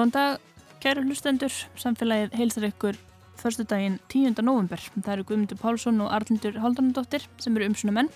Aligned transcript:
Góðan 0.00 0.12
dag, 0.14 0.36
kæru 0.80 1.02
hlustendur, 1.04 1.52
samfélagið 1.76 2.30
heilsar 2.38 2.64
ykkur 2.70 2.96
förstu 3.36 3.66
daginn 3.68 3.98
10. 4.08 4.38
november. 4.40 4.80
Það 4.94 5.10
eru 5.12 5.26
Guðmundur 5.28 5.58
Pálsson 5.60 6.00
og 6.00 6.08
Arlindur 6.16 6.56
Haldanadóttir 6.62 7.26
sem 7.36 7.58
eru 7.58 7.66
umsuna 7.68 7.92
menn. 7.92 8.08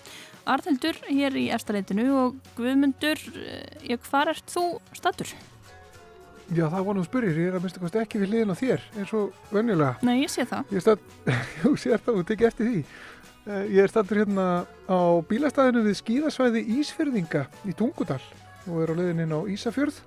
Arlindur 0.49 0.97
hér 1.11 1.37
í 1.37 1.43
erstareitinu 1.53 2.07
og 2.23 2.39
Guðmundur, 2.57 3.21
ég, 3.85 4.01
hvar 4.09 4.33
ert 4.33 4.49
þú 4.49 4.63
statur? 4.97 5.35
Já, 6.57 6.71
það 6.73 6.91
nú 6.97 7.05
spyrir, 7.05 7.43
ég 7.43 7.53
er 7.53 7.61
að 7.61 7.69
mista 7.69 7.85
kosti 7.85 8.01
ekki 8.01 8.23
við 8.25 8.33
hliðin 8.33 8.57
á 8.57 8.61
þér, 8.63 8.89
eins 9.03 9.15
og 9.21 9.53
venjulega. 9.53 9.93
Nei, 10.09 10.17
ég 10.23 10.33
sé 10.33 10.49
það. 10.49 10.73
Ég 10.73 10.87
statt, 10.89 11.07
jú, 11.67 11.77
sér 11.85 12.01
það 12.09 12.23
og 12.23 12.29
tekið 12.33 12.53
eftir 12.55 12.73
því. 12.73 12.83
Eh, 13.45 13.63
Ég 13.77 13.85
er 13.85 13.93
stattur 13.93 14.25
hérna 14.25 14.49
á 14.89 15.01
bílastæðinu 15.29 15.85
við 15.91 16.01
skíðasvæði 16.01 16.65
Ísfyrðinga 16.81 17.45
í 17.69 17.77
Tungudal 17.77 18.23
og 18.71 18.77
er 18.81 18.97
á 18.97 18.99
leiðin 19.03 19.27
inn 19.29 19.37
á 19.37 19.41
Ísafjörð. 19.53 20.01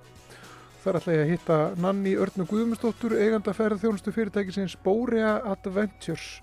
Þar 0.78 0.98
ætla 1.00 1.14
ég 1.14 1.22
að 1.24 1.30
hitta 1.32 1.56
Nanni 1.82 2.12
Örnu 2.22 2.44
Guðmundsdóttur, 2.46 3.16
eiganda 3.18 3.54
ferð 3.56 3.80
þjónustu 3.82 4.12
fyrirtækisins 4.14 4.76
Borea 4.84 5.32
Adventures. 5.50 6.38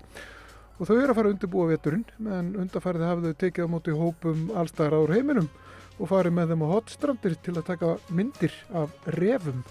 Og 0.76 0.90
þau 0.90 0.96
eru 0.98 1.08
að 1.08 1.16
fara 1.16 1.30
að 1.30 1.36
undirbúa 1.36 1.70
veturinn, 1.70 2.04
en 2.20 2.50
undarfærið 2.60 3.06
hafið 3.08 3.30
þau 3.30 3.38
tekið 3.42 3.64
á 3.64 3.72
móti 3.72 3.96
hópum 3.96 4.44
allstæðar 4.52 4.98
áður 4.98 5.14
heiminum 5.16 5.48
og 5.96 6.10
farið 6.12 6.36
með 6.36 6.52
þeim 6.52 6.64
á 6.68 6.72
hotstrandir 6.74 7.36
til 7.40 7.56
að 7.56 7.68
taka 7.70 7.92
myndir 8.12 8.56
af 8.76 9.12
refum. 9.16 9.62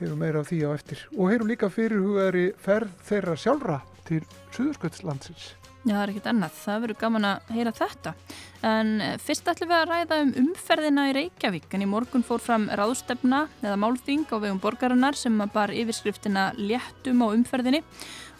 Heyrum 0.00 0.24
meira 0.24 0.42
af 0.42 0.50
því 0.50 0.62
á 0.66 0.70
eftir. 0.74 1.04
Og 1.14 1.30
heyrum 1.30 1.52
líka 1.52 1.70
fyrirhugaðri 1.70 2.48
ferð 2.58 2.96
þeirra 3.06 3.36
sjálfra 3.38 3.78
til 4.08 4.24
Suðursköldslandsins. 4.56 5.52
Já, 5.84 5.92
það 5.92 6.02
er 6.02 6.10
ekkert 6.14 6.28
annað. 6.30 6.52
Það 6.62 6.82
verður 6.84 6.98
gaman 7.02 7.26
að 7.28 7.48
heyra 7.52 7.72
þetta. 7.76 8.12
En 8.64 8.92
eh, 9.04 9.16
fyrst 9.20 9.48
ætlum 9.52 9.68
við 9.68 9.76
að 9.76 9.90
ræða 9.90 10.20
um 10.24 10.30
umferðina 10.40 11.06
í 11.10 11.14
Reykjavík. 11.18 11.66
En 11.76 11.84
í 11.84 11.88
morgun 11.90 12.24
fór 12.24 12.40
fram 12.40 12.64
ráðstefna 12.72 13.42
eða 13.60 13.80
málþing 13.82 14.24
á 14.32 14.36
vegum 14.38 14.62
borgarinnar 14.62 15.18
sem 15.20 15.36
bar 15.52 15.74
yfirskriftina 15.76 16.52
léttum 16.56 17.20
á 17.20 17.28
umferðinni 17.28 17.82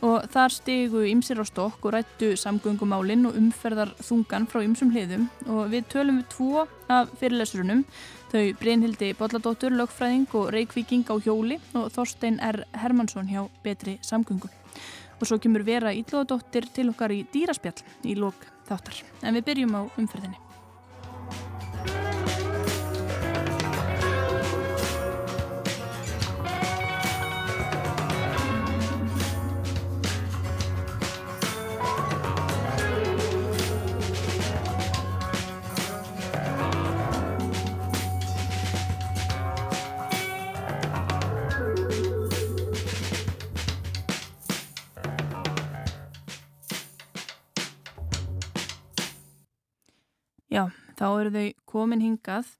og 0.04 0.24
þar 0.32 0.52
stegu 0.52 1.04
ymsir 1.08 1.40
á 1.40 1.44
stokk 1.48 1.84
og 1.84 1.94
rættu 1.94 2.32
samgöngumálinn 2.40 3.28
og 3.28 3.36
umferðar 3.40 3.94
þungan 4.04 4.48
frá 4.50 4.62
ymsum 4.64 4.92
hliðum 4.92 5.28
og 5.46 5.70
við 5.72 5.86
tölum 5.92 6.20
við 6.20 6.26
tvo 6.34 6.66
af 6.92 7.14
fyrirlesurunum 7.20 7.84
þau 8.32 8.42
Brynhildi 8.60 9.12
Bolladóttur, 9.20 9.76
lögfræðing 9.76 10.26
og 10.34 10.50
Reykvíking 10.56 11.06
á 11.08 11.14
hjóli 11.22 11.60
og 11.72 11.92
Þorstein 11.94 12.40
R. 12.42 12.64
Hermansson 12.82 13.30
hjá 13.30 13.46
Betri 13.64 13.98
samgöngum 14.02 14.63
og 15.20 15.28
svo 15.28 15.38
kemur 15.42 15.64
vera 15.66 15.94
ítlóðadóttir 15.96 16.68
til 16.74 16.90
okkar 16.92 17.14
í 17.14 17.22
dýraspjall 17.32 17.80
í 18.04 18.16
lók 18.18 18.46
þáttar. 18.68 19.02
En 19.22 19.36
við 19.38 19.48
byrjum 19.50 19.78
á 19.78 19.82
umferðinni. 20.00 20.43
Þá 50.98 51.06
eru 51.08 51.34
þau 51.34 51.46
komin 51.74 52.04
hingað 52.04 52.50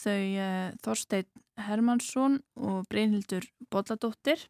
þau 0.00 0.20
uh, 0.20 0.70
Þorstein 0.84 1.28
Hermansson 1.66 2.40
og 2.60 2.84
Brynhildur 2.92 3.46
Bolladóttir 3.72 4.44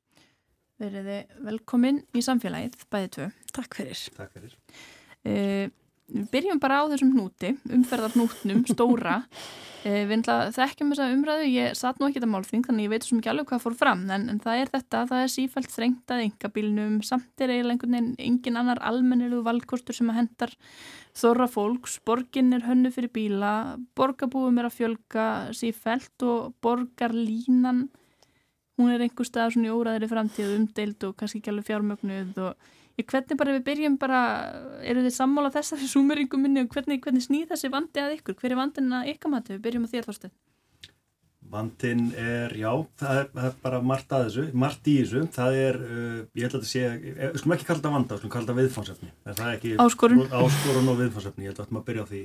veriði 0.81 1.23
velkomin 1.47 2.03
í 2.17 2.23
samfélagið, 2.25 2.83
bæði 2.93 3.13
tvö. 3.15 3.27
Takk 3.57 3.79
fyrir. 3.79 4.01
Takk 4.17 4.35
fyrir. 4.37 4.57
Uh, 5.27 5.69
við 6.13 6.27
byrjum 6.33 6.61
bara 6.63 6.83
á 6.83 6.91
þessum 6.91 7.15
hnúti, 7.15 7.55
umferðarhnútnum, 7.73 8.61
stóra. 8.71 9.17
Uh, 9.87 10.03
við 10.09 10.15
ætla 10.21 10.37
þekkjum 10.55 10.93
þessa 10.93 11.09
umræðu, 11.15 11.49
ég 11.53 11.75
satt 11.79 11.99
nú 12.01 12.09
ekki 12.09 12.21
þetta 12.21 12.31
málþing 12.33 12.65
þannig 12.67 12.87
ég 12.87 12.93
veit 12.95 13.07
svo 13.07 13.19
mikið 13.19 13.33
alveg 13.33 13.51
hvað 13.51 13.65
fór 13.65 13.77
fram 13.79 14.07
en, 14.15 14.29
en 14.33 14.41
það 14.43 14.63
er 14.63 14.73
þetta, 14.75 15.03
það 15.11 15.25
er 15.25 15.35
sífælt 15.35 15.75
þrengt 15.75 16.15
að 16.15 16.23
engabílnum, 16.27 16.97
samt 17.07 17.45
er 17.45 17.53
eiginlega 17.55 17.77
einhvern 17.77 17.99
veginn 17.99 18.15
engin 18.29 18.61
annar 18.63 18.83
almennilu 18.91 19.43
valkostur 19.47 19.99
sem 19.99 20.11
að 20.11 20.21
hendar 20.23 20.57
þorra 21.17 21.47
fólks, 21.51 22.01
borgin 22.07 22.51
er 22.57 22.67
hönnu 22.67 22.91
fyrir 22.95 23.13
bíla, 23.15 23.53
borgarbúum 23.97 24.59
er 24.61 24.71
að 24.71 24.79
fjölga 24.81 25.29
sífælt 25.57 26.27
og 26.27 26.57
borgarlínan 26.65 27.87
hún 28.77 28.93
er 28.93 29.05
einhver 29.05 29.29
stað 29.29 29.55
svona 29.55 29.71
í 29.71 29.75
óraðri 29.75 30.09
framtíð 30.11 30.57
umdeild 30.59 31.07
og 31.09 31.17
kannski 31.17 31.41
ekki 31.41 31.53
alveg 31.53 31.69
fjármögnuð 31.71 32.43
og 32.45 32.73
ég 32.97 33.09
hvernig 33.11 33.39
bara 33.39 33.55
við 33.57 33.65
byrjum 33.69 34.01
bara 34.01 34.21
eru 34.83 35.05
þið 35.05 35.17
sammála 35.19 35.53
þessari 35.55 35.89
súmeringum 35.95 36.45
minni 36.47 36.65
og 36.65 36.73
hvernig, 36.73 37.03
hvernig 37.05 37.25
snýð 37.27 37.55
þessi 37.55 37.73
vandi 37.73 38.03
að 38.03 38.19
ykkur? 38.19 38.39
Hver 38.41 38.55
er 38.55 38.61
vandin 38.63 38.93
að 38.97 39.15
ykkar 39.15 39.35
mati, 39.37 39.57
við 39.57 39.65
byrjum 39.69 39.89
á 39.89 39.93
þér 39.95 40.11
Þorstein 40.11 40.37
Vandin 41.51 42.09
er, 42.19 42.53
já, 42.59 42.71
það 42.99 43.19
er, 43.21 43.29
það 43.35 43.49
er 43.49 43.57
bara 43.63 43.81
margt 43.85 44.13
að 44.17 44.25
þessu, 44.27 44.45
margt 44.63 44.89
í 44.91 44.95
þessu, 44.99 45.23
það 45.37 45.59
er, 45.61 45.79
uh, 45.87 46.21
ég 46.35 46.47
held 46.47 46.57
að 46.57 46.57
þetta 46.57 46.71
sé, 46.71 46.85
við 47.05 47.41
skulum 47.41 47.55
ekki 47.57 47.69
kalla 47.69 47.81
þetta 47.81 47.93
vanda, 47.95 48.17
við 48.17 48.23
skulum 48.23 48.33
kalla 48.35 48.47
þetta 48.47 48.57
viðfánsefni, 48.61 49.11
það 49.27 49.43
er 49.45 49.59
ekki 49.59 49.75
Áskorun. 49.85 50.23
áskorun 50.41 50.91
og 50.93 51.01
viðfánsefni, 51.03 51.47
ég 51.47 51.53
held 51.53 51.61
að 51.61 51.67
þetta 51.69 51.77
maður 51.77 51.89
byrja 51.91 52.07
á 52.07 52.11
því. 52.11 52.23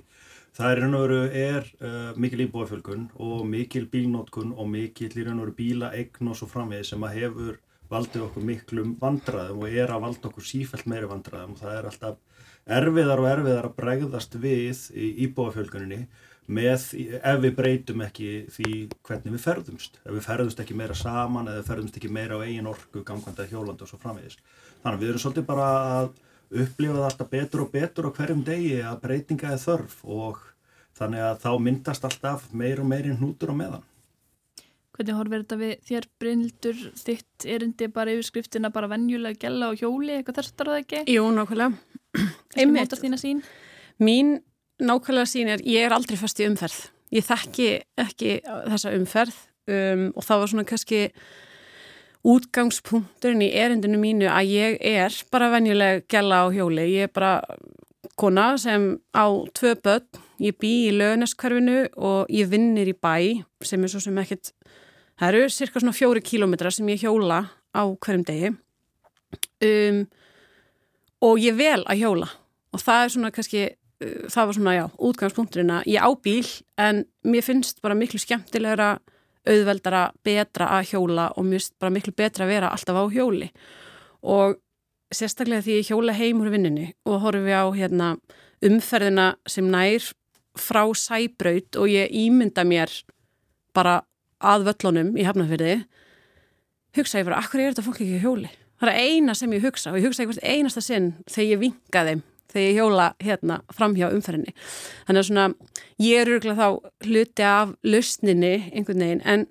Það 0.58 0.72
er 0.72 0.80
í 0.80 0.84
raun 0.84 0.98
og 0.98 1.04
veru, 1.06 1.20
er 1.42 1.70
uh, 1.80 2.22
mikil 2.26 2.46
íbúafjölgun 2.48 3.04
og 3.28 3.44
mikil 3.48 3.86
bílnótkun 3.94 4.56
og 4.58 4.72
mikil 4.74 5.12
í 5.14 5.28
raun 5.28 5.38
og 5.38 5.46
veru 5.46 5.58
bílaegn 5.62 6.32
og 6.32 6.40
svo 6.40 6.50
framvegið 6.52 6.90
sem 6.90 7.06
að 7.06 7.20
hefur 7.22 7.62
valdið 7.92 8.26
okkur 8.28 8.48
miklum 8.48 8.96
vandraðum 9.02 9.62
og 9.62 9.78
er 9.84 9.92
að 9.92 10.04
valda 10.06 10.30
okkur 10.32 10.48
sífælt 10.48 10.88
meiri 10.90 11.10
vandraðum 11.12 11.56
og 11.56 11.62
það 11.62 11.78
er 11.78 11.88
alltaf 11.92 12.44
erfiðar 12.80 13.22
og 13.22 13.30
erfiðar 13.32 13.68
að 13.68 13.78
bregðast 13.80 14.38
við 14.42 14.84
íbúafjölguninni 15.28 16.02
með, 16.52 16.86
ef 17.22 17.40
við 17.44 17.54
breytum 17.58 18.04
ekki 18.06 18.30
því 18.52 18.72
hvernig 19.08 19.36
við 19.36 19.44
ferðumst 19.46 20.00
ef 20.02 20.12
við 20.16 20.26
ferðumst 20.26 20.64
ekki 20.64 20.78
meira 20.78 20.98
saman 20.98 21.52
eða 21.52 21.68
ferðumst 21.68 22.00
ekki 22.00 22.12
meira 22.12 22.40
á 22.40 22.44
eigin 22.44 22.70
orku, 22.72 23.04
gangvanda, 23.08 23.48
hjólandi 23.50 23.86
og 23.86 23.92
svo 23.92 24.00
framvegis. 24.02 24.40
Þannig 24.82 24.98
að 24.98 25.04
við 25.04 25.12
erum 25.12 25.24
svolítið 25.26 25.48
bara 25.52 25.68
að 26.00 26.10
upplifa 26.52 26.98
það 26.98 27.08
alltaf 27.08 27.30
betur 27.32 27.64
og 27.66 27.72
betur 27.72 28.10
á 28.12 28.16
hverjum 28.18 28.44
degi 28.48 28.82
að 28.84 29.00
breytinga 29.06 29.54
er 29.54 29.62
þörf 29.62 30.02
og 30.04 30.42
þannig 30.98 31.24
að 31.28 31.40
þá 31.46 31.52
myndast 31.68 32.08
alltaf 32.08 32.50
meir 32.52 32.82
og 32.84 32.90
meiri 32.92 33.16
hnútur 33.16 33.54
á 33.54 33.56
meðan. 33.56 33.88
Hvernig 34.92 35.16
horfir 35.16 35.44
þetta 35.44 35.58
við 35.62 35.74
þér 35.88 36.08
Brynhildur 36.20 36.80
þitt 37.00 37.46
erindi 37.48 37.88
bara 37.94 38.12
yfir 38.12 38.28
skriftina 38.28 38.72
bara 38.74 38.90
venjulega 38.92 39.40
gæla 39.46 39.72
og 39.72 39.80
hjóli, 39.80 40.18
eitthvað 40.18 40.42
að 40.44 40.50
það 40.60 40.80
ekki? 40.82 41.04
Jú, 41.16 41.28
nákvæmlega. 41.36 41.70
Mín 44.02 44.34
nákvæmlega 44.82 45.30
sín 45.30 45.54
er, 45.54 45.64
ég 45.64 45.88
er 45.88 45.96
aldrei 45.96 46.18
fast 46.20 46.42
í 46.42 46.48
umferð. 46.50 46.90
Ég 47.12 47.26
þekki 47.28 47.70
ekki 48.00 48.36
þessa 48.44 48.92
umferð 48.98 49.40
um, 49.72 50.10
og 50.16 50.28
það 50.28 50.44
var 50.44 50.52
svona 50.52 50.68
kannski 50.68 51.02
útgangspunkturinn 52.32 53.42
í 53.42 53.52
erindinu 53.58 54.00
mínu 54.02 54.28
að 54.30 54.52
ég 54.54 54.82
er 54.86 55.16
bara 55.34 55.50
venjuleg 55.56 56.06
gæla 56.12 56.44
á 56.44 56.54
hjóli. 56.54 56.86
Ég 56.94 57.10
er 57.10 57.14
bara 57.14 57.40
kona 58.20 58.54
sem 58.62 58.94
á 59.16 59.26
tvö 59.58 59.76
börn, 59.82 60.08
ég 60.42 60.58
bý 60.62 60.72
í 60.90 60.96
lögneskverfinu 60.96 61.88
og 61.98 62.30
ég 62.34 62.50
vinnir 62.52 62.90
í 62.92 62.96
bæ 62.98 63.42
sem 63.66 63.82
er 63.84 63.92
svo 63.92 64.02
sem 64.04 64.18
ekkert, 64.22 64.54
það 65.20 65.28
eru 65.30 65.52
cirka 65.54 65.82
svona 65.82 65.96
fjóri 65.96 66.24
kílómetra 66.24 66.72
sem 66.74 66.90
ég 66.92 67.04
hjóla 67.06 67.44
á 67.76 67.84
hverjum 68.04 68.26
degi. 68.28 68.54
Um, 69.64 70.02
og 71.22 71.40
ég 71.42 71.56
vel 71.58 71.84
að 71.86 72.02
hjóla. 72.02 72.32
Og 72.72 72.82
það 72.82 73.04
er 73.04 73.14
svona 73.16 73.32
kannski, 73.36 73.64
uh, 74.04 74.28
það 74.32 74.50
var 74.50 74.58
svona 74.58 74.76
já, 74.76 74.86
útgangspunkturinn 75.10 75.76
að 75.78 75.88
ég 75.94 76.04
á 76.04 76.10
bíl 76.16 76.48
en 76.82 77.06
mér 77.24 77.46
finnst 77.46 77.82
bara 77.84 77.98
miklu 77.98 78.22
skemmtilegra 78.22 78.98
auðveldara, 79.48 80.12
betra 80.24 80.68
að 80.78 80.92
hjóla 80.92 81.32
og 81.36 81.48
mér 81.48 81.62
finnst 81.62 81.78
bara 81.82 81.94
miklu 81.94 82.14
betra 82.14 82.46
að 82.46 82.54
vera 82.54 82.74
alltaf 82.74 83.00
á 83.02 83.06
hjóli. 83.10 83.50
Og 84.22 84.60
sérstaklega 85.12 85.66
því 85.66 85.78
ég 85.80 85.90
hjóla 85.92 86.16
heim 86.16 86.42
úr 86.44 86.52
vinninni 86.54 86.92
og 87.06 87.22
horfi 87.26 87.54
á 87.54 87.66
hérna, 87.76 88.16
umferðina 88.62 89.34
sem 89.50 89.68
nær 89.72 90.12
frá 90.60 90.84
sæbraut 90.98 91.78
og 91.80 91.90
ég 91.90 92.12
ímynda 92.12 92.64
mér 92.68 92.92
bara 93.76 94.02
að 94.42 94.68
völlunum 94.70 95.14
í 95.18 95.28
hafnafyrði 95.28 95.76
hugsa 96.98 97.22
ég 97.22 97.30
bara, 97.30 97.40
akkur 97.40 97.62
er 97.62 97.72
þetta 97.72 97.86
fólk 97.86 98.02
ekki 98.02 98.20
hjóli? 98.24 98.52
Það 98.82 98.92
er 98.92 99.12
eina 99.14 99.36
sem 99.38 99.54
ég 99.54 99.64
hugsa 99.66 99.94
og 99.94 100.00
ég 100.00 100.10
hugsa 100.10 100.24
einhvert 100.24 100.44
einasta 100.44 100.84
sinn 100.84 101.14
þegar 101.30 101.50
ég 101.52 101.62
vinga 101.62 102.06
þeim 102.08 102.24
þegar 102.52 102.66
ég 102.66 102.78
hjóla 102.80 103.08
hérna 103.22 103.58
fram 103.72 103.96
hjá 103.96 104.08
umferðinni. 104.10 104.54
Þannig 105.08 105.22
að 105.22 105.28
svona, 105.30 105.46
ég 106.02 106.22
er 106.22 106.32
örgulega 106.36 106.68
þá 106.68 107.08
hluti 107.08 107.46
af 107.48 107.76
lausninni 107.88 108.54
einhvern 108.74 109.06
veginn 109.06 109.24
en 109.24 109.46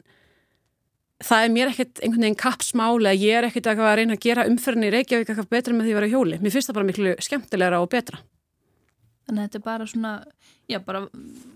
það 1.24 1.44
er 1.44 1.54
mér 1.54 1.72
ekkert 1.72 2.02
einhvern 2.02 2.26
veginn 2.26 2.40
kapsmáli 2.42 3.10
að 3.12 3.24
ég 3.24 3.38
er 3.38 3.48
ekkert 3.48 3.70
að 3.72 3.86
reyna 4.00 4.18
að 4.18 4.26
gera 4.26 4.48
umferðinni 4.50 4.90
í 4.90 4.94
Reykjavík 4.96 5.32
eitthvað 5.32 5.50
betra 5.54 5.76
með 5.76 5.88
því 5.88 5.94
að 5.94 6.00
vera 6.00 6.12
hjóli. 6.14 6.40
Mér 6.40 6.54
finnst 6.56 6.70
það 6.70 6.78
bara 6.80 6.90
miklu 6.90 7.16
skemmtilegra 7.24 7.80
og 7.80 7.90
betra. 7.92 8.20
Þannig 9.30 9.44
að 9.44 9.46
þetta 9.46 9.58
er 9.60 9.62
bara 9.62 9.84
svona, 9.86 10.12
já, 10.66 10.76
bara 10.82 11.00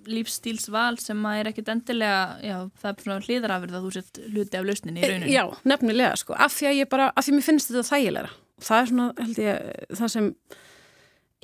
lífstílsval 0.06 0.92
sem 1.02 1.24
að 1.26 1.38
er 1.40 1.48
ekkit 1.50 1.70
endilega, 1.72 2.20
já, 2.46 2.54
það 2.78 2.90
er 2.92 3.00
svona 3.02 3.24
hliðrafurð 3.24 3.74
að 3.74 3.86
þú 3.88 3.90
sett 3.96 4.20
hluti 4.28 4.60
af 4.60 4.68
lausninni 4.68 5.02
í 5.02 5.08
rauninni. 5.10 5.32
Já, 5.34 5.42
nefnilega, 5.66 6.12
sko, 6.20 6.36
af 6.38 6.54
því 6.54 6.68
að 6.70 6.78
ég 6.78 6.90
bara, 6.92 7.10
af 7.10 7.26
því 7.26 7.34
að 7.34 7.38
mér 7.40 7.46
finnst 7.48 7.72
þetta 7.72 7.84
þægilega. 7.90 8.30
Það 8.62 8.78
er 8.78 8.90
svona, 8.92 9.08
held 9.24 9.42
ég, 9.42 9.68
það 9.98 10.14
sem 10.14 10.30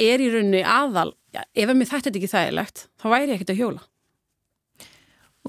er 0.06 0.22
í 0.22 0.32
rauninni 0.36 0.64
aðal, 0.78 1.08
já, 1.34 1.42
ef 1.50 1.74
að 1.74 1.80
mér 1.80 1.90
þetta 1.96 2.14
ekki 2.14 2.34
þægilegt, 2.36 2.86
þá 2.94 3.10
væri 3.10 3.26
ég 3.26 3.36
ekkit 3.40 3.54
að 3.56 3.62
hjóla. 3.64 3.86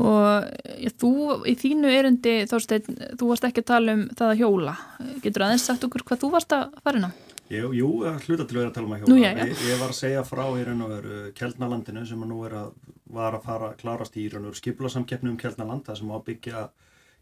Og 0.01 0.51
já, 0.81 0.92
þú, 0.98 1.16
í 1.45 1.57
þínu 1.62 1.94
erundi, 1.94 2.39
Þorstein, 2.50 3.04
þú 3.19 3.30
varst 3.30 3.45
ekki 3.45 3.62
að 3.62 3.74
tala 3.75 4.00
um 4.00 4.07
það 4.18 4.33
að 4.33 4.39
hjóla. 4.42 4.78
Getur 5.22 5.45
aðeins 5.45 5.68
sagt 5.69 5.86
okkur 5.86 6.07
hvað 6.07 6.24
þú 6.24 6.31
varst 6.33 6.56
að 6.57 6.72
fara 6.81 6.98
inn 6.98 7.12
á? 7.12 7.31
Jú, 7.51 7.71
jú 7.75 7.88
hluta 8.00 8.45
til 8.48 8.56
að 8.56 8.62
vera 8.62 8.69
að 8.69 8.75
tala 8.77 8.88
um 8.88 8.94
hjóla. 8.95 9.12
Nú, 9.12 9.18
já, 9.19 9.31
já. 9.36 9.44
Ég, 9.50 9.63
ég 9.68 9.80
var 9.81 9.92
að 9.92 9.98
segja 9.98 10.21
frá 10.24 10.44
í 10.56 10.62
raun 10.63 10.83
og 10.86 10.92
veru 10.94 11.15
Kjeldnalandinu 11.36 12.03
sem 12.07 12.21
nú 12.30 12.38
er 12.48 12.53
að, 12.62 12.69
var 13.12 13.36
að 13.36 13.48
fara 13.48 13.71
að 13.71 13.80
klárast 13.81 14.15
í 14.15 14.27
raun 14.31 14.45
og 14.45 14.53
veru 14.53 14.59
skiplasamkeppni 14.62 15.31
um 15.33 15.39
Kjeldnalanda 15.42 15.95
sem 15.98 16.07
á 16.07 16.15
að 16.15 16.24
byggja, 16.30 16.62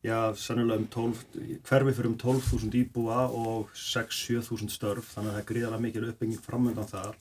já, 0.05 0.17
sannulega 0.37 0.83
um 0.83 0.89
12, 0.93 1.23
hverfi 1.65 1.95
fyrir 1.97 2.09
um 2.11 2.19
12.000 2.21 2.77
íbúa 2.83 3.23
og 3.25 3.71
6-7.000 3.73 4.69
störf, 4.75 5.09
þannig 5.15 5.31
að 5.31 5.39
það 5.39 5.41
er 5.41 5.47
gríðarlega 5.49 5.85
mikil 5.87 6.05
uppbygging 6.11 6.43
framöndan 6.45 6.91
þar. 6.91 7.17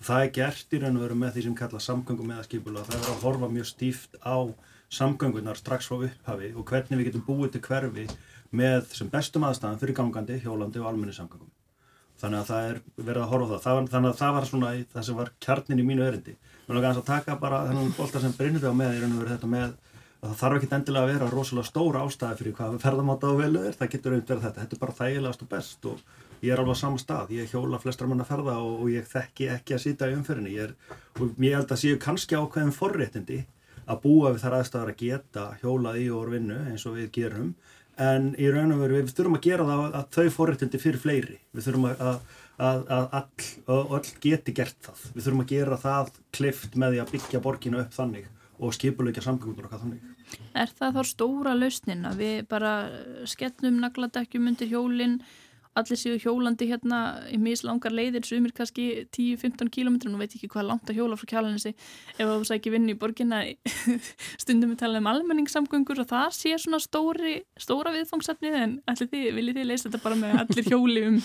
Og 0.00 0.08
það 0.10 0.24
er 0.26 0.34
gert 0.36 0.76
í 0.76 0.80
raun 0.82 0.98
og 1.00 1.06
veru 1.06 1.16
með 1.22 1.32
því 1.38 1.46
sem 1.46 1.56
kalla 1.62 1.80
samgöngum 1.84 2.28
með 2.28 2.42
að 2.42 2.50
skipula. 2.50 2.84
Það 2.88 2.98
er 2.98 3.08
að 3.14 3.24
horfa 3.24 3.50
mjög 3.56 3.70
stíft 3.70 4.20
á 4.20 4.36
samgöngunar 4.90 5.56
strax 5.56 5.88
frá 5.88 6.04
upphafi 6.10 6.52
og 6.52 6.68
hvernig 6.68 7.00
við 7.00 7.08
getum 7.08 7.24
búið 7.24 7.56
til 7.56 7.64
hverfi 7.68 8.06
með 8.50 8.92
sem 8.96 9.12
bestum 9.12 9.48
aðstæðan 9.48 9.80
fyrir 9.80 9.96
gangandi, 10.00 10.40
hjólandi 10.42 10.82
og 10.82 10.90
almenni 10.90 11.14
samgöngum. 11.14 11.52
Þannig 12.20 12.40
að 12.40 12.48
það 12.50 12.70
er 12.70 12.80
verið 13.00 13.22
að 13.22 13.30
horfa 13.32 13.46
á 13.46 13.50
það. 13.50 13.62
það 13.64 13.76
var, 13.76 13.86
þannig 13.94 14.10
að 14.10 14.18
það 14.20 14.34
var 14.36 14.48
svona 14.48 14.72
það 14.94 15.06
sem 15.06 15.20
var 15.20 15.30
kjarnin 15.46 15.80
í 15.80 15.86
mínu 15.88 16.06
erindi. 16.06 16.34
Mér 16.66 16.76
langar 16.76 16.98
að 17.00 17.06
taka 17.08 17.36
bara 17.40 17.60
þennan 17.68 17.94
bolta 17.96 18.20
sem 18.20 18.34
Brynur 18.36 18.66
á 18.68 18.74
með 18.76 18.96
í 18.96 19.00
raun 19.00 19.14
og 19.14 19.22
veru 19.22 19.32
þetta 19.34 19.50
með 19.50 19.70
að 20.20 20.26
það 20.28 20.40
þarf 20.40 20.58
ekki 20.58 20.74
endilega 20.76 21.06
að 21.06 21.12
vera 21.14 21.28
rosalega 21.32 21.68
stóra 21.70 22.02
ástæði 22.04 22.38
fyrir 22.40 22.56
hvað 22.58 22.74
ferðamáta 22.82 23.30
og 23.30 23.38
velu 23.40 23.62
er. 23.64 23.78
Það 23.78 23.92
getur 23.94 24.16
auðvitað 24.16 24.42
þetta. 24.44 24.64
Þetta 24.64 24.76
er 24.76 24.82
bara 24.82 24.96
þægilegast 24.98 25.44
og 25.46 25.50
best 25.54 25.88
og 25.88 26.02
ég 26.44 26.52
er 26.52 26.60
alveg 26.60 26.76
á 26.76 26.82
sama 26.82 27.00
stað. 27.00 27.32
Ég 27.38 27.54
hjóla 27.54 27.80
flestra 27.80 28.10
manna 28.10 28.26
ferða 28.28 28.58
og, 28.60 28.82
og 28.84 28.92
ég 28.92 29.08
þekki 29.08 29.48
ekki 29.56 29.78
að 29.78 29.82
sýta 29.86 30.10
í 30.10 30.18
umferðinni. 30.18 30.52
Ég, 30.58 30.68
er, 30.68 31.00
og 31.16 31.40
ég 31.40 31.56
held 31.56 31.72
að 31.72 31.80
séu 31.80 32.00
kannski 32.04 32.36
ákveðin 32.36 32.76
forréttindi 32.76 33.40
að 33.90 34.02
búa 34.04 34.34
við 34.34 34.44
þar 34.44 34.58
aðstæðar 34.60 34.92
að 34.92 35.00
geta 35.00 35.46
hjólað 35.62 36.00
í 36.02 36.06
og 36.12 36.20
orð 36.20 36.36
vinnu 36.36 36.58
eins 36.70 36.84
og 36.86 36.98
við 36.98 37.08
gerum 37.16 37.54
en 38.00 38.30
í 38.40 38.48
raun 38.52 38.74
og 38.74 38.82
veru 38.84 39.00
við 39.00 39.14
þurfum 39.16 39.38
að 39.38 39.46
gera 39.46 39.66
það 39.68 39.96
að 40.00 40.06
þau 40.16 40.36
forréttindi 40.36 40.80
fyrir 40.80 41.02
fleiri. 41.02 41.38
Við 41.56 41.66
þurfum 41.68 41.88
að, 41.90 42.04
að, 42.56 42.84
að, 42.96 43.08
all, 43.20 43.80
all 43.98 44.02
geti 44.24 44.54
gert 44.56 44.78
það. 44.86 45.02
Við 45.14 45.26
þurfum 45.26 45.44
að 45.44 45.52
gera 45.54 45.80
það 45.84 46.14
klift 46.36 46.78
með 46.80 46.94
því 46.94 47.02
að 47.02 47.12
byggja 47.16 47.42
borginu 47.44 47.82
upp 47.82 47.96
þannig 47.96 48.30
og 48.60 48.74
skipuleika 48.76 49.24
samgöngur 49.24 49.66
og 49.66 49.72
hvað 49.72 49.84
þannig. 49.86 50.08
Er 50.54 50.72
það 50.78 50.96
þá 50.96 51.02
stóra 51.08 51.54
lausnin 51.56 52.06
að 52.06 52.20
við 52.22 52.40
bara 52.50 52.72
skellum 53.28 53.80
nagladekkjum 53.82 54.50
undir 54.52 54.70
hjólinn 54.70 55.16
allir 55.80 56.00
séu 56.00 56.18
hjólandi 56.20 56.68
hérna 56.70 57.00
í 57.30 57.38
mislangar 57.40 57.94
leiðir 57.94 58.26
sumir 58.28 58.54
kannski 58.56 59.06
10-15 59.16 59.72
km 59.74 59.98
nú 60.08 60.20
veit 60.20 60.34
ég 60.34 60.40
ekki 60.40 60.52
hvað 60.54 60.68
langt 60.70 60.90
að 60.90 61.00
hjóla 61.00 61.18
frá 61.20 61.30
kjálanissi 61.34 61.72
ef 61.72 62.20
þú 62.20 62.46
sækir 62.48 62.76
vinni 62.76 62.94
í 62.96 63.00
borginna 63.00 63.42
stundum 64.42 64.74
við 64.74 64.82
tala 64.84 65.00
um 65.02 65.10
almenningssamgöngur 65.10 66.04
og 66.04 66.10
það 66.12 66.36
sé 66.36 66.54
svona 66.60 66.80
stóri, 66.82 67.40
stóra 67.60 67.94
viðfangsefnið 67.96 68.60
en 68.60 68.78
allir 68.90 69.10
þið, 69.10 69.26
viljið 69.40 69.60
þið 69.60 69.68
leysa 69.72 69.88
þetta 69.88 70.04
bara 70.06 70.20
með 70.22 70.40
allir 70.44 70.70
hjóli 70.70 71.08
um 71.08 71.20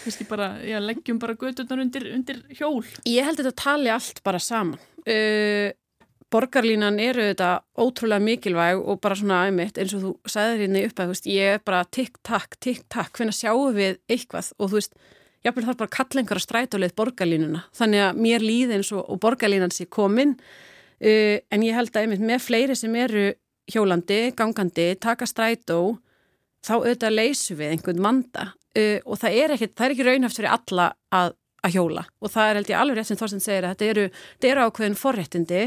kannski 0.00 0.24
bara, 0.24 0.54
já, 0.64 0.78
leggjum 0.80 1.18
bara 1.20 1.36
göturnar 1.36 1.82
undir, 1.82 2.06
undir 2.14 2.40
hjól? 2.56 2.84
Ég 3.08 3.26
held 3.26 3.40
þetta 3.40 3.52
tali 3.52 3.92
allt 3.92 4.22
bara 4.24 4.40
saman. 4.40 4.80
Uh, 5.04 5.68
borgarlínan 6.30 6.98
eru 7.02 7.24
þetta 7.30 7.50
ótrúlega 7.80 8.22
mikilvæg 8.22 8.80
og 8.80 9.00
bara 9.02 9.16
svona 9.18 9.40
aðmitt 9.46 9.78
eins 9.80 9.94
og 9.96 10.04
þú 10.04 10.12
sagðir 10.30 10.64
hérna 10.64 10.82
í 10.82 10.88
uppæð, 10.88 11.14
ég 11.30 11.56
er 11.56 11.64
bara 11.66 11.80
tikk-takk, 11.96 12.58
tikk-takk, 12.62 13.16
hvernig 13.18 13.36
sjáum 13.36 13.74
við 13.76 13.98
eitthvað? 14.10 14.52
Og 14.58 14.70
þú 14.70 14.78
veist, 14.78 14.94
jáfnveg 15.44 15.66
þarf 15.66 15.80
bara 15.80 15.90
að 15.90 15.96
kalla 15.96 16.22
einhverja 16.22 16.46
strætóleið 16.46 16.94
borgarlínuna, 17.00 17.64
þannig 17.76 18.04
að 18.06 18.22
mér 18.26 18.44
líði 18.44 18.78
eins 18.78 18.92
og, 18.94 19.02
og 19.10 19.20
borgarlínan 19.24 19.74
sé 19.74 19.88
komin. 19.90 20.36
Uh, 21.00 21.40
en 21.48 21.64
ég 21.64 21.76
held 21.76 21.94
að 21.94 22.04
einmitt 22.04 22.24
með 22.28 22.44
fleiri 22.44 22.76
sem 22.76 22.94
eru 23.00 23.30
hjólandi, 23.70 24.22
gangandi, 24.36 24.90
taka 25.00 25.26
strætó, 25.28 25.96
þá 26.60 26.74
auðvitað 26.76 27.16
leysu 27.16 27.56
við 27.56 27.74
einhvern 27.74 28.02
manda 28.04 28.50
uh, 28.76 28.98
og 29.06 29.20
það 29.22 29.38
er 29.42 29.54
ekki, 29.56 29.70
ekki 29.72 30.06
raunhaft 30.06 30.36
fyrir 30.36 30.52
alla 30.52 30.90
að, 31.16 31.32
að 31.64 31.76
hjóla. 31.78 32.04
Og 32.20 32.32
það 32.34 32.50
er 32.50 32.60
held 32.60 32.72
ég 32.72 32.82
alveg 32.82 33.00
rétt 33.00 33.10
sem 33.10 33.20
Þorsten 33.20 33.44
segir 33.44 33.64
að 33.66 33.74
þetta 33.74 33.88
eru, 33.94 34.04
eru 34.50 34.66
ákveðin 34.66 34.98
forréttindi 35.00 35.62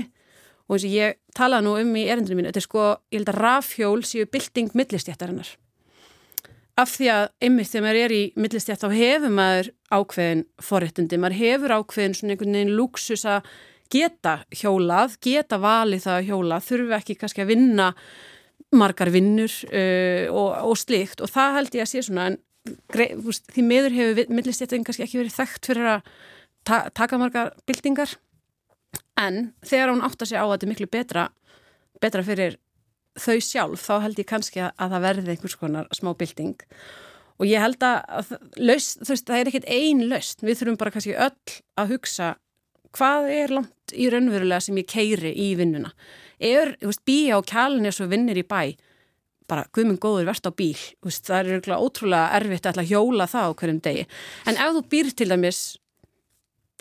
og 0.70 0.78
eins 0.78 0.86
og 0.88 0.96
ég 0.96 1.20
talaði 1.38 1.68
nú 1.68 1.76
um 1.82 1.92
í 2.00 2.06
erindinu 2.08 2.40
mín, 2.40 2.48
þetta 2.50 2.62
er 2.62 2.68
sko, 2.68 2.86
ég 3.12 3.22
held 3.22 3.34
að 3.34 3.42
rafhjól 3.44 4.02
séu 4.08 4.30
bylting 4.32 4.74
millistjættarinnar. 4.78 5.52
Af 6.80 6.96
því 6.96 7.10
að 7.14 7.26
einmitt 7.46 7.70
þegar 7.70 7.86
maður 7.86 8.02
er 8.02 8.16
í 8.16 8.24
millistjætt 8.40 8.82
þá 8.82 8.90
hefur 8.96 9.34
maður 9.38 9.70
ákveðin 9.94 10.46
forréttindi, 10.64 11.20
maður 11.22 11.40
hefur 11.42 11.76
ákveðin 11.78 12.18
svona 12.18 12.34
einhvern 12.34 12.58
veginn 12.58 12.76
luxus 12.80 13.26
að 13.30 13.52
geta 13.94 14.40
hjólað, 14.56 15.20
geta 15.22 15.60
valið 15.62 16.08
það 16.08 16.20
að 16.20 16.30
hjóla, 16.32 16.62
þurfu 16.66 16.96
ekki 16.98 17.18
kannski 17.20 17.44
að 17.44 17.52
vinna 17.54 17.92
margar 18.74 19.12
vinnur 19.14 19.54
uh, 19.70 20.26
og, 20.34 20.50
og 20.72 20.80
slikt 20.82 21.22
og 21.22 21.30
það 21.30 21.58
held 21.60 21.78
ég 21.78 21.86
að 21.86 21.92
sé 21.92 22.04
svona 22.08 22.32
en 22.32 22.40
því 23.54 23.66
meður 23.68 23.98
hefur 23.98 24.34
millistjættin 24.34 24.86
kannski 24.88 25.06
ekki 25.06 25.20
verið 25.20 25.36
þekkt 25.36 25.70
fyrir 25.70 25.90
að 25.98 26.14
ta 26.64 26.80
taka 26.96 27.20
margar 27.20 27.52
byltingar 27.68 28.16
en 29.24 29.40
þegar 29.66 29.94
hún 29.94 30.04
átt 30.06 30.22
að 30.22 30.32
segja 30.32 30.44
á 30.44 30.48
að 30.48 30.54
þetta 30.56 30.68
er 30.68 30.74
miklu 30.74 30.90
betra 30.94 31.30
betra 32.04 32.26
fyrir 32.26 32.60
þau 33.20 33.40
sjálf 33.44 33.84
þá 33.86 33.96
held 34.04 34.22
ég 34.22 34.30
kannski 34.30 34.62
að 34.66 34.96
það 34.96 35.04
verði 35.08 35.34
einhvers 35.34 35.58
konar 35.60 35.90
smá 35.94 36.14
bylting. 36.18 36.56
Og 37.42 37.50
ég 37.50 37.62
held 37.62 37.84
að 37.86 38.34
laust, 38.62 39.02
veist, 39.08 39.26
það 39.28 39.40
er 39.40 39.50
ekkert 39.50 39.70
ein 39.70 40.06
laust, 40.10 40.44
við 40.46 40.60
þurfum 40.60 40.80
bara 40.82 40.94
kannski 40.94 41.16
öll 41.18 41.60
að 41.82 41.94
hugsa 41.96 42.34
hvað 42.94 43.30
er 43.34 43.54
langt 43.58 43.94
í 43.98 44.08
raunverulega 44.14 44.62
sem 44.62 44.78
ég 44.78 44.90
keiri 44.90 45.34
í 45.34 45.54
vinnuna? 45.58 45.94
Er, 46.38 46.76
þú 46.82 46.92
veist, 46.92 47.06
bíja 47.10 47.38
á 47.38 47.42
kjálun 47.50 47.90
er 47.90 47.96
svo 47.96 48.10
vinnir 48.12 48.42
í 48.42 48.46
bæ 48.46 48.76
bara 49.50 49.66
guðminn 49.76 50.00
góður 50.02 50.30
verðt 50.30 50.50
á 50.50 50.52
bíl. 50.56 50.78
Veist, 51.04 51.26
það 51.28 51.52
er 51.52 51.74
ótrúlega 51.76 52.38
erfitt 52.38 52.70
að 52.70 52.86
hjóla 52.90 53.28
það 53.30 53.50
á 53.50 53.58
hverjum 53.60 53.82
degi. 53.84 54.06
En 54.48 54.60
ef 54.62 54.78
þú 54.78 54.84
býr 54.94 55.10
til 55.14 55.30
dæmis 55.30 55.62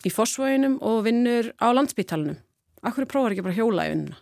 í 0.07 0.13
fósvöginum 0.13 0.79
og 0.83 1.05
vinnur 1.07 1.53
á 1.63 1.69
landsbítalunum. 1.75 2.39
Akkur 2.83 3.07
prófar 3.11 3.35
ekki 3.35 3.47
bara 3.47 3.57
hjóla 3.57 3.87
í 3.87 3.95
vinnuna? 3.95 4.19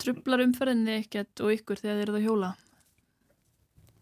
Trublar 0.00 0.40
umferðinni 0.46 0.96
ekkert 1.02 1.42
og 1.44 1.52
ykkur 1.58 1.80
þegar 1.80 1.98
þið 1.98 2.04
eruð 2.06 2.20
að 2.20 2.26
hjóla? 2.28 2.50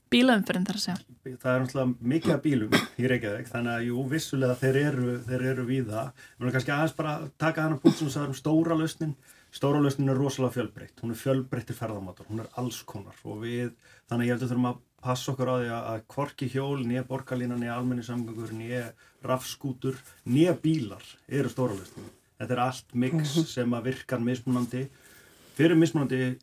Bílaumferðin 0.09 0.69
þar 0.69 0.79
að 0.79 0.85
segja. 0.85 1.01
Það 1.43 1.51
er 1.53 1.63
náttúrulega 1.63 2.11
mikið 2.13 2.35
af 2.35 2.45
bílum 2.45 2.77
í 2.79 3.09
Reykjavík 3.11 3.51
þannig 3.51 3.73
að 3.75 3.89
jú, 3.89 4.05
vissulega 4.09 4.55
þeir 4.63 4.79
eru, 4.81 5.17
þeir 5.27 5.45
eru 5.51 5.65
við 5.69 5.91
það. 5.91 6.13
Við 6.31 6.47
erum 6.47 6.55
kannski 6.55 6.73
aðeins 6.77 6.95
bara 6.97 7.17
taka 7.43 7.67
hana 7.67 7.81
búin 7.83 7.97
sem 7.99 8.13
það 8.15 8.23
er 8.23 8.33
um 8.33 8.39
stóra 8.39 8.79
lausnin. 8.79 9.13
Stóra 9.59 9.83
lausnin 9.85 10.13
er 10.13 10.21
rosalega 10.21 10.55
fjölbreytt. 10.55 11.03
Hún 11.03 11.13
er 11.13 11.21
fjölbreyttir 11.21 11.77
ferðamátor, 11.77 12.29
hún 12.31 12.45
er 12.45 12.49
alls 12.61 12.81
konar 12.89 13.21
og 13.25 13.43
við, 13.43 13.75
þannig 14.09 14.25
að 14.25 14.29
ég 14.29 14.35
heldur 14.37 14.53
þurfum 14.53 14.71
að 14.71 14.81
passa 15.05 15.33
okkur 15.33 15.53
á 15.53 15.55
því 15.59 15.71
að 15.77 16.01
kvorki 16.15 16.49
hjól, 16.53 16.81
nýja 16.87 17.05
borgarlína, 17.09 17.59
nýja 17.59 17.77
almenni 17.77 18.07
samgöngur, 18.07 18.55
nýja 18.57 18.89
rafskútur, 19.25 19.99
nýja 20.27 20.55
bílar 20.63 21.05
eru 21.29 21.51
stóralistinu. 21.53 22.11
Þetta 22.39 22.55
er 22.55 22.63
allt 22.63 22.93
mix 22.95 23.17
mhm. 23.17 23.49
sem 23.51 23.75
að 23.75 23.89
virkar 23.91 24.23
mismunandi 24.23 24.85
fyrir 25.59 25.79
mismunandi 25.79 26.37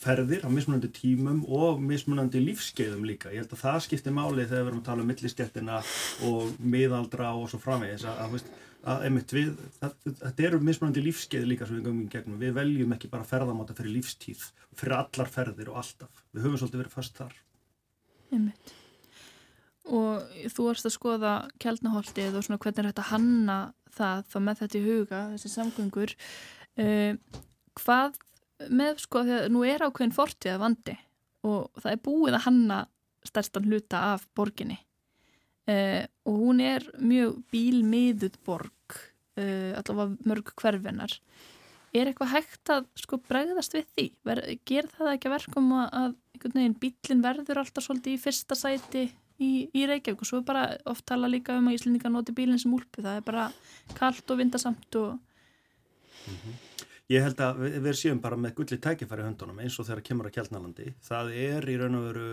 ferðir 0.00 0.44
á 0.44 0.48
mismunandi 0.52 0.88
tímum 0.96 1.42
og 1.52 1.80
mismunandi 1.84 2.40
lífskeiðum 2.42 3.04
líka. 3.08 3.32
Ég 3.34 3.44
held 3.44 3.54
að 3.56 3.62
það 3.64 3.78
skiptir 3.86 4.16
máli 4.16 4.46
þegar 4.46 4.64
við 4.64 4.70
erum 4.70 4.80
að 4.80 4.88
tala 4.88 5.04
um 5.04 5.10
millistjættina 5.12 5.80
og 6.28 6.58
miðaldra 6.74 7.34
og 7.36 7.50
svo 7.52 7.60
framvegis 7.60 8.06
að, 8.08 8.22
að, 8.24 8.50
að 8.94 9.06
einmitt 9.08 9.34
við, 9.36 9.52
þetta 10.06 10.48
eru 10.48 10.62
mismunandi 10.64 11.04
lífskeið 11.04 11.46
líka 11.52 11.68
sem 11.68 11.78
við 11.78 11.88
gangum 11.88 12.06
í 12.06 12.12
gegnum. 12.16 12.40
Við 12.40 12.56
veljum 12.56 12.96
ekki 12.96 13.12
bara 13.12 13.28
ferðamáta 13.28 13.76
fyrir 13.76 13.98
lífstíð, 13.98 14.46
fyrir 14.72 14.98
allar 15.02 15.32
ferðir 15.36 15.72
og 15.72 15.80
alltaf. 15.84 16.24
Við 16.32 16.48
höfum 16.48 16.62
svolítið 16.62 16.84
verið 16.84 16.96
fast 16.96 17.20
þar. 17.20 17.40
Einmitt. 18.30 18.79
Og 19.90 20.40
þú 20.54 20.66
varst 20.68 20.86
að 20.86 20.94
skoða 20.94 21.34
kjaldnaholtið 21.62 22.36
og 22.38 22.46
svona 22.46 22.60
hvernig 22.62 22.82
er 22.82 22.90
þetta 22.92 23.06
að 23.06 23.12
hanna 23.14 23.58
það 23.96 24.26
þá 24.30 24.36
með 24.46 24.60
þetta 24.60 24.78
í 24.78 24.84
huga, 24.84 25.22
þessi 25.34 25.52
samgöngur. 25.54 26.16
Uh, 26.80 27.40
hvað 27.80 28.20
með 28.70 29.00
sko 29.04 29.24
að 29.24 29.48
nú 29.52 29.64
er 29.66 29.82
ákveðin 29.82 30.14
fortið 30.14 30.54
að 30.54 30.62
vandi 30.64 30.96
og 31.48 31.80
það 31.80 31.92
er 31.94 32.02
búið 32.04 32.36
að 32.36 32.46
hanna 32.46 32.78
stærstan 33.26 33.68
hluta 33.68 34.02
af 34.14 34.26
borginni 34.36 34.76
uh, 35.70 36.04
og 36.28 36.42
hún 36.44 36.60
er 36.64 36.84
mjög 37.00 37.40
bílmiðuð 37.52 38.36
borg, 38.46 38.98
uh, 39.40 39.72
allavega 39.80 40.28
mörg 40.28 40.52
hverfinar. 40.60 41.16
Er 41.90 42.06
eitthvað 42.06 42.34
hægt 42.36 42.70
að 42.70 42.84
sko 43.02 43.18
bregðast 43.26 43.74
við 43.74 43.88
því? 43.96 44.06
Ver, 44.28 44.42
ger 44.68 44.86
það 44.92 45.14
ekki 45.16 45.30
að 45.30 45.38
einhvern 45.50 46.54
veginn 46.54 46.76
bílinn 46.78 47.24
verður 47.24 47.64
alltaf 47.64 47.84
svolítið 47.84 48.14
í 48.14 48.20
fyrsta 48.22 48.56
sæti 48.58 49.08
í, 49.40 49.52
í 49.72 49.86
Reykjavík 49.88 50.22
og 50.22 50.28
svo 50.28 50.40
er 50.40 50.48
bara 50.48 50.64
oft 50.90 51.06
tala 51.08 51.30
líka 51.30 51.56
um 51.58 51.70
að 51.70 51.78
Íslendingar 51.78 52.12
noti 52.12 52.34
bílinn 52.36 52.60
sem 52.60 52.74
úlpu, 52.76 53.02
það 53.02 53.20
er 53.20 53.26
bara 53.26 53.46
kallt 53.96 54.30
og 54.30 54.40
vindasamt 54.40 55.00
og 55.00 55.18
Ég 57.10 57.24
held 57.26 57.40
að 57.42 57.64
við, 57.64 57.76
við 57.82 57.96
séum 57.98 58.20
bara 58.22 58.38
með 58.38 58.54
gulli 58.60 58.78
tækifæri 58.78 59.24
höndunum 59.26 59.58
eins 59.58 59.76
og 59.80 59.88
þegar 59.88 60.04
kemur 60.06 60.28
að 60.28 60.36
Kjaldnalandi. 60.36 60.92
Það 61.02 61.32
er 61.42 61.66
í 61.66 61.76
raun 61.80 61.98
og 61.98 62.04
veru, 62.06 62.26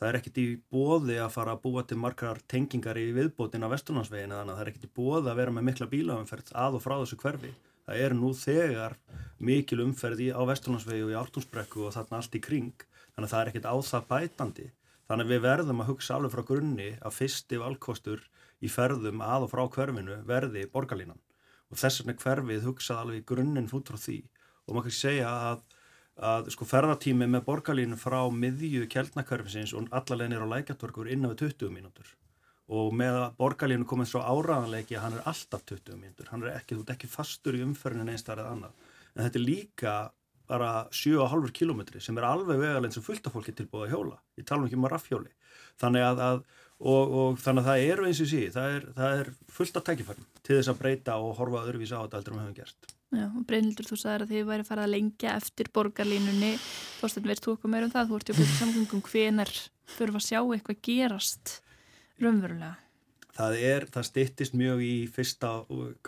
það 0.00 0.08
er 0.08 0.18
ekkit 0.20 0.40
í 0.40 0.44
bóði 0.72 1.18
að 1.20 1.34
fara 1.34 1.52
að 1.52 1.60
búa 1.66 1.82
til 1.84 1.98
margar 2.00 2.40
tengingar 2.48 2.96
í 2.96 3.10
viðbótin 3.16 3.66
á 3.68 3.72
Vesturlandsveginu 3.74 4.38
þannig 4.38 4.54
að 4.54 4.60
það 4.60 4.64
er 4.64 4.70
ekkit 4.72 4.86
í 4.88 4.92
bóði 4.96 5.32
að 5.32 5.40
vera 5.42 5.54
með 5.58 5.66
mikla 5.68 5.90
bílaumferð 5.92 6.54
að 6.64 6.78
og 6.78 6.84
frá 6.86 6.94
þessu 7.02 7.20
hverfi. 7.20 7.52
Það 7.88 8.02
er 8.06 8.16
nú 8.16 8.32
þegar 8.36 8.96
mikil 9.50 9.82
umferð 9.84 10.24
í, 10.24 10.30
á 10.32 10.40
Vesturlandsvegi 10.48 11.04
og 11.04 11.12
í 11.12 11.20
Ártúnsbrekku 11.20 11.84
og 11.84 11.94
þarna 11.98 12.22
allt 12.22 12.40
í 12.40 12.44
kring. 12.48 12.88
Þannig 13.12 13.28
að 13.28 13.34
það 13.34 13.42
er 13.42 13.52
ekkit 13.52 13.68
á 13.68 13.76
það 13.90 14.08
bætandi. 14.14 14.70
Þannig 15.08 15.24
að 15.24 15.32
við 15.32 15.44
verðum 15.46 15.80
að 15.80 15.88
hugsa 15.88 16.16
alveg 16.18 16.34
frá 16.34 16.42
grunni 16.50 16.88
að 17.00 17.14
fyrsti 17.16 17.58
valkostur 17.62 18.24
í 18.60 18.68
ferðum 18.68 19.22
að 19.24 19.46
og 19.46 19.50
frá 19.54 19.62
hverfinu 19.72 20.18
verði 20.28 20.66
borgarlínan. 20.72 21.20
Og 21.72 21.80
þess 21.80 22.02
vegna 22.02 22.16
hverfið 22.20 22.66
hugsað 22.68 23.00
alveg 23.02 23.24
grunninn 23.28 23.70
fút 23.70 23.88
frá 23.88 23.96
því. 24.02 24.18
Og 24.68 24.76
maður 24.76 24.88
kannski 24.88 25.06
segja 25.06 25.30
að, 25.48 25.62
að 26.32 26.50
sko 26.52 26.68
ferðartími 26.68 27.28
með 27.32 27.46
borgarlínu 27.48 27.96
frá 28.00 28.18
miðju 28.28 28.84
kjeldnakörfisins 28.92 29.72
og 29.72 29.88
allalegin 29.96 30.36
er 30.36 30.44
á 30.44 30.52
lækjartverkur 30.52 31.08
innan 31.08 31.32
við 31.32 31.46
20 31.46 31.72
mínútur. 31.72 32.12
Og 32.68 32.92
með 32.92 33.16
að 33.22 33.36
borgarlínu 33.40 33.88
komið 33.88 34.10
svo 34.10 34.20
áraðanleiki 34.28 34.98
að 34.98 35.06
hann 35.06 35.16
er 35.16 35.28
alltaf 35.32 35.64
20 35.72 35.96
mínútur, 35.96 36.28
hann 36.28 36.44
er 36.44 36.58
ekki, 36.58 36.76
þú 36.76 36.84
ert 36.84 36.94
ekki 36.98 37.08
fastur 37.08 37.56
í 37.56 37.64
umferðinu 37.64 38.12
einstarið 38.12 38.50
annað, 38.50 38.90
en 39.14 39.22
þetta 39.24 39.40
er 39.40 39.46
líka 39.46 39.94
bara 40.48 40.70
7,5 40.94 41.52
kilometri 41.56 42.00
sem 42.02 42.16
er 42.18 42.28
alveg 42.28 42.60
vegalinn 42.62 42.94
sem 42.94 43.04
fullt 43.04 43.26
af 43.28 43.36
fólki 43.36 43.54
tilbúið 43.56 43.86
að 43.86 43.92
hjóla, 43.94 44.18
ég 44.40 44.48
tala 44.48 44.68
ekki 44.68 44.78
um 44.78 44.88
að 44.88 44.94
raffhjóli. 44.94 45.32
Þannig 45.78 46.06
að, 46.08 46.22
að 46.24 46.38
og, 46.78 47.16
og 47.20 47.40
þannig 47.42 47.64
að 47.64 47.68
það 47.68 47.86
eru 47.92 48.06
eins 48.08 48.22
og 48.22 48.30
sí, 48.30 48.44
það 48.54 48.76
er, 48.76 48.86
það 48.96 49.22
er 49.22 49.32
fullt 49.54 49.80
af 49.80 49.86
tækifærum 49.88 50.28
til 50.46 50.56
þess 50.56 50.72
að 50.72 50.80
breyta 50.82 51.18
og 51.22 51.34
horfa 51.38 51.64
öðruvís 51.66 51.92
á 51.94 51.98
þetta 52.00 52.20
aldrei 52.20 52.34
um 52.34 52.40
að 52.40 52.46
hafa 52.46 52.58
gert. 52.60 52.94
Já, 53.08 53.24
og 53.24 53.44
Brynildur, 53.48 53.88
þú 53.88 53.96
sagðir 53.96 54.24
að 54.24 54.32
þið 54.34 54.48
væri 54.50 54.66
farið 54.68 54.84
að 54.84 54.92
lengja 54.92 55.36
eftir 55.38 55.70
borgarlínunni, 55.72 56.50
veist 57.00 57.44
þú 57.44 57.54
eitthvað 57.54 57.72
meira 57.72 57.88
um 57.88 57.94
það, 57.94 58.10
þú 58.10 58.18
ert 58.18 58.28
jo 58.32 58.36
byrjað 58.36 58.58
samgöngum. 58.58 59.04
Hvenar 59.08 59.54
þurfa 59.94 60.20
að 60.20 60.26
sjá 60.26 60.40
eitthvað 60.42 60.82
gerast 60.84 61.54
raunverulega? 62.20 62.74
Það 63.38 63.52
er, 63.62 63.84
það 63.94 64.06
stittist 64.08 64.54
mjög 64.58 64.80
í 64.82 64.94
fyrsta, 65.14 65.48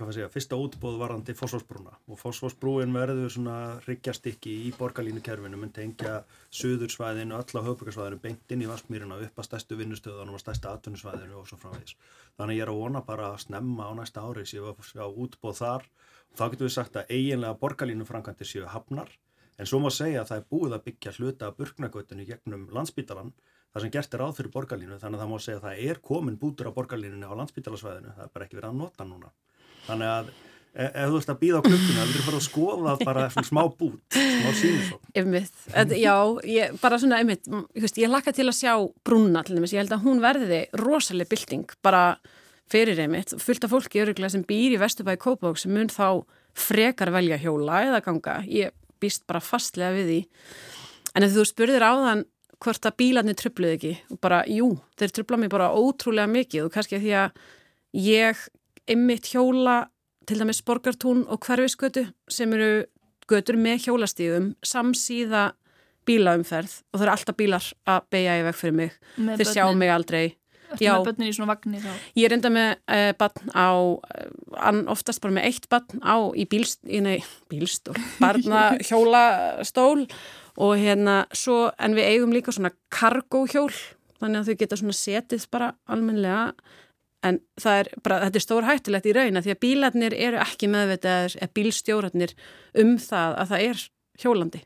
segja, 0.01 0.27
fyrsta 0.35 0.57
útbóð 0.59 0.97
varandi 0.99 1.31
fósfósbrúna 1.39 1.93
og 2.11 2.19
fósfósbrúin 2.19 2.91
verður 2.91 3.31
svona 3.31 3.79
riggjastikki 3.85 4.51
í 4.67 4.73
borgarlínukerfinu, 4.75 5.61
mun 5.61 5.71
tengja 5.71 6.25
söðursvæðinu, 6.59 7.37
alla 7.39 7.63
höfbrukarsvæðinu, 7.69 8.19
beint 8.25 8.51
inn 8.51 8.65
í 8.67 8.71
Vaskmýruna, 8.73 9.21
upp 9.29 9.39
að 9.39 9.47
stæstu 9.47 9.79
vinnustöðunum 9.79 10.35
og 10.35 10.43
stæsta 10.43 10.75
atvinnusvæðinu 10.75 11.39
og 11.39 11.47
svo 11.47 11.61
framvegis. 11.63 11.95
Þannig 12.35 12.59
ég 12.59 12.67
er 12.67 12.73
að 12.75 12.81
vona 12.83 13.07
bara 13.07 13.31
að 13.31 13.43
snemma 13.45 13.87
á 13.87 13.93
næsta 14.01 14.27
ári 14.27 14.43
séu 14.51 14.67
að 14.67 14.83
sjá 14.91 15.07
útbóð 15.07 15.55
þar. 15.63 15.87
Þá 16.35 16.45
getur 16.49 16.67
við 16.67 16.75
sagt 16.81 16.99
að 16.99 17.15
eiginlega 17.15 17.61
borgarlínufrankandi 17.63 18.43
séu 18.43 18.67
hafnar, 18.75 19.07
en 19.55 19.71
svo 19.71 19.79
má 19.79 19.91
segja 19.95 20.27
að 20.27 20.35
það 20.35 20.43
það 23.71 23.85
sem 23.85 23.95
gert 23.95 24.15
er 24.15 24.25
áð 24.27 24.37
fyrir 24.39 24.53
borgarlínu 24.55 25.01
þannig 25.01 25.19
að 25.19 25.25
það 25.25 25.33
má 25.33 25.43
segja 25.45 25.59
að 25.61 25.67
það 25.67 25.83
er 25.91 26.01
komin 26.11 26.39
bútur 26.41 26.71
á 26.71 26.77
borgarlínunni 26.77 27.27
á 27.31 27.39
landsbytalasvæðinu, 27.39 28.15
það 28.17 28.25
er 28.27 28.33
bara 28.35 28.47
ekki 28.47 28.59
verið 28.59 28.71
að 28.71 28.81
nota 28.81 29.07
núna. 29.07 29.31
Þannig 29.87 30.13
að 30.15 30.33
e 30.71 30.87
ef 30.87 31.09
þú 31.11 31.17
veist 31.17 31.31
að 31.33 31.39
býða 31.41 31.61
á 31.61 31.67
klukkuna, 31.67 32.03
þú 32.07 32.11
verður 32.11 32.27
bara 32.29 32.41
að 32.41 32.45
skoða 32.47 32.93
bara 33.03 33.25
smá 33.51 33.63
bút, 33.81 34.19
smá 34.19 34.51
Einmitt, 35.19 35.65
já, 35.99 36.15
ég, 36.47 36.77
bara 36.83 36.99
svona 37.03 37.19
einmitt, 37.19 37.49
ég, 37.75 38.11
lakka 38.11 38.35
til 38.35 38.47
að 38.47 38.59
sjá 38.61 38.75
brúna 39.07 39.43
til 39.47 39.59
dæmis, 39.59 39.75
ég 39.75 39.83
held 39.83 39.97
að 39.97 40.05
hún 40.07 40.23
verði 40.23 40.61
rosalega 40.79 41.33
bylting, 41.33 41.75
bara 41.83 42.05
fyrir 42.71 43.03
einmitt 43.03 43.35
fullt 43.43 43.67
af 43.67 43.75
fólki 43.75 44.03
öruglega 44.05 44.31
sem 44.31 44.47
býr 44.47 44.77
í 44.77 44.79
Vesturbæði 44.79 45.23
Kópavók 45.25 45.59
sem 45.59 45.75
mun 45.75 45.91
þá 45.91 46.23
frekar 46.55 47.11
velja 47.15 47.39
hjóla 47.43 47.83
eða 47.89 48.03
ganga, 48.07 48.39
ég 48.47 48.75
býst 49.03 49.27
bara 49.27 49.43
fastlega 49.43 49.97
við 49.97 50.11
því. 50.11 50.21
En 51.19 51.27
ef 51.27 51.35
þú 51.35 51.47
spurðir 51.49 51.83
á 51.83 51.93
þann 51.99 52.25
hvort 52.61 52.87
að 52.87 52.97
bílarnir 53.01 53.39
tröfluð 53.41 53.75
ekki. 53.77 53.93
Og 54.13 54.21
bara, 54.23 54.43
jú, 54.51 54.71
þeir 55.01 55.15
tröfla 55.17 55.39
mig 55.41 55.53
bara 55.53 55.71
ótrúlega 55.73 56.29
mikið. 56.31 56.67
Og 56.67 56.75
kannski 56.75 57.01
því 57.01 57.15
að 57.23 57.31
ég 57.97 58.43
ymmit 58.91 59.31
hjóla 59.33 59.79
til 60.29 60.39
dæmis 60.41 60.61
borgartún 60.67 61.25
og 61.31 61.41
hverfisgötu 61.47 62.07
sem 62.31 62.53
eru 62.57 62.85
götur 63.31 63.59
með 63.61 63.87
hjólastíðum 63.87 64.53
samsíða 64.67 65.51
bílaumferð. 66.09 66.81
Og 66.93 67.01
það 67.01 67.07
eru 67.07 67.15
alltaf 67.17 67.39
bílar 67.39 67.71
að 67.89 68.05
beigja 68.13 68.37
í 68.41 68.45
veg 68.49 68.61
fyrir 68.61 68.77
mig, 68.77 69.01
Með 69.17 69.41
þeir 69.43 69.51
sjá 69.53 69.65
börnin. 69.65 69.79
mig 69.85 69.95
aldrei. 69.95 70.27
Já. 70.79 70.93
Ég 72.15 72.29
er 72.29 72.35
enda 72.37 72.51
með 72.55 72.69
uh, 72.87 73.11
barn 73.19 73.51
á, 73.59 73.69
uh, 73.75 74.83
oftast 74.93 75.19
bara 75.25 75.35
með 75.35 75.49
eitt 75.49 75.67
barn 75.73 75.99
á 75.99 76.31
í 76.39 76.45
bílst, 76.47 76.79
í, 76.87 77.01
nei, 77.03 77.17
bílstól, 77.51 77.97
barnahjólastól 78.23 80.07
og 80.57 80.77
hérna 80.81 81.25
svo, 81.37 81.71
en 81.79 81.97
við 81.99 82.09
eigum 82.15 82.35
líka 82.35 82.55
svona 82.55 82.73
kargóhjól, 82.95 83.73
þannig 84.21 84.41
að 84.41 84.51
þau 84.51 84.61
geta 84.63 84.81
svona 84.81 84.97
setið 84.97 85.47
bara 85.53 85.73
almenlega, 85.91 86.51
en 87.27 87.41
það 87.61 87.83
er 87.83 87.93
bara, 88.01 88.19
þetta 88.25 88.41
er 88.41 88.47
stór 88.47 88.67
hættulegt 88.69 89.09
í 89.11 89.15
rauna 89.17 89.43
því 89.45 89.55
að 89.55 89.63
bílarnir 89.65 90.17
eru 90.17 90.41
ekki 90.41 90.71
meðvitaðir, 90.73 91.37
eða 91.41 91.55
bílstjóratnir 91.59 92.37
um 92.81 92.95
það 93.01 93.37
að 93.43 93.53
það 93.53 93.65
er 93.69 93.87
hjólandi 94.21 94.63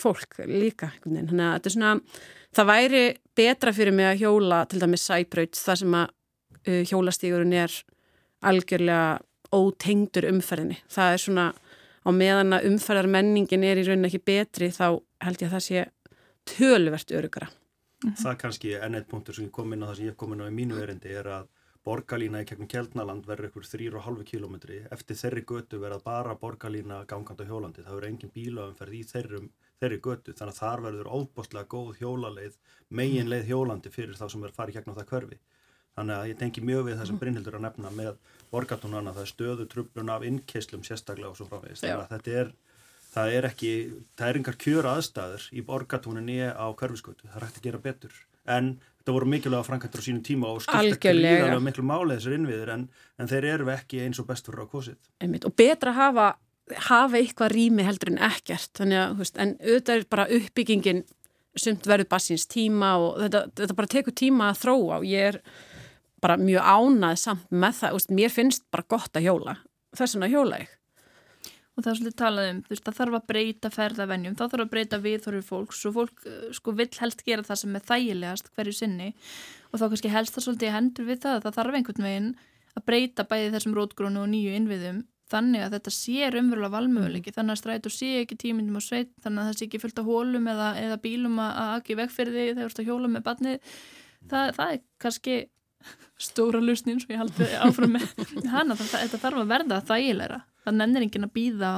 fólk 0.00 0.40
líka, 0.50 0.90
þannig 1.04 1.30
að 1.30 1.52
þetta 1.54 1.70
er 1.70 1.74
svona, 1.76 1.92
það 2.54 2.70
væri 2.70 3.04
betra 3.38 3.74
fyrir 3.74 3.94
mig 3.94 4.10
að 4.10 4.24
hjóla 4.24 4.64
til 4.70 4.80
dæmis 4.82 5.06
sæbraut 5.06 5.58
þar 5.58 5.80
sem 5.80 5.98
að 5.98 6.08
uh, 6.66 6.82
hjólastígurinn 6.90 7.54
er 7.62 7.76
algjörlega 8.44 9.20
ótengdur 9.54 10.26
umferðinni. 10.28 10.80
Það 10.90 11.12
er 11.12 11.22
svona 11.22 11.46
á 12.04 12.10
meðan 12.12 12.56
að 12.56 12.68
umferðar 12.70 13.08
menningin 13.10 13.64
er 13.64 13.80
í 13.80 13.86
rauninni 13.86 14.10
ekki 14.10 14.24
betri 14.26 14.70
þá 14.74 14.98
held 15.28 15.42
ég 15.42 15.50
að 15.50 15.56
það 15.56 15.66
sé 15.66 15.84
tölvert 16.54 17.14
örugara. 17.18 17.50
það 18.20 18.40
kannski 18.42 18.74
enn 18.76 18.98
eitt 18.98 19.10
punktur 19.10 19.36
sem 19.36 19.48
ég 19.48 19.54
kom 19.54 19.72
inn 19.72 19.84
á 19.84 19.88
það 19.88 20.00
sem 20.00 20.10
ég 20.10 20.16
kom 20.20 20.34
inn 20.34 20.44
á 20.44 20.50
í 20.50 20.54
mínu 20.54 20.80
erindi 20.82 21.14
er 21.16 21.30
að 21.40 21.52
borgarlína 21.84 22.40
í 22.40 22.46
kegnum 22.48 22.68
Kjeldnaland 22.68 23.26
verður 23.28 23.50
ykkur 23.50 23.66
3,5 23.68 24.22
kilometri 24.28 24.78
eftir 24.94 25.18
þeirri 25.20 25.42
götu 25.50 25.80
verða 25.82 26.00
bara 26.04 26.36
borgarlína 26.40 27.02
gangand 27.08 27.42
á 27.44 27.48
hjólandi, 27.48 27.84
það 27.84 27.98
verður 27.98 28.08
engin 28.08 28.32
bílaumferð 28.32 28.96
í 28.96 29.02
þeirrum, 29.10 29.50
þeirri 29.82 29.98
götu, 30.06 30.32
þannig 30.32 30.54
að 30.54 30.60
þar 30.62 30.84
verður 30.86 31.10
óbústlega 31.18 31.70
góð 31.74 32.00
hjólaleið 32.00 32.56
megin 32.88 33.28
leið 33.28 33.50
hjólandi 33.52 33.92
fyrir 33.92 34.16
þá 34.16 34.24
sem 34.32 34.46
verður 34.46 34.56
farið 34.56 34.78
gegnum 34.78 34.96
það 34.96 35.10
hverfi. 35.12 35.40
Þannig 35.94 36.16
að 36.16 36.28
ég 36.32 36.38
tengi 36.40 36.64
mjög 36.64 36.86
við 36.88 36.96
það 36.98 37.10
sem 37.10 37.18
Brynhildur 37.20 37.58
að 37.58 37.66
nefna 37.68 37.90
með 37.94 38.14
borgartónana, 38.50 39.12
það 39.14 39.26
er 39.26 39.30
stöðu 39.30 39.66
trublun 39.70 40.10
af 40.10 40.24
innkeislum 40.26 40.82
sérstaklega 40.88 41.30
og 41.30 41.36
svo 41.38 41.46
framvegist 41.52 41.84
það 43.14 43.36
er 43.38 43.48
ekki 43.50 43.72
það 44.18 44.28
er 44.28 44.40
engar 44.40 44.58
kjör 44.60 44.90
aðstæður 44.94 45.48
í 45.54 45.64
borgartóninni 45.66 46.40
á 46.50 46.66
hverfiskötu, 46.74 47.28
það 47.30 47.40
er 47.40 47.46
hægt 47.48 47.60
að 47.60 47.68
gera 47.68 47.82
betur 47.84 48.16
en 48.44 48.74
þetta 48.98 49.14
voru 49.16 49.28
mikilvæga 49.32 49.66
framkvæmtur 49.66 50.00
á 50.00 50.06
sínum 50.06 50.24
tíma 50.24 50.50
og 50.52 50.62
skipta 50.64 50.96
ekki 50.96 51.12
líðarlega 51.16 51.64
miklu 51.64 51.84
máli 51.86 52.16
þessar 52.18 52.36
innviðir 52.38 52.72
en, 52.74 52.86
en 53.20 53.30
þeir 53.30 53.48
eru 53.54 53.68
ekki 53.72 54.00
eins 54.04 54.20
og 54.20 54.28
best 54.28 54.48
fyrir 54.48 54.64
á 54.64 54.66
kosið 54.68 54.98
Einmitt. 55.24 55.46
Og 55.48 55.54
betra 55.56 55.92
hafa, 55.96 56.30
hafa 56.88 57.20
eitthvað 57.20 57.52
rými 57.54 57.84
heldur 57.86 58.14
en 58.14 58.22
ekkert. 58.24 58.72
Þannig 58.78 59.00
að, 59.02 59.18
veist, 59.20 59.38
en 59.40 59.54
auðvitað 59.60 60.00
er 60.00 60.08
bara 60.16 60.26
uppbyggingin 60.38 61.04
sumt 61.60 61.86
verður 61.86 62.10
bassins 62.10 62.48
tíma 62.50 62.94
og 63.00 63.20
þetta, 63.22 63.44
þetta 63.60 63.78
bara 63.78 63.92
tekur 63.94 64.16
tíma 64.18 64.50
að 64.50 64.62
þróa 64.64 64.98
og 64.98 65.06
ég 65.08 65.28
er 65.32 65.40
bara 66.24 66.38
mjög 66.40 66.64
ánað 66.64 67.20
samt 67.20 67.52
með 67.52 67.78
það. 67.82 67.98
Veist, 67.98 68.16
mér 68.20 68.32
finnst 68.32 68.64
bara 68.72 68.88
gott 68.96 69.20
að 69.20 69.28
hjóla. 69.28 69.58
Þess 69.94 70.16
vegna 70.16 70.32
hjóla 70.32 70.64
ég. 70.64 70.72
Og 71.74 71.82
það 71.82 71.90
er 71.90 71.98
svolítið 71.98 72.18
talað 72.20 72.48
um, 72.50 72.58
þú 72.62 72.70
veist, 72.70 72.84
það 72.86 72.98
þarf 73.00 73.16
að 73.18 73.24
breyta 73.32 73.70
ferðavenjum, 73.74 74.34
þá 74.38 74.44
þarf 74.44 74.64
að 74.64 74.72
breyta 74.74 75.00
viðhorfið 75.02 75.46
fólks 75.48 75.80
og 75.88 75.94
fólk 75.96 76.26
eh, 76.30 76.44
sko 76.54 76.74
vill 76.78 76.90
helst 77.00 77.24
gera 77.26 77.46
það 77.46 77.60
sem 77.64 77.78
er 77.78 77.88
þægilegast 77.88 78.52
hverju 78.54 78.74
sinni. 78.78 79.08
Og 79.72 79.80
þá 79.80 79.88
kannski 79.88 80.12
helst 80.12 80.36
það 80.36 80.46
svolítið 80.46 80.76
hendur 80.76 81.08
við 81.08 81.24
það, 81.24 81.40
það 81.46 81.58
þarf 81.58 81.78
einhvern 81.80 82.06
veginn 82.06 82.30
að 82.74 82.86
breyta 82.86 83.26
bæði 83.26 83.50
þessum 83.56 83.74
rótgrónu 83.74 84.22
og 84.22 84.30
nýju 84.30 84.54
innviðum 84.54 85.02
þannig 85.32 85.64
að 85.64 85.74
þetta 85.78 85.92
sé 85.94 86.28
umverulega 86.28 86.74
valmöguleiki, 86.74 87.32
þannig 87.34 87.56
að 87.56 87.60
strætur 87.62 87.94
sé 87.94 88.10
ekki 88.20 88.38
tímindum 88.40 88.78
á 88.78 88.82
sveit, 88.84 89.10
þannig 89.24 89.42
að 89.42 89.48
það 89.48 89.58
sé 89.58 89.66
ekki 89.66 89.80
fullt 89.82 90.00
af 90.00 90.08
hólum 90.08 90.48
eða, 90.52 90.70
eða 90.82 91.00
bílum 91.02 91.40
að 91.42 91.60
ekki 91.80 91.98
vegferði 91.98 92.46
þegar 92.52 92.76
þú 92.76 92.86
hjóla 92.88 93.10
með 93.10 93.24
barnið, 93.28 93.76
það, 94.30 94.50
það 94.58 94.74
er 94.74 94.82
kannski 95.04 95.36
stóra 96.28 96.60
lusnin 96.62 97.00
svo 97.02 97.14
ég 97.14 97.22
haldi 97.22 97.48
áfram 97.64 97.96
með 97.96 98.10
hana, 98.52 98.76
það, 98.76 98.98
þetta 99.06 99.22
þarf 99.24 99.42
að 99.42 99.54
verða 99.54 99.80
þægilegra 99.88 100.40
það 100.64 100.78
nennir 100.80 101.06
enginn 101.06 101.28
að 101.28 101.34
býða 101.38 101.72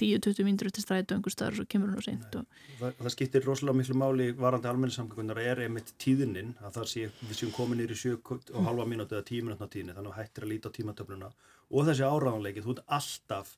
10-20 0.00 0.42
mínútur 0.46 0.72
til 0.74 0.82
strætu 0.82 1.14
einhver 1.14 1.32
staður 1.32 1.62
og 1.62 1.68
kemur 1.70 1.92
hún 1.92 2.02
á 2.02 2.06
seint 2.06 2.36
og... 2.38 2.46
það, 2.80 2.94
það 2.98 3.12
skiptir 3.14 3.44
rosalega 3.46 3.78
miklu 3.78 3.98
máli 3.98 4.26
varandi 4.34 4.70
almenningssamgöngunar 4.70 5.40
er 5.42 5.62
einmitt 5.66 5.92
tíðinin 6.02 6.54
að 6.64 6.80
það 6.80 6.88
sé, 6.90 7.04
við 7.22 7.38
séum 7.38 7.52
komin 7.54 7.78
nýri 7.78 7.98
7 7.98 8.16
og 8.18 8.66
halva 8.66 8.88
mínúti 8.90 9.14
eða 9.14 9.28
10 9.30 9.46
minútna 9.46 9.70
tíðinni 9.70 9.94
þannig 9.94 10.16
að 10.16 10.18
hættir 10.18 10.46
að 10.46 10.52
líta 10.54 10.72
á 10.72 10.76
tímatöfluna 10.78 11.30
og 11.70 11.86
þessi 11.88 12.08
áraðanleiki, 12.08 12.64
þú 12.64 12.74
ert 12.74 12.84
alltaf 12.98 13.54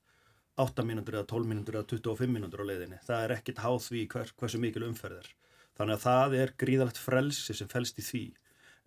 8 0.66 0.86
mínútur 0.88 1.18
eða 1.18 1.28
12 1.32 1.50
mínútur 1.52 1.80
eða 1.80 1.88
25 1.94 2.32
mínútur 2.36 2.64
á 2.64 2.68
leiðinni, 2.68 3.00
það 3.04 3.24
er 3.24 3.36
ekkit 3.36 3.62
háð 3.64 3.80
því 3.88 4.04
hver, 4.12 4.32
hversu 4.40 4.60
mikil 4.60 4.86
umferð 4.86 5.20
er. 5.20 5.32
Þannig 5.76 5.98
að 5.98 6.04
það 6.06 6.36
er 6.40 6.52
gríðalegt 6.62 7.00
frelsi 7.00 7.56
sem 7.56 7.68
felst 7.68 7.98
í 8.00 8.04
því. 8.06 8.22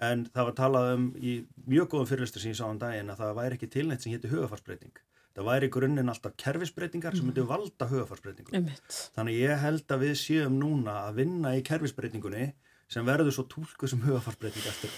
En 0.01 0.23
það 0.33 0.47
var 0.47 0.55
talað 0.57 0.89
um 0.95 1.05
í 1.21 1.35
mjög 1.69 1.91
góðum 1.91 2.09
fyrirlistur 2.09 2.41
sem 2.41 2.55
ég 2.55 2.57
sá 2.57 2.65
um 2.65 2.79
daginn 2.81 3.11
að 3.13 3.21
það 3.21 3.37
væri 3.37 3.59
ekki 3.59 3.69
tilnætt 3.75 4.05
sem 4.05 4.15
hétti 4.15 4.31
hugafarsbreyting 4.31 5.01
það 5.39 5.47
væri 5.47 5.69
grunninn 5.73 6.11
alltaf 6.11 6.35
kerfisbreytingar 6.39 7.15
sem 7.17 7.27
myndi 7.27 7.45
valda 7.47 7.87
hugafarsbreytingum 7.89 8.57
Einmitt. 8.59 8.97
þannig 9.15 9.39
ég 9.39 9.61
held 9.63 9.93
að 9.95 10.03
við 10.05 10.17
séum 10.19 10.57
núna 10.59 10.97
að 11.07 11.21
vinna 11.23 11.53
í 11.55 11.63
kerfisbreytingunni 11.65 12.49
sem 12.89 13.05
verður 13.07 13.35
svo 13.35 13.45
tólku 13.51 13.87
sem 13.89 14.01
hugafarsbreyting 14.03 14.67
eftir 14.67 14.97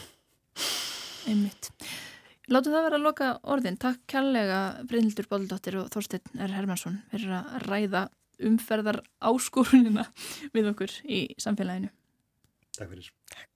Einmitt. 1.30 1.70
Látum 2.52 2.74
það 2.74 2.86
vera 2.88 2.98
að 2.98 3.06
loka 3.06 3.28
orðin. 3.54 3.78
Takk 3.80 4.02
kærlega 4.10 4.62
Brynhildur 4.90 5.28
Bóldóttir 5.30 5.78
og 5.80 5.92
Þorstein 5.94 6.42
R. 6.42 6.56
Hermansson 6.58 6.98
fyrir 7.14 7.36
að 7.38 7.68
ræða 7.68 8.02
umferðar 8.50 9.04
áskorunina 9.22 10.08
við 10.56 10.72
okkur 10.74 10.98
í 11.06 11.22
samfélaginu. 11.40 11.94
Takk 12.74 12.90
fyrir. 12.96 13.12
You 13.32 13.51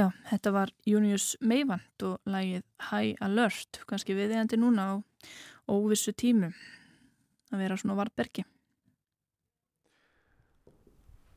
Já, 0.00 0.06
þetta 0.30 0.50
var 0.54 0.70
Junius 0.88 1.34
Meivand 1.44 2.04
og 2.08 2.30
lagið 2.30 2.62
High 2.88 3.18
Alert, 3.20 3.82
kannski 3.90 4.14
viðeigandi 4.16 4.56
núna 4.56 4.86
á 4.88 4.94
óvissu 5.68 6.14
tímu 6.16 6.48
að 7.50 7.60
vera 7.60 7.76
svona 7.76 7.98
varbergi. 7.98 8.46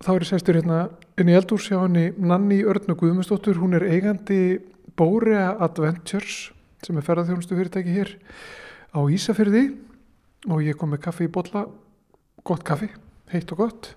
Þá 0.03 0.11
er 0.13 0.27
sestur 0.29 0.61
hérna 0.61 0.79
inn 1.19 1.33
í 1.33 1.35
eldús 1.35 1.67
hjá 1.67 1.81
henni 1.81 2.13
Nanni 2.15 2.61
Örnu 2.63 2.95
Guðmundsdóttur. 2.99 3.59
Hún 3.59 3.75
er 3.75 3.87
eigandi 3.89 4.61
Borea 4.95 5.57
Adventures 5.63 6.53
sem 6.85 6.95
er 6.95 7.07
ferðarþjónustu 7.07 7.59
fyrirtæki 7.59 7.97
hér 7.97 8.15
á 8.95 8.99
Ísafyrði 9.03 9.65
og 10.47 10.63
ég 10.63 10.79
kom 10.79 10.95
með 10.95 11.03
kaffi 11.09 11.27
í 11.27 11.33
bolla, 11.35 11.65
gott 12.47 12.63
kaffi, 12.67 12.93
heitt 13.33 13.51
og 13.55 13.65
gott. 13.65 13.95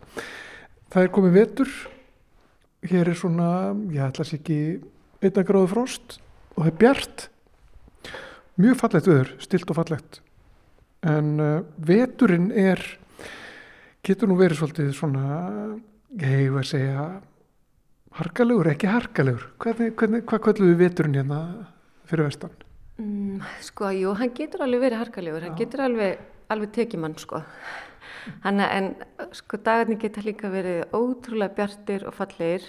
Það 0.90 1.06
er 1.06 1.14
komið 1.14 1.38
vetur, 1.38 1.76
hér 2.84 3.10
er 3.10 3.18
svona, 3.18 3.48
ég 3.92 4.04
ætla 4.04 4.26
sér 4.26 4.40
ekki 4.40 4.60
einna 5.24 5.44
gráðu 5.46 5.70
frost 5.72 6.18
og 6.56 6.64
það 6.64 6.70
er 6.70 6.78
bjart. 6.82 7.26
Mjög 8.56 8.78
fallegt 8.80 9.10
öður, 9.12 9.32
stilt 9.44 9.72
og 9.72 9.78
fallegt. 9.78 10.20
En 11.06 11.34
uh, 11.42 11.64
veturinn 11.76 12.50
er, 12.56 12.80
getur 14.06 14.30
nú 14.30 14.38
verið 14.40 14.62
svolítið 14.62 14.92
svona, 14.96 15.24
ég 16.16 16.46
hefur 16.46 16.62
að 16.62 16.70
segja, 16.70 17.08
harkalegur, 18.16 18.70
ekki 18.72 18.88
harkalegur. 18.90 19.50
Hvernig, 19.60 19.92
hvernig, 19.98 20.24
hvað 20.28 20.44
kvöldu 20.46 20.70
við 20.70 20.80
veturinn 20.86 21.18
hérna 21.20 21.40
fyrir 22.08 22.30
vestan? 22.30 22.54
Mm, 22.96 23.42
sko, 23.60 23.90
jú, 23.92 24.14
hann 24.16 24.32
getur 24.36 24.64
alveg 24.64 24.86
verið 24.86 25.02
harkalegur, 25.04 25.44
hann 25.44 25.58
getur 25.58 25.84
alveg, 25.84 26.24
alveg 26.52 26.72
tekið 26.78 27.02
mann, 27.02 27.18
sko. 27.20 27.42
Hann, 28.44 28.60
en 28.60 28.94
sko, 29.36 29.58
dagarnir 29.62 30.00
geta 30.02 30.24
líka 30.24 30.50
verið 30.50 30.84
ótrúlega 30.96 31.54
bjartir 31.56 32.06
og 32.08 32.16
fallegir 32.16 32.64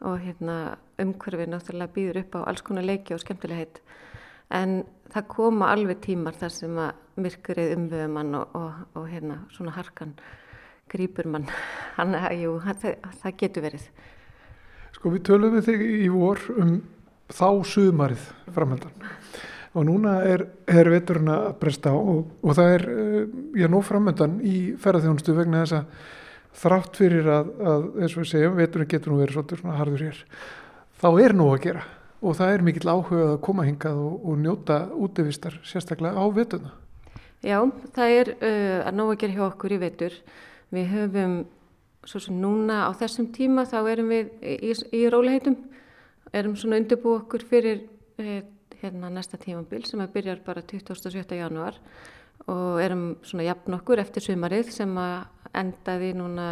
og 0.00 0.20
hérna 0.22 0.76
umhverfið 1.00 1.50
náttúrulega 1.52 1.94
býður 1.94 2.20
upp 2.22 2.38
á 2.40 2.40
alls 2.48 2.64
konar 2.64 2.86
leiki 2.86 3.14
og 3.14 3.22
skemmtilegheit. 3.22 3.80
En 4.50 4.82
það 5.12 5.28
koma 5.30 5.70
alveg 5.74 6.00
tímar 6.04 6.36
þar 6.38 6.54
sem 6.54 6.78
að 6.80 7.20
myrkurið 7.20 7.74
umvöðu 7.76 8.12
mann 8.14 8.38
og, 8.38 8.54
og, 8.56 8.78
og 8.98 9.08
hérna 9.10 9.42
svona 9.54 9.74
harkan 9.76 10.14
grýpur 10.90 11.28
mann. 11.30 11.46
Hann, 11.98 12.16
jú, 12.40 12.56
hann, 12.64 12.78
það, 12.80 12.96
það 13.20 13.36
getur 13.42 13.66
verið. 13.66 13.86
Sko 14.96 15.12
við 15.12 15.22
tölum 15.28 15.54
við 15.58 15.66
þig 15.68 15.82
í 15.86 16.08
vor 16.10 16.40
um 16.56 16.78
þá 17.30 17.48
sumarið 17.68 18.22
framöndan. 18.54 18.94
Og 19.70 19.86
núna 19.86 20.16
er, 20.26 20.46
er 20.66 20.90
veturinn 20.90 21.30
að 21.30 21.52
bresta 21.60 21.92
á 21.94 21.98
og, 21.98 22.24
og 22.42 22.56
það 22.58 22.72
er, 22.74 22.86
uh, 22.90 23.20
já, 23.60 23.68
nú 23.70 23.82
framöndan 23.86 24.40
í 24.42 24.56
ferðarþjónustu 24.80 25.36
vegna 25.36 25.62
þess 25.62 25.78
að 25.78 26.08
þrátt 26.60 26.98
fyrir 26.98 27.30
að, 27.30 27.54
að 27.62 27.86
eins 28.00 28.16
og 28.16 28.24
við 28.24 28.30
segjum, 28.32 28.58
veturinn 28.58 28.90
getur 28.90 29.12
nú 29.12 29.20
verið 29.20 29.38
svolítið 29.38 29.62
svona 29.62 29.78
harður 29.78 30.04
hér, 30.08 30.20
þá 31.00 31.08
er 31.12 31.36
nú 31.38 31.48
að 31.52 31.64
gera 31.68 31.86
og 32.20 32.36
það 32.36 32.52
er 32.54 32.64
mikill 32.66 32.90
áhuga 32.90 33.30
að 33.30 33.40
koma 33.46 33.64
hingað 33.64 34.02
og, 34.02 34.16
og 34.28 34.40
njóta 34.42 34.80
útivistar 34.92 35.56
sérstaklega 35.64 36.20
á 36.20 36.24
veturna. 36.34 36.74
Já, 37.40 37.56
það 37.96 38.14
er 38.18 38.30
uh, 38.34 38.78
að 38.84 38.96
nóg 38.98 39.14
að 39.14 39.20
gera 39.22 39.36
hjá 39.38 39.44
okkur 39.46 39.72
í 39.72 39.80
vetur. 39.80 40.16
Við 40.74 40.90
höfum, 40.92 41.36
svo 42.06 42.20
sem 42.20 42.36
núna 42.42 42.82
á 42.84 42.90
þessum 43.00 43.30
tíma, 43.32 43.64
þá 43.70 43.78
erum 43.94 44.12
við 44.12 44.28
í, 44.44 44.74
í 45.00 45.06
róliheitum, 45.10 45.56
erum 46.36 46.58
svona 46.60 46.82
undirbú 46.82 47.14
okkur 47.16 47.46
fyrir 47.48 47.86
uh, 48.20 48.42
hérna 48.80 49.10
næsta 49.12 49.38
tímabil 49.40 49.84
sem 49.88 50.00
að 50.02 50.14
byrjar 50.16 50.42
bara 50.46 50.62
27. 50.64 51.36
janúar 51.36 51.78
og 52.48 52.80
erum 52.80 53.04
svona 53.26 53.44
jafn 53.46 53.76
okkur 53.76 54.00
eftir 54.00 54.24
sumarið 54.24 54.72
sem 54.72 54.96
að 54.98 55.54
endaði 55.60 56.10
núna 56.16 56.46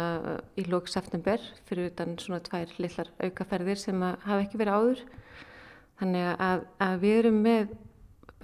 í 0.59 0.65
lók 0.69 0.89
september 0.91 1.41
fyrir 1.69 1.89
utan 1.89 2.17
svona 2.21 2.41
tvær 2.45 2.71
lillar 2.77 3.09
aukaferðir 3.23 3.79
sem 3.81 4.05
að 4.05 4.17
hafa 4.27 4.45
ekki 4.45 4.61
verið 4.61 4.77
áður. 4.79 5.03
Þannig 5.99 6.27
að, 6.35 6.65
að 6.85 6.97
við 7.01 7.19
erum 7.23 7.39
með 7.43 7.73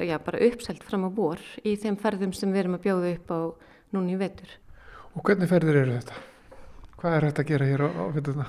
já, 0.04 0.18
bara 0.20 0.44
uppselt 0.50 0.84
fram 0.84 1.08
á 1.08 1.10
vor 1.16 1.42
í 1.64 1.76
þeim 1.80 2.00
ferðum 2.02 2.36
sem 2.36 2.52
við 2.52 2.66
erum 2.66 2.78
að 2.80 2.86
bjóða 2.88 3.14
upp 3.16 3.32
á 3.32 3.40
núna 3.96 4.16
í 4.16 4.20
vetur. 4.20 4.52
Og 5.16 5.24
hvernig 5.24 5.52
ferðir 5.52 5.84
eru 5.86 5.98
þetta? 6.00 6.22
Hvað 7.00 7.18
er 7.18 7.28
þetta 7.30 7.44
að 7.46 7.52
gera 7.54 7.70
hér 7.70 7.86
á, 7.86 7.90
á 7.96 8.04
veturna? 8.16 8.48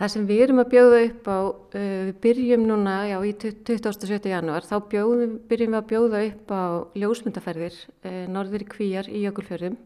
Það 0.00 0.12
sem 0.14 0.26
við 0.26 0.42
erum 0.46 0.62
að 0.62 0.70
bjóða 0.72 1.00
upp 1.06 1.28
á, 1.28 1.38
uh, 1.52 2.02
við 2.08 2.16
byrjum 2.24 2.66
núna 2.66 2.96
já, 3.10 3.16
í 3.28 3.32
27. 3.36 4.30
janúar, 4.32 4.66
þá 4.66 4.76
bjóðum, 4.92 5.38
byrjum 5.50 5.76
við 5.76 5.80
að 5.82 5.88
bjóða 5.92 6.22
upp 6.30 6.52
á 6.52 6.62
ljósmyndaferðir 7.02 7.78
uh, 7.78 8.24
norður 8.32 8.64
í 8.64 8.70
kvíjar 8.72 9.10
í 9.12 9.24
jökulfjörðum 9.26 9.80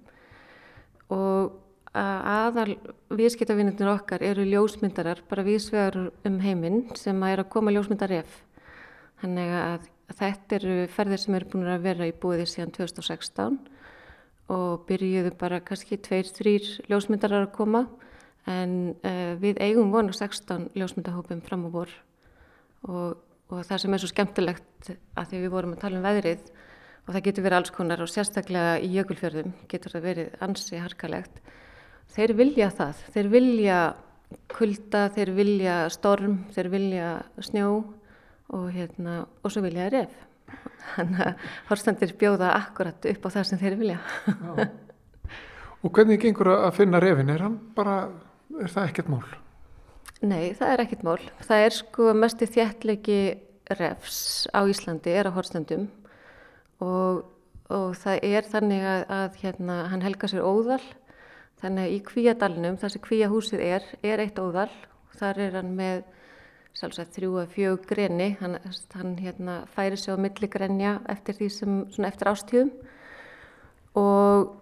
og 1.16 1.62
aðal 1.96 2.76
viðskiptavinnir 3.16 3.88
okkar 3.88 4.24
eru 4.26 4.44
ljósmyndarar 4.44 5.22
bara 5.30 5.44
viðsvegar 5.46 6.10
um 6.28 6.38
heiminn 6.42 6.82
sem 6.98 7.16
að 7.24 7.32
er 7.32 7.42
að 7.42 7.52
koma 7.54 7.72
ljósmyndaref. 7.72 8.40
Þannig 9.22 9.52
að 9.56 9.86
þetta 10.18 10.58
eru 10.58 10.74
ferðir 10.92 11.22
sem 11.22 11.36
eru 11.38 11.48
búin 11.52 11.70
að 11.72 11.86
vera 11.86 12.08
í 12.08 12.12
búiði 12.12 12.48
síðan 12.50 12.74
2016 12.76 13.56
og 14.52 14.84
byrjuðu 14.86 15.32
bara 15.40 15.62
kannski 15.64 15.98
tveir, 15.98 16.28
þrýr 16.28 16.68
ljósmyndarar 16.90 17.46
að 17.46 17.54
koma 17.56 17.86
en 18.50 18.94
uh, 19.02 19.34
við 19.42 19.60
eigum 19.64 19.92
vonu 19.94 20.14
16 20.14 20.70
ljósmyndahópum 20.78 21.42
fram 21.46 21.66
á 21.66 21.70
vor 21.74 21.92
og, 22.86 23.18
og 23.50 23.60
það 23.66 23.82
sem 23.82 23.96
er 23.96 24.02
svo 24.02 24.12
skemmtilegt 24.12 24.90
að 25.18 25.28
því 25.32 25.42
við 25.44 25.54
vorum 25.54 25.76
að 25.76 25.84
tala 25.84 26.00
um 26.00 26.06
veðrið 26.06 26.48
og 27.06 27.14
það 27.14 27.24
getur 27.28 27.46
verið 27.46 27.60
alls 27.60 27.74
konar 27.74 28.02
og 28.02 28.10
sérstaklega 28.10 28.78
í 28.82 28.90
jökulfjörðum 28.96 29.54
getur 29.70 29.94
það 29.94 30.08
verið 30.10 30.42
ansi 30.46 30.82
harkalegt 30.82 31.40
þeir 32.14 32.34
vilja 32.38 32.70
það, 32.74 33.00
þeir 33.14 33.30
vilja 33.32 33.78
kulda, 34.50 35.06
þeir 35.14 35.32
vilja 35.36 35.76
storm, 35.92 36.40
þeir 36.54 36.70
vilja 36.72 37.10
snjó 37.44 37.70
og, 38.54 38.66
hérna, 38.74 39.20
og 39.42 39.52
svo 39.52 39.62
vilja 39.64 39.88
ref. 39.92 40.14
Þannig 40.94 41.22
að 41.24 41.46
horstandir 41.70 42.14
bjóða 42.18 42.52
akkurat 42.54 43.08
upp 43.10 43.26
á 43.26 43.28
það 43.34 43.48
sem 43.48 43.62
þeir 43.62 43.78
vilja. 43.80 43.98
og 45.82 45.90
hvernig 45.90 46.20
gengur 46.22 46.52
að 46.54 46.70
finna 46.78 47.02
refin? 47.02 47.32
Er, 47.34 47.46
bara, 47.76 47.96
er 48.62 48.72
það 48.72 48.90
ekkert 48.90 49.12
mál? 49.12 49.24
Nei, 50.24 50.52
það 50.56 50.72
er 50.72 50.82
ekkert 50.86 51.06
mál. 51.06 51.18
Það 51.44 51.64
er 51.66 51.76
sko 51.76 52.12
mest 52.16 52.42
í 52.42 52.50
þjættlegi 52.56 53.20
refs 53.76 54.20
á 54.54 54.60
Íslandi, 54.64 55.10
er 55.12 55.28
á 55.28 55.36
horstandum 55.36 55.88
og, 56.84 57.24
og 57.72 57.96
það 57.98 58.22
er 58.28 58.46
þannig 58.46 58.84
að, 58.86 59.02
að 59.16 59.40
hérna, 59.42 59.80
hann 59.90 60.04
helga 60.06 60.30
sér 60.30 60.46
óðal 60.46 60.82
Þannig 61.62 61.86
að 61.86 61.94
í 61.94 62.02
kvíadalunum, 62.04 62.76
þar 62.80 62.92
sem 62.92 63.02
kvíahúsið 63.06 63.62
er, 63.64 63.88
er 64.04 64.22
eitt 64.26 64.36
óðal. 64.40 64.68
Þar 65.16 65.38
er 65.46 65.56
hann 65.56 65.72
með 65.78 66.02
sjálfsagt 66.76 67.16
þrjú 67.16 67.38
að 67.40 67.54
fjög 67.54 67.86
greni. 67.88 68.28
Hann, 68.42 68.58
hann 68.92 69.14
hérna, 69.22 69.54
færi 69.72 69.96
sig 69.96 70.12
á 70.12 70.20
milligrenja 70.20 70.98
eftir 71.14 71.38
því 71.38 71.48
sem, 71.54 71.78
eftir 72.04 72.32
ástíðum. 72.32 72.74
Og 73.96 74.52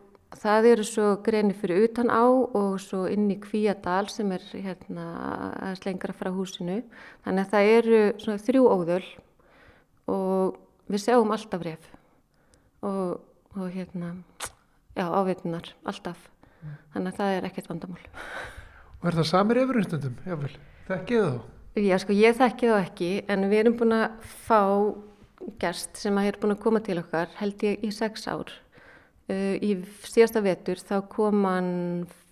það 0.41 0.69
eru 0.73 0.87
svo 0.89 1.09
greni 1.25 1.55
fyrir 1.57 1.87
utan 1.89 2.11
á 2.11 2.25
og 2.27 2.77
svo 2.83 3.05
inn 3.11 3.29
í 3.33 3.39
kvíadal 3.43 4.09
sem 4.13 4.33
er 4.35 4.45
hérna 4.53 5.07
aðeins 5.61 5.85
lengra 5.87 6.17
frá 6.17 6.33
húsinu. 6.35 6.83
Þannig 7.27 7.47
að 7.47 7.55
það 7.55 7.73
eru 7.79 8.03
svona 8.23 8.45
þrjú 8.45 8.67
óðöl 8.69 9.07
og 10.11 10.61
við 10.91 11.07
sjáum 11.07 11.33
alltaf 11.35 11.65
ref. 11.65 11.91
Og, 12.85 13.21
og 13.57 13.69
hérna, 13.73 14.13
já, 14.93 15.07
áveitunar, 15.09 15.71
alltaf 15.89 16.31
þannig 16.95 17.13
að 17.13 17.19
það 17.19 17.37
er 17.37 17.49
ekkert 17.49 17.71
vandamál 17.73 18.05
Og 19.01 19.09
er 19.11 19.19
það 19.19 19.29
samir 19.29 19.61
yfirunstundum, 19.65 20.15
jável, 20.25 20.53
þekkið 20.89 21.27
þá? 21.27 21.51
Já, 21.85 21.97
sko, 22.01 22.15
ég 22.15 22.37
þekki 22.39 22.71
þá 22.71 22.77
ekki 22.79 23.11
en 23.35 23.49
við 23.51 23.61
erum 23.65 23.79
búin 23.81 23.97
að 23.97 24.31
fá 24.47 24.61
gerst 25.61 25.99
sem 26.01 26.21
að 26.21 26.31
er 26.31 26.39
búin 26.41 26.55
að 26.55 26.63
koma 26.63 26.81
til 26.85 27.01
okkar 27.03 27.33
held 27.41 27.65
ég 27.67 27.83
í 27.85 27.91
sex 27.93 28.29
ár 28.31 28.53
í 29.33 29.71
síðasta 30.05 30.43
vetur 30.45 30.81
þá 30.85 30.99
kom 31.09 31.47
hann 31.49 31.73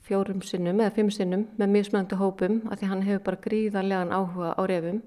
fjórum 0.06 0.42
sinnum 0.44 0.80
eða 0.82 0.94
fimm 0.96 1.10
sinnum 1.14 1.46
með 1.60 1.74
mismöndu 1.76 2.18
hópum 2.20 2.60
af 2.70 2.80
því 2.80 2.90
hann 2.90 3.04
hefur 3.06 3.24
bara 3.28 3.42
gríðarlegan 3.46 4.12
áhuga 4.14 4.52
á 4.58 4.62
refum. 4.68 5.00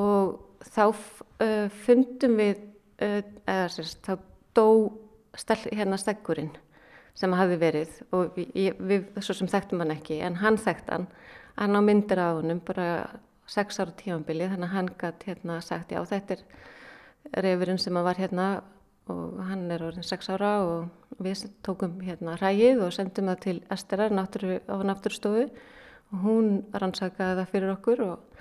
Og 0.00 0.34
þá 0.74 0.84
uh, 0.90 1.68
fundum 1.84 2.36
við 2.40 2.60
uh, 3.04 3.20
eða 3.46 3.68
sérst, 3.72 4.02
þá 4.04 4.18
dó 4.56 4.68
stel, 5.38 5.60
hérna 5.70 5.98
stegurinn 6.00 6.52
sem 7.14 7.34
hafi 7.38 7.56
verið 7.60 7.92
og 8.14 8.34
við, 8.34 8.74
við 8.82 9.06
svo 9.22 9.36
sem 9.38 9.50
þekktum 9.50 9.84
hann 9.84 9.94
ekki 9.94 10.18
en 10.26 10.40
hann 10.42 10.58
þekkt 10.58 10.90
hann. 10.90 11.06
Hann 11.54 11.78
á 11.78 11.80
myndir 11.86 12.18
á 12.18 12.34
honum 12.34 12.58
bara 12.66 12.88
sex 13.46 13.78
ára 13.78 13.94
tímanbili 13.94 14.48
þannig 14.50 14.66
að 14.66 14.74
hann 14.74 14.94
gætt 14.98 15.26
hérna 15.28 15.60
sagt 15.62 15.92
já 15.94 16.00
þetta 16.08 16.38
er 16.38 17.44
reyfurinn 17.44 17.78
sem 17.78 17.94
var 17.94 18.18
hérna 18.18 18.48
og 19.12 19.40
hann 19.44 19.66
er 19.72 19.84
orðin 19.84 20.06
sex 20.06 20.30
ára 20.32 20.56
og 20.64 21.18
við 21.22 21.46
tókum 21.66 21.98
hérna 22.04 22.38
rægið 22.40 22.82
og 22.86 22.94
sendum 22.96 23.28
það 23.32 23.42
til 23.44 23.56
Esterar 23.74 24.14
náttúru, 24.14 24.60
á 24.64 24.76
náttúrustofu 24.80 25.48
og 25.48 26.22
hún 26.24 26.48
rannsakaði 26.72 27.40
það 27.40 27.52
fyrir 27.52 27.74
okkur 27.74 28.04
og 28.06 28.40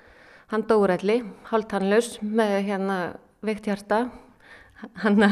hann 0.54 0.66
dórætli, 0.70 1.22
hálft 1.50 1.76
hann 1.76 1.90
laus 1.92 2.16
með 2.22 2.60
hérna 2.70 2.98
veikt 3.44 3.68
hjarta 3.68 4.06
hann 5.04 5.24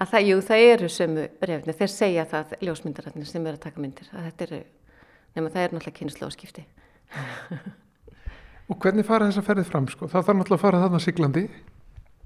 að 0.00 0.10
það, 0.12 0.22
jú, 0.28 0.38
það 0.44 0.64
eru 0.68 0.90
sömu 0.92 1.26
reyfni, 1.44 1.76
þeir 1.76 1.92
segja 1.92 2.26
það 2.30 2.54
ljósmyndararnir 2.66 3.28
sem 3.28 3.46
eru 3.46 3.58
að 3.58 3.64
taka 3.66 3.82
myndir, 3.82 4.08
að 4.14 4.30
þetta 4.30 4.46
eru, 4.46 4.60
nema 5.36 5.52
það 5.52 5.62
er 5.66 5.74
náttúrulega 5.74 5.98
kynnslóðskipti. 5.98 6.66
Og 8.70 8.78
hvernig 8.78 9.06
fara 9.06 9.26
þess 9.26 9.42
að 9.42 9.48
ferðið 9.50 9.70
fram, 9.72 9.86
sko? 9.90 10.06
Það 10.06 10.26
þarf 10.28 10.38
náttúrulega 10.38 10.60
að 10.60 10.64
fara 10.64 10.82
þarna 10.84 11.02
siglandi. 11.02 11.44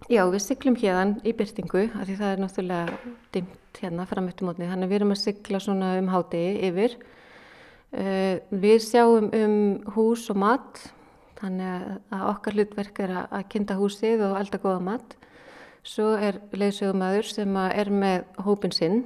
Já, 0.04 0.20
við 0.28 0.42
siglum 0.44 0.74
hérðan 0.76 1.14
í 1.24 1.32
byrtingu, 1.32 1.86
af 1.96 2.04
því 2.04 2.14
það 2.18 2.30
er 2.34 2.40
náttúrulega 2.42 2.96
dimt 3.32 3.78
hérna 3.80 4.04
framöttum 4.04 4.50
mótni, 4.50 4.66
þannig 4.68 4.90
við 4.90 4.98
erum 4.98 5.14
að 5.14 5.20
sigla 5.22 5.60
svona 5.64 5.94
um 5.96 6.10
hádegi 6.12 6.58
yfir. 6.68 6.96
Uh, 7.94 8.36
við 8.52 8.76
sjáum 8.84 9.30
um 9.32 9.56
hús 9.94 10.26
og 10.34 10.42
mat, 10.42 10.82
þannig 11.40 11.88
að 12.12 12.26
okkar 12.34 12.58
hlutverk 12.58 13.00
er 13.06 13.16
að 13.22 13.48
kynna 13.54 13.78
húsið 13.80 14.28
og 14.28 14.36
elda 14.42 14.60
góða 14.60 14.84
mat. 14.90 15.16
Svo 15.88 16.12
er 16.20 16.42
leiðsögumæður 16.52 17.32
sem 17.32 17.58
er 17.64 17.94
með 18.04 18.28
hópin 18.44 18.76
sinn 18.76 19.02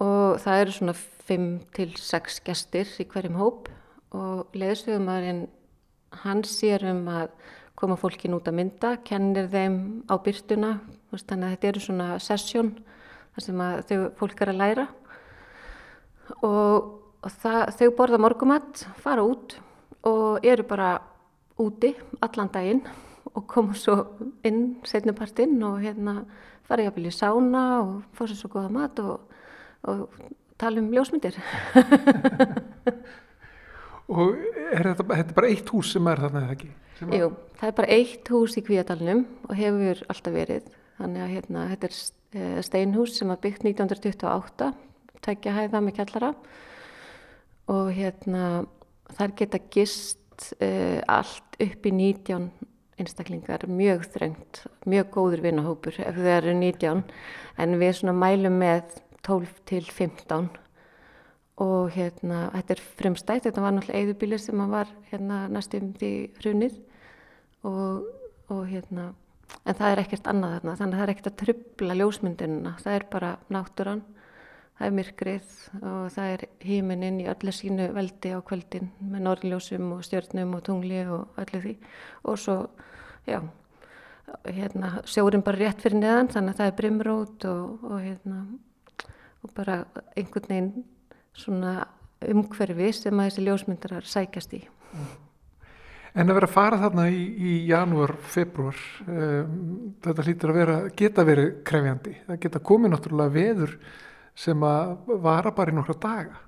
og 0.00 0.40
það 0.40 0.64
eru 0.64 0.78
svona 0.78 1.00
5 1.28 1.48
til 1.76 1.90
6 2.00 2.44
gestir 2.48 2.96
í 2.96 3.10
hverjum 3.12 3.36
hóp 3.40 3.68
og 4.16 4.56
leiðsögumæðurinn 4.56 5.50
hann 6.24 6.44
sér 6.48 6.88
um 6.88 7.04
að 7.12 7.28
koma 7.82 7.98
fólkin 7.98 8.36
út 8.36 8.46
að 8.46 8.58
mynda, 8.60 8.96
kennir 9.02 9.48
þeim 9.50 9.76
á 10.06 10.14
byrtuna, 10.22 10.76
þannig 11.10 11.46
að 11.48 11.54
þetta 11.56 11.70
eru 11.72 11.82
svona 11.82 12.08
sessjón 12.22 12.72
þar 13.34 13.46
sem 13.46 13.62
þau 13.88 13.96
fólk 14.20 14.42
er 14.44 14.52
að 14.52 14.60
læra 14.60 14.84
og, 16.46 16.92
og 17.18 17.30
það, 17.42 17.62
þau 17.78 17.88
borða 17.98 18.20
morgumatt, 18.22 18.84
fara 19.02 19.24
út 19.26 19.56
og 20.06 20.46
eru 20.46 20.66
bara 20.68 20.92
úti 21.62 21.92
allan 22.22 22.52
daginn 22.54 22.84
og 23.32 23.46
koma 23.50 23.74
svo 23.78 23.98
inn 24.46 24.78
setnupartinn 24.86 25.58
og 25.66 25.82
hérna 25.82 26.22
fara 26.68 26.86
ég 26.86 26.92
að 26.92 27.00
byrja 27.00 27.18
sána 27.18 27.64
og 27.82 28.22
sér 28.22 28.38
svo 28.38 28.52
góða 28.52 28.70
mat 28.72 29.02
og, 29.02 29.26
og 29.88 30.06
tala 30.60 30.82
um 30.82 30.92
ljósmyndir. 30.94 31.38
og 34.12 34.36
er 34.72 34.88
þetta, 34.90 35.06
þetta 35.08 35.34
er 35.34 35.38
bara 35.40 35.50
eitt 35.52 35.72
hús 35.72 35.92
sem 35.94 36.08
er 36.12 36.22
þarna 36.22 36.44
eða 36.44 36.56
ekki? 36.56 36.70
Jú, 37.02 37.28
það 37.58 37.68
er 37.68 37.76
bara 37.80 37.94
eitt 37.96 38.30
hús 38.30 38.56
í 38.58 38.62
Kvíadalunum 38.66 39.24
og 39.48 39.54
hefur 39.58 40.02
alltaf 40.12 40.34
verið. 40.36 40.68
Þannig 41.00 41.24
að 41.24 41.32
hérna, 41.36 41.64
þetta 41.72 41.88
er 41.88 41.96
eh, 41.98 42.58
steinhús 42.68 43.16
sem 43.18 43.32
var 43.32 43.40
byggt 43.42 43.64
1928, 43.66 44.68
tækja 45.24 45.56
hæða 45.56 45.82
með 45.82 45.96
kjallara 45.98 46.32
og 47.72 47.92
hérna 47.94 48.44
þar 49.16 49.34
geta 49.38 49.60
gist 49.72 50.48
uh, 50.58 51.00
allt 51.10 51.58
upp 51.62 51.86
í 51.86 51.92
19 51.94 52.50
einstaklingar, 53.00 53.64
mjög 53.70 54.04
þröngt, 54.14 54.62
mjög 54.88 55.12
góður 55.14 55.44
vinahópur 55.46 55.96
ef 56.02 56.18
þau 56.18 56.32
eru 56.36 56.54
19 56.58 57.02
en 57.62 57.78
við 57.80 57.94
svona 57.98 58.14
mælum 58.16 58.58
með 58.62 58.98
12 59.26 59.54
til 59.70 59.84
15 59.88 60.50
og 61.60 61.90
hérna, 61.92 62.46
þetta 62.54 62.74
er 62.74 62.82
frumstætt, 62.98 63.44
þetta 63.46 63.64
var 63.64 63.74
náttúrulega 63.76 64.06
eðubílir 64.06 64.40
sem 64.40 64.62
var 64.70 64.88
hérna 65.10 65.44
næstum 65.52 65.92
því 65.98 66.12
hrunið. 66.40 66.78
Og, 67.68 68.06
og 68.50 68.64
hérna, 68.66 69.12
en 69.62 69.76
það 69.78 69.92
er 69.92 70.02
ekkert 70.02 70.26
annað 70.30 70.56
þarna, 70.56 70.76
þannig 70.80 70.96
að 70.96 70.98
það 70.98 71.04
er 71.04 71.12
ekkert 71.12 71.30
að 71.30 71.38
trubla 71.42 71.96
ljósmyndinuna, 72.00 72.72
það 72.82 72.96
er 72.96 73.06
bara 73.12 73.30
náttúran, 73.54 74.02
það 74.78 74.86
er 74.88 74.96
myrkrið 74.96 75.56
og 75.92 76.06
það 76.14 76.30
er 76.32 76.44
híminin 76.66 77.20
í 77.22 77.28
öllu 77.30 77.54
sínu 77.54 77.88
veldi 77.94 78.32
á 78.34 78.40
kvöldin 78.42 78.88
með 79.12 79.26
norðljósum 79.28 79.92
og 79.94 80.06
stjörnum 80.08 80.56
og 80.56 80.64
tungli 80.66 81.04
og 81.04 81.42
öllu 81.44 81.60
því. 81.66 81.74
Og 82.26 82.40
svo, 82.40 82.56
já, 83.28 83.38
hérna, 84.48 84.96
sjórin 85.04 85.44
bara 85.44 85.60
rétt 85.60 85.84
fyrir 85.84 86.00
neðan, 86.00 86.32
þannig 86.32 86.56
að 86.56 86.62
það 86.62 86.72
er 86.72 86.78
brimrót 86.80 87.46
og, 87.52 87.86
og 87.86 88.00
hérna, 88.00 88.42
og 89.42 89.54
bara 89.54 89.84
einhvern 90.16 90.50
veginn 90.50 90.72
svona 91.36 91.86
umhverfi 92.22 92.92
sem 92.94 93.18
að 93.18 93.30
þessi 93.30 93.44
ljósmyndarar 93.46 94.06
sækjast 94.06 94.54
í. 94.58 94.62
En 96.12 96.28
að 96.28 96.36
vera 96.36 96.48
að 96.50 96.54
fara 96.54 96.78
þarna 96.82 97.08
í, 97.08 97.22
í 97.32 97.52
janúar, 97.70 98.12
februar, 98.34 98.78
um, 99.08 99.58
þetta 100.04 100.26
hlýtur 100.26 100.52
að 100.52 100.58
vera, 100.60 100.78
geta 100.96 101.24
verið 101.24 101.52
krefjandi. 101.66 102.16
Það 102.28 102.40
geta 102.44 102.64
komið 102.68 102.92
náttúrulega 102.92 103.36
veður 103.38 103.76
sem 104.36 104.64
að 104.68 105.14
vara 105.24 105.52
bara 105.56 105.72
í 105.72 105.76
nokkra 105.76 105.96
daga. 106.02 106.40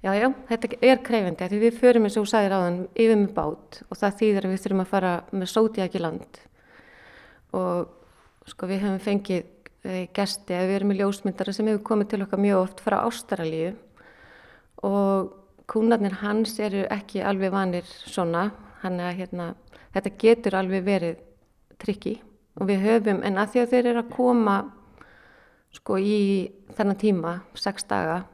Já, 0.00 0.14
já, 0.16 0.30
þetta 0.48 0.76
er 0.80 1.00
kreyfandi 1.04 1.46
því 1.50 1.58
við 1.60 1.74
förum 1.76 2.06
eins 2.08 2.14
og 2.16 2.24
þú 2.24 2.30
sagðir 2.30 2.54
áðan 2.56 2.76
yfir 2.94 3.18
með 3.20 3.32
bát 3.36 3.80
og 3.84 3.98
það 4.00 4.14
þýðir 4.20 4.46
að 4.46 4.52
við 4.54 4.62
þurfum 4.62 4.80
að 4.80 4.92
fara 4.94 5.10
með 5.28 5.50
sótiaki 5.52 6.00
land 6.00 6.38
og 7.58 7.90
sko 8.48 8.68
við 8.70 8.80
hefum 8.86 9.02
fengið 9.04 9.42
e, 9.84 10.06
gesti 10.16 10.56
að 10.56 10.70
við 10.70 10.78
erum 10.78 10.90
með 10.94 11.02
ljósmyndara 11.02 11.52
sem 11.52 11.68
hefur 11.68 11.84
komið 11.90 12.08
til 12.14 12.20
okkar 12.24 12.40
mjög 12.40 12.62
oft 12.62 12.80
frá 12.86 12.96
Ástralíu 13.02 13.74
og 14.86 15.32
kúnarnir 15.70 16.18
hans 16.22 16.56
eru 16.62 16.82
ekki 16.90 17.22
alveg 17.22 17.52
vanir 17.54 17.86
svona, 17.86 18.50
hann 18.82 18.98
að 19.00 19.20
hérna, 19.20 19.52
þetta 19.94 20.16
getur 20.18 20.56
alveg 20.58 20.84
verið 20.86 21.22
trikki 21.80 22.16
og 22.60 22.68
við 22.68 22.84
höfum, 22.84 23.22
en 23.24 23.38
að 23.40 23.54
því 23.54 23.62
að 23.62 23.72
þeir 23.74 23.90
eru 23.92 24.02
að 24.02 24.12
koma 24.14 24.56
sko 25.76 25.98
í 26.02 26.20
þennan 26.76 26.98
tíma, 26.98 27.34
sex 27.54 27.86
daga, 27.88 28.24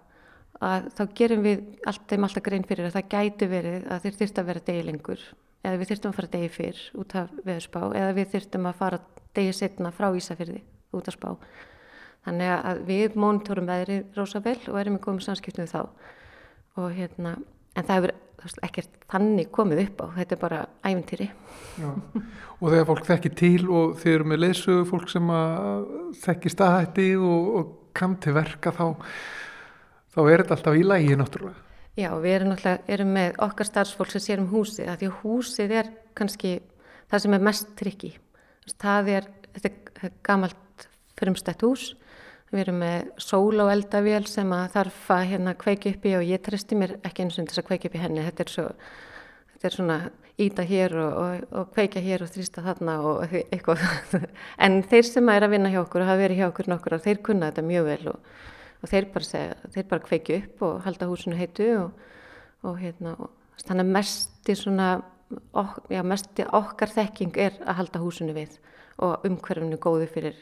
að 0.65 0.89
þá 0.97 1.03
gerum 1.19 1.43
við 1.45 1.65
allt, 1.89 2.07
þeim 2.09 2.27
alltaf 2.27 2.45
grein 2.47 2.65
fyrir 2.67 2.89
að 2.89 2.97
það 2.97 3.11
gæti 3.13 3.49
verið 3.51 3.91
að 3.93 4.07
þeir 4.07 4.19
þyrftu 4.21 4.43
að 4.43 4.49
vera 4.51 4.65
degi 4.71 4.87
lengur. 4.87 5.25
Eða 5.67 5.81
við 5.81 5.91
þyrftum 5.91 6.13
að 6.13 6.17
fara 6.17 6.33
degi 6.33 6.51
fyrr 6.55 6.83
út 7.03 7.15
af 7.19 7.31
veðurspá. 7.45 7.81
Eða 7.99 8.11
við 8.17 8.29
þyrftum 8.33 8.69
að 8.71 8.79
fara 8.81 9.01
degi 9.37 9.55
setna 9.57 9.93
frá 9.93 10.09
Ísafyrði 10.17 10.61
út 10.97 11.11
af 11.11 11.17
spá. 11.17 11.29
Þannig 12.27 12.53
að 12.57 12.83
við 12.89 13.17
mónitorum 13.21 13.69
veðrið 13.69 14.17
rosa 14.17 14.41
vel 14.43 14.59
og 14.71 14.79
erum 14.81 14.97
í 14.99 15.03
komið 15.03 15.27
samskiptum 15.27 15.69
þá 15.71 15.81
og 16.77 16.93
hérna, 16.95 17.37
en 17.77 17.87
það 17.87 17.99
hefur 17.99 18.15
ekkert 18.67 19.01
þannig 19.11 19.51
komið 19.55 19.83
upp 19.87 20.03
á, 20.05 20.07
þetta 20.19 20.37
er 20.37 20.41
bara 20.41 20.61
æventýri. 20.87 21.27
Já. 21.81 21.89
Og 22.61 22.71
þegar 22.71 22.89
fólk 22.91 23.09
þekki 23.09 23.33
til 23.37 23.69
og 23.69 23.97
þeir 24.01 24.15
eru 24.15 24.29
með 24.31 24.43
leysugu 24.45 24.85
fólk 24.89 25.11
sem 25.13 25.33
að 25.33 25.89
þekki 26.23 26.53
staðhætti 26.53 27.09
og, 27.19 27.49
og 27.59 27.75
kam 27.97 28.17
til 28.23 28.37
verka 28.37 28.73
þá, 28.77 28.87
þá 30.15 30.21
er 30.25 30.43
þetta 30.43 30.59
alltaf 30.59 30.79
í 30.79 30.85
lægi 30.87 31.19
náttúrulega. 31.19 31.63
Já, 31.97 32.11
við 32.21 32.35
erum 32.37 32.53
náttúrulega 32.53 32.95
erum 32.97 33.13
með 33.17 33.39
okkar 33.47 33.71
starfsfólk 33.71 34.13
sem 34.13 34.25
sér 34.25 34.43
um 34.43 34.51
húsið, 34.53 34.91
af 34.93 35.01
því 35.01 35.11
að 35.11 35.21
húsið 35.23 35.77
er 35.81 35.93
kannski 36.17 36.59
það 37.09 37.23
sem 37.25 37.37
er 37.37 37.47
mest 37.49 37.71
trikki. 37.79 38.13
Það 38.77 39.13
er, 39.15 39.29
þetta 39.57 39.71
er 40.09 40.17
gamalt 40.27 40.89
frumstætt 41.17 41.65
hús, 41.65 41.95
við 42.53 42.63
erum 42.63 42.79
með 42.83 43.09
sól 43.23 43.65
og 43.65 43.73
eldavél 43.73 44.27
sem 44.31 44.53
að 44.55 44.69
þarf 44.77 45.11
að 45.17 45.27
hérna 45.33 45.57
kveiki 45.59 45.95
upp 45.97 46.07
í 46.07 46.15
og 46.19 46.27
ég 46.29 46.45
tristi 46.47 46.79
mér 46.79 46.97
ekki 47.03 47.27
eins 47.27 47.39
og 47.39 47.49
þess 47.49 47.63
að 47.63 47.69
kveiki 47.71 47.91
upp 47.91 47.99
í 47.99 48.03
henni, 48.05 48.25
þetta 48.27 48.47
er 48.47 48.55
svo, 48.55 48.67
þetta 49.55 49.69
er 49.71 49.77
svona 49.77 49.99
íta 50.37 50.67
hér 50.69 50.99
og, 51.01 51.15
og, 51.23 51.47
og 51.59 51.71
kveika 51.75 52.03
hér 52.05 52.27
og 52.27 52.31
þrýsta 52.31 52.63
þarna 52.65 52.99
og 53.09 53.39
eitthvað. 53.41 53.83
En 54.65 54.83
þeir 54.85 55.09
sem 55.09 55.33
er 55.33 55.47
að 55.47 55.57
vinna 55.57 55.73
hjá 55.73 55.81
okkur 55.81 56.05
og 56.05 56.11
hafa 56.11 56.23
verið 56.23 56.43
hjá 56.43 56.51
okkur 56.51 56.69
nokkur, 56.71 56.99
þeir 57.03 57.23
kunna 57.25 57.51
þetta 57.51 57.67
mjög 57.67 57.89
vel 57.89 58.13
og 58.13 58.37
og 58.83 58.93
þeir 58.93 59.09
bara, 59.13 59.27
segja, 59.27 59.57
þeir 59.75 59.89
bara 59.91 60.05
kveiki 60.05 60.39
upp 60.41 60.65
og 60.67 60.79
halda 60.87 61.09
húsinu 61.11 61.39
heitu 61.39 61.69
og, 61.81 62.79
hérna, 62.81 63.17
þannig 63.63 63.85
að 63.85 63.93
mesti 63.97 64.57
svona, 64.59 64.89
ok, 65.57 65.77
já, 65.95 66.03
mesti 66.07 66.47
okkar 66.61 66.95
þekking 66.95 67.41
er 67.49 67.61
að 67.65 67.83
halda 67.83 68.05
húsinu 68.05 68.37
við 68.37 68.59
og 69.03 69.27
umhverfinu 69.29 69.81
góðu 69.83 70.09
fyrir, 70.13 70.41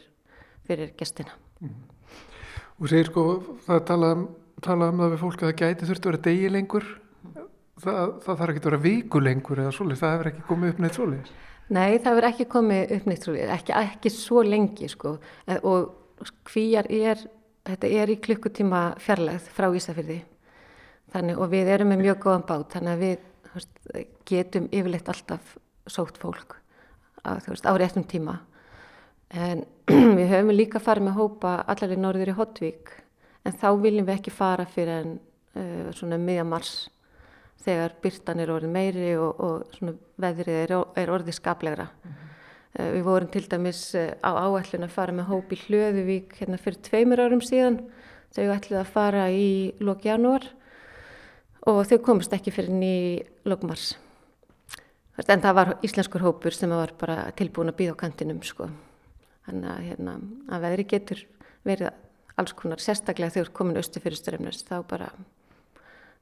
fyrir 0.69 0.95
gestina. 0.99 1.35
Og 2.81 2.91
segir 2.91 3.11
sko, 3.11 3.25
það 3.67 3.81
talað 3.91 4.17
um, 4.17 4.27
talað 4.65 4.93
um 4.93 5.03
það 5.03 5.15
við 5.15 5.23
fólk 5.23 5.43
að 5.43 5.51
það 5.51 5.59
gæti 5.63 5.89
þurfti 5.89 6.09
að 6.09 6.13
vera 6.13 6.23
degi 6.27 6.53
lengur, 6.53 6.89
það, 7.85 8.15
það 8.25 8.41
þarf 8.41 8.53
ekki 8.55 8.63
að 8.63 8.69
vera 8.71 8.83
viku 8.85 9.23
lengur 9.23 9.63
eða 9.63 9.75
svoleiðis, 9.77 10.03
það 10.03 10.15
hefur 10.15 10.31
ekki 10.33 10.47
komið 10.49 10.73
upp 10.73 10.83
neitt 10.83 10.99
svoleiðis. 10.99 11.33
Nei, 11.65 11.93
það 11.95 12.11
hefur 12.11 12.29
ekki 12.31 12.49
komið 12.55 12.97
upp 12.97 13.09
neitt 13.11 13.29
svoleiðis, 13.29 13.55
ekki, 13.55 13.77
ekki 13.81 14.13
svo 14.13 14.45
lengi 14.45 14.91
sko. 14.91 15.15
Og 15.61 16.29
hvíjar 16.51 16.91
er 16.93 17.25
þetta 17.65 17.91
er 18.01 18.13
í 18.13 18.19
klukkutíma 18.23 18.83
fjarlægð 19.03 19.47
frá 19.55 19.69
Ísafyrði 19.75 20.19
þannig, 21.15 21.39
og 21.39 21.53
við 21.53 21.71
erum 21.75 21.93
með 21.93 22.03
mjög 22.05 22.21
góðan 22.25 22.47
bát 22.49 22.77
þannig 22.77 22.93
að 22.93 23.05
við 23.05 23.29
veist, 23.55 23.79
getum 24.29 24.69
yfirleitt 24.71 25.11
alltaf 25.13 25.55
sótt 25.91 26.19
fólk 26.21 26.59
á 27.25 27.73
réttum 27.79 28.05
tíma 28.09 28.41
en 29.31 29.65
við 30.19 30.27
höfum 30.33 30.55
líka 30.55 30.83
farið 30.83 31.09
með 31.09 31.19
hópa 31.21 31.55
allar 31.69 31.95
í 31.95 32.01
norður 32.01 32.33
í 32.33 32.37
Hotvík 32.39 32.93
en 33.45 33.57
þá 33.61 33.69
viljum 33.81 34.09
við 34.09 34.19
ekki 34.19 34.35
fara 34.35 34.67
fyrir 34.67 35.01
en 35.05 35.17
uh, 35.57 35.89
svona 35.97 36.19
miðja 36.19 36.45
mars 36.49 36.75
þegar 37.65 37.97
byrtan 38.03 38.43
er 38.45 38.53
orðið 38.53 38.75
meiri 38.75 39.15
og, 39.17 39.41
og 39.41 39.97
veðrið 40.21 40.61
er, 40.67 40.77
er 41.01 41.13
orðið 41.15 41.39
skaplegra 41.39 41.89
Eh, 42.75 42.91
við 42.97 43.05
vorum 43.07 43.31
til 43.31 43.45
dæmis 43.47 43.81
eh, 43.95 44.17
á 44.19 44.35
áætlun 44.35 44.89
að 44.89 44.95
fara 44.97 45.15
með 45.15 45.29
hóp 45.31 45.53
í 45.55 45.59
Hlöðuvík 45.61 46.33
hérna 46.41 46.59
fyrir 46.59 46.81
tveimur 46.83 47.23
árum 47.23 47.43
síðan. 47.45 47.79
Þau 48.35 48.49
ætlið 48.51 48.81
að 48.81 48.91
fara 48.91 49.27
í 49.31 49.51
lók 49.79 50.03
janúar 50.03 50.49
og 51.71 51.85
þau 51.87 52.01
komist 52.03 52.35
ekki 52.35 52.51
fyrir 52.51 52.75
ný 52.75 53.23
lókmars. 53.47 53.93
En 55.23 55.39
það 55.39 55.55
var 55.55 55.71
íslenskur 55.87 56.25
hópur 56.27 56.57
sem 56.57 56.75
var 56.75 56.91
bara 56.99 57.29
tilbúin 57.39 57.71
að 57.71 57.79
býða 57.79 57.95
á 57.95 58.03
kantinum 58.03 58.43
sko. 58.43 58.67
Þannig 59.45 59.71
að, 59.71 59.81
hérna, 59.91 60.17
að 60.49 60.65
veðri 60.65 60.87
getur 60.89 61.23
verið 61.69 61.91
alls 62.41 62.55
konar 62.59 62.83
sérstaklega 62.83 63.35
þegar 63.37 63.53
komin 63.55 63.79
austu 63.79 64.01
fyrir 64.03 64.19
ströfnast 64.19 64.69
þá 64.71 64.79
bara 64.89 65.11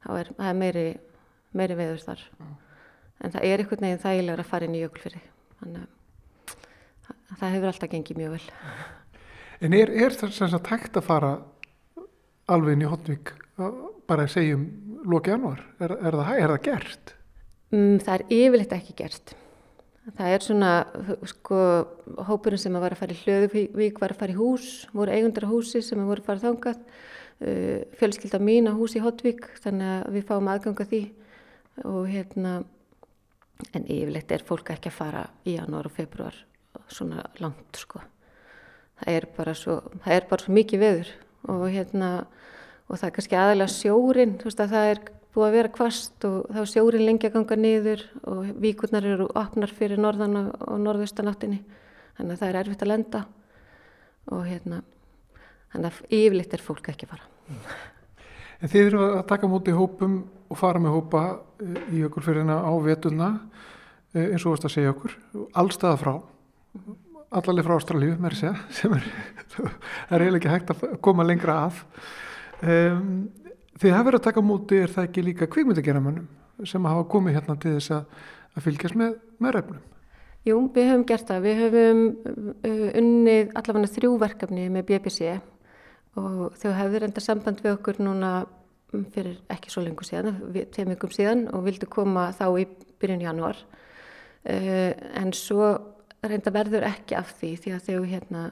þá 0.02 0.10
er, 0.18 0.32
er 0.38 0.58
meiri, 0.58 0.86
meiri 1.56 1.78
veður 1.78 2.02
þar. 2.02 2.24
En 3.22 3.34
það 3.34 3.46
er 3.48 3.62
einhvern 3.62 3.86
veginn 3.86 4.02
þægilegur 4.02 4.42
að 4.42 4.50
fara 4.50 4.66
inn 4.66 4.76
í 4.76 4.82
jökulfyrði. 4.82 5.22
Þannig 5.60 5.86
að 7.12 7.38
það 7.38 7.54
hefur 7.54 7.70
alltaf 7.70 7.92
gengið 7.94 8.20
mjög 8.22 8.36
vel. 8.38 8.44
En 9.62 9.76
er, 9.78 9.92
er 9.94 10.10
það 10.10 10.32
sem 10.34 10.48
sagt 10.50 10.72
hægt 10.72 10.96
að 10.98 11.04
fara 11.06 11.28
alveg 12.50 12.74
inn 12.74 12.80
í 12.82 12.88
Hotvík 12.90 13.30
bara 14.10 14.24
að 14.26 14.32
segja 14.34 14.56
um 14.56 14.64
loki 15.06 15.30
januar? 15.30 15.60
Er, 15.78 15.94
er, 15.94 16.16
það, 16.18 16.30
er 16.34 16.52
það 16.52 16.64
gert? 16.66 17.12
Mm, 17.70 18.00
það 18.02 18.14
er 18.16 18.24
yfirleitt 18.38 18.74
ekki 18.74 18.96
gert. 18.98 19.34
Það 20.02 20.32
er 20.34 20.42
svona, 20.42 20.70
sko, 21.30 21.56
hópurinn 22.26 22.58
sem 22.58 22.74
var 22.74 22.90
að 22.90 22.98
fara 23.04 23.14
í 23.14 23.20
Hlöðuvík 23.20 24.00
var 24.02 24.14
að 24.14 24.22
fara 24.24 24.34
í 24.34 24.38
hús, 24.38 24.70
voru 24.90 25.14
eigundar 25.14 25.46
húsi 25.46 25.78
sem 25.86 26.00
voru 26.02 26.24
að 26.24 26.26
fara 26.26 26.42
þangað, 26.42 26.80
uh, 27.46 27.84
fjölskylda 28.00 28.40
mín 28.42 28.66
á 28.66 28.74
hús 28.74 28.96
í 28.98 29.02
Hotvík, 29.04 29.46
þannig 29.62 29.92
að 30.00 30.16
við 30.16 30.26
fáum 30.26 30.50
aðganga 30.50 30.88
því 30.90 31.02
og 31.86 32.10
hérna, 32.10 32.56
en 33.70 33.86
yfirleitt 33.86 34.34
er 34.34 34.42
fólk 34.48 34.74
ekki 34.74 34.90
að 34.90 34.98
fara 34.98 35.22
í 35.46 35.54
janúar 35.54 35.86
og 35.86 35.94
februar 35.94 36.34
svona 36.90 37.22
langt 37.38 37.78
sko. 37.78 38.02
Það 38.98 39.14
er 39.14 39.28
bara 39.38 39.54
svo, 39.54 39.78
það 40.02 40.16
er 40.16 40.30
bara 40.30 40.44
svo 40.44 40.56
mikið 40.58 40.82
veður 40.82 41.14
og 41.52 41.64
hérna 41.70 42.12
og 42.88 42.98
það 42.98 43.06
er 43.06 43.14
kannski 43.16 43.38
aðalega 43.38 43.74
sjórin, 43.78 44.38
þú 44.40 44.50
veist 44.50 44.66
að 44.66 44.74
það 44.74 44.90
er 44.90 45.02
búið 45.32 45.46
að 45.46 45.56
vera 45.56 45.72
kvast 45.72 46.26
og 46.28 46.50
þá 46.52 46.62
sjórin 46.68 47.06
lengi 47.06 47.28
að 47.28 47.36
ganga 47.38 47.58
niður 47.58 48.02
og 48.28 48.50
víkurnar 48.60 49.06
eru 49.08 49.28
opnar 49.38 49.72
fyrir 49.72 50.00
norðan 50.00 50.36
og 50.42 50.74
norðaustanáttinni. 50.82 51.62
Þannig 52.18 52.34
að 52.34 52.42
það 52.42 52.50
er 52.50 52.60
erfitt 52.60 52.84
að 52.84 52.92
lenda 52.92 53.22
og 54.32 54.44
hérna 54.46 54.82
þannig 55.72 55.88
að 55.88 56.16
yfirleitt 56.18 56.56
er 56.56 56.64
fólk 56.66 56.92
ekki 56.92 57.08
að 57.08 57.14
fara. 57.14 57.28
En 58.62 58.70
þið 58.70 58.88
eru 58.90 59.04
að 59.08 59.22
taka 59.32 59.50
múti 59.50 59.74
hópum 59.74 60.18
og 60.52 60.60
fara 60.60 60.82
með 60.82 60.98
hópa 60.98 61.22
í 61.90 62.04
okkur 62.06 62.28
fyrir 62.28 62.44
hérna 62.44 62.60
á 62.62 62.72
vetuna 62.84 63.30
eins 64.12 64.44
og 64.44 64.52
varst 64.52 64.68
að 64.68 64.74
segja 64.74 64.92
okkur, 64.92 65.16
allstaða 65.56 65.96
frá 66.02 66.12
allarlega 67.32 67.66
frá 67.66 67.78
Ástralíu 67.78 68.16
mér 68.20 68.36
sé 68.36 68.52
sem 68.76 68.92
er, 68.96 69.06
er 70.10 70.24
eiginlega 70.24 70.40
ekki 70.40 70.52
hægt 70.52 70.72
að 70.74 70.98
koma 71.04 71.24
lengra 71.26 71.58
að. 71.66 71.80
Um, 72.62 73.06
því 73.78 73.94
það 73.94 74.04
verður 74.04 74.20
að 74.20 74.26
taka 74.28 74.44
múti 74.44 74.82
er 74.82 74.92
það 74.92 75.08
ekki 75.08 75.26
líka 75.28 75.50
kvikmyndageramönnum 75.52 76.66
sem 76.68 76.84
hafa 76.90 77.08
komið 77.10 77.38
hérna 77.38 77.56
til 77.60 77.76
þess 77.78 77.96
að, 77.96 78.20
að 78.56 78.68
fylgjast 78.68 78.98
með, 78.98 79.16
með 79.42 79.56
refnum 79.58 79.82
Jú, 80.42 80.56
við 80.74 80.88
höfum 80.90 81.04
gert 81.06 81.28
það. 81.28 81.44
Við 81.44 81.60
höfum 81.60 82.00
uh, 82.66 82.86
unnið 82.98 83.52
allavega 83.58 83.90
þrjú 83.94 84.16
verkefni 84.18 84.64
með 84.74 84.88
BBC 84.88 85.36
og 86.18 86.56
þau 86.58 86.72
hefðu 86.76 87.00
reynda 87.00 87.22
samband 87.22 87.62
við 87.62 87.76
okkur 87.76 88.00
núna 88.02 88.32
mm, 88.90 89.04
fyrir 89.14 89.36
ekki 89.54 89.70
svo 89.72 89.84
lengur 89.84 90.08
síðan, 90.08 90.40
tveim 90.74 90.90
vikum 90.92 91.14
síðan 91.14 91.46
og 91.54 91.62
vildu 91.68 91.86
koma 91.88 92.26
þá 92.34 92.44
í 92.58 92.66
byrjun 93.00 93.22
janúar. 93.22 93.62
Uh, 94.42 94.90
en 95.22 95.30
svo 95.36 95.70
reynda 96.26 96.50
verður 96.54 96.88
ekki 96.90 97.14
af 97.20 97.30
því 97.38 97.52
því 97.62 97.76
að 97.76 97.86
þau 97.86 98.10
hérna, 98.10 98.42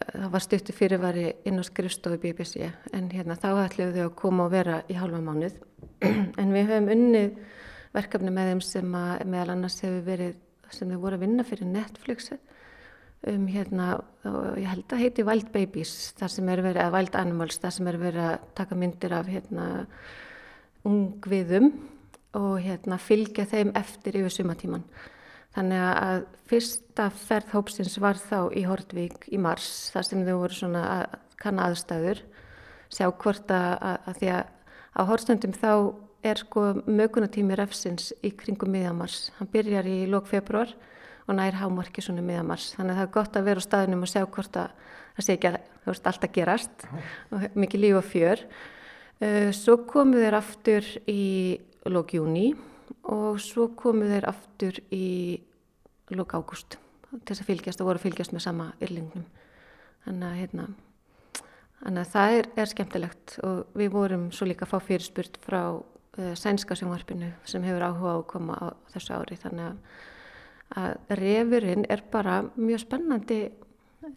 það 0.00 0.28
var 0.32 0.44
stuttu 0.44 0.74
fyrirvari 0.76 1.26
inn 1.48 1.60
á 1.60 1.64
skrifstofu 1.66 2.20
BBC 2.22 2.68
en 2.92 3.10
hérna 3.12 3.36
þá 3.38 3.50
ætluðu 3.66 3.98
þau 3.98 4.06
að 4.06 4.14
koma 4.22 4.46
og 4.46 4.54
vera 4.54 4.80
í 4.88 4.96
hálfa 4.98 5.20
mánuð. 5.24 5.58
en 6.40 6.54
við 6.54 6.70
höfum 6.70 6.88
unnið 6.94 7.36
verkefni 7.92 8.32
með 8.32 8.52
þeim 8.52 8.64
sem 8.64 8.96
að 8.96 9.26
meðal 9.28 9.54
annars 9.56 9.80
hefur 9.84 10.02
verið 10.06 10.40
sem 10.72 10.88
þau 10.88 11.02
voru 11.02 11.18
að 11.18 11.24
vinna 11.26 11.44
fyrir 11.44 11.68
Netflix 11.68 12.32
um 13.30 13.46
hérna, 13.46 14.00
og 14.26 14.58
ég 14.58 14.66
held 14.66 14.90
að 14.90 15.02
heiti 15.04 15.24
Wild 15.26 15.52
Babies, 15.54 15.92
þar 16.18 16.32
sem 16.32 16.48
er 16.50 16.62
verið, 16.64 16.80
eða 16.82 16.94
Wild 16.96 17.18
Animals, 17.20 17.58
þar 17.62 17.74
sem 17.76 17.90
er 17.90 17.98
verið 18.00 18.24
að 18.26 18.46
taka 18.58 18.78
myndir 18.78 19.14
af 19.14 19.28
hérna 19.30 19.66
ungviðum 20.88 21.68
og 22.40 22.56
hérna 22.64 22.98
fylgja 22.98 23.46
þeim 23.46 23.70
eftir 23.78 24.18
yfir 24.18 24.34
sumatíman. 24.40 24.82
Þannig 25.52 25.82
að 25.84 26.22
fyrsta 26.48 27.08
ferð 27.12 27.52
hópsins 27.56 27.98
var 28.00 28.20
þá 28.20 28.52
í 28.56 28.62
Hortvík 28.64 29.26
í 29.32 29.40
mars, 29.40 29.90
þar 29.92 30.06
sem 30.08 30.22
þau 30.24 30.36
voru 30.40 30.56
svona 30.56 30.84
að 30.94 31.18
kanna 31.42 31.66
aðstæður, 31.68 32.22
sjá 32.92 33.08
hvort 33.10 33.52
að, 33.52 33.72
að, 33.76 33.98
að 34.08 34.18
því 34.20 34.32
að 34.36 34.42
á 34.92 35.00
Hortstundum 35.08 35.54
þá 35.56 35.72
er 36.22 36.38
sko 36.38 36.64
mögunatími 36.86 37.56
refsins 37.58 38.12
í 38.22 38.30
kringum 38.38 38.72
miðamars. 38.72 39.30
Hann 39.38 39.50
byrjar 39.52 39.88
í 39.90 40.04
lók 40.10 40.28
februar 40.30 40.72
og 41.26 41.36
nær 41.38 41.56
hámarki 41.58 42.04
svona 42.04 42.24
miðamars. 42.24 42.72
Þannig 42.76 42.94
að 42.94 43.00
það 43.00 43.06
er 43.08 43.14
gott 43.16 43.38
að 43.38 43.48
vera 43.48 43.62
á 43.62 43.66
staðinum 43.66 44.04
og 44.06 44.12
sjá 44.12 44.22
hvort 44.22 44.58
að 44.60 44.76
það 45.16 45.26
sé 45.26 45.36
ekki 45.36 45.50
að 45.50 45.58
veist, 45.86 46.06
allt 46.06 46.26
að 46.26 46.34
gerast 46.36 46.86
og 47.32 47.56
mikið 47.58 47.84
líf 47.84 47.98
og 47.98 48.08
fjör. 48.08 48.44
Uh, 49.22 49.50
Svo 49.54 49.78
komu 49.88 50.22
þeir 50.22 50.38
aftur 50.38 50.92
í 51.10 51.24
lók 51.90 52.14
júni 52.16 52.52
og 53.08 53.40
svo 53.42 53.68
komu 53.78 54.08
þeir 54.10 54.28
aftur 54.30 54.78
í 54.92 55.40
lók 56.12 56.34
ágúst 56.36 56.78
til 57.12 57.20
þess 57.28 57.42
að 57.44 57.50
fylgjast 57.50 57.82
og 57.82 57.90
voru 57.90 58.00
að 58.00 58.06
fylgjast 58.06 58.32
með 58.32 58.46
sama 58.46 58.70
yrlingnum. 58.80 59.26
Þannig 60.06 60.28
að 60.28 60.38
hérna, 60.40 60.66
Þannig 61.82 62.04
að 62.04 62.12
það 62.12 62.36
er, 62.36 62.48
er 62.62 62.70
skemmtilegt 62.70 63.32
og 63.42 63.78
við 63.78 63.88
vorum 63.90 64.28
svo 64.34 64.46
líka 64.46 64.66
að 64.68 64.70
fá 64.70 64.86
fyrirspurt 64.86 65.38
frá 65.42 65.60
uh, 65.74 66.34
sænska 66.38 66.76
sjónvarpinu 66.78 67.32
sem 67.48 67.64
hefur 67.66 67.82
áhuga 67.88 68.12
á 68.14 68.16
að 68.20 68.26
koma 68.30 68.58
á 68.62 68.66
þessu 68.94 69.16
ári. 69.18 69.38
Þannig 69.42 69.64
að, 69.66 69.98
að 70.78 71.16
refurinn 71.18 71.86
er 71.90 72.04
bara 72.12 72.38
mjög 72.54 72.84
spennandi 72.84 73.40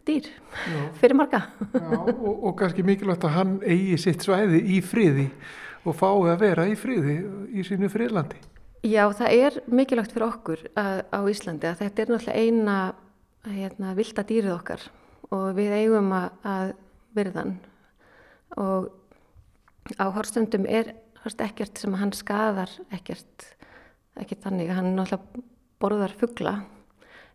dýr 0.06 0.30
Já. 0.30 0.80
fyrir 1.00 1.18
marga. 1.18 1.42
Já, 1.74 1.98
og, 2.14 2.30
og 2.36 2.54
kannski 2.60 2.86
mikilvægt 2.86 3.26
að 3.26 3.34
hann 3.40 3.56
eigi 3.66 3.98
sitt 4.04 4.22
svæði 4.22 4.62
í 4.76 4.78
friði 4.86 5.26
og 5.86 5.98
fái 5.98 6.12
að 6.30 6.44
vera 6.44 6.68
í 6.70 6.78
friði 6.78 7.18
í 7.50 7.66
sínu 7.66 7.90
friðlandi. 7.90 8.38
Já, 8.84 9.06
það 9.16 9.32
er 9.32 9.56
mikilvægt 9.72 10.12
fyrir 10.12 10.26
okkur 10.28 10.66
að, 10.76 11.00
á 11.08 11.20
Íslandi 11.30 11.70
að 11.70 11.80
þetta 11.80 12.02
er 12.02 12.12
náttúrulega 12.12 12.42
eina 12.44 12.76
hérna, 13.46 13.94
vilda 13.96 14.24
dýrið 14.26 14.54
okkar 14.56 14.84
og 15.34 15.46
við 15.56 15.72
eigum 15.80 16.12
að, 16.14 16.28
að 16.46 16.72
virðan 17.16 17.56
og 18.60 18.90
á 19.98 20.06
horstundum 20.14 20.66
er 20.68 20.92
horst, 21.22 21.42
ekkert 21.42 21.78
sem 21.80 21.94
hann 21.98 22.12
skadar 22.14 22.70
ekkert, 22.94 23.48
ekkert 24.18 24.44
þannig. 24.44 24.72
Hann 24.74 24.94
náttúrulega 24.94 25.44
borðar 25.82 26.14
fugla 26.18 26.56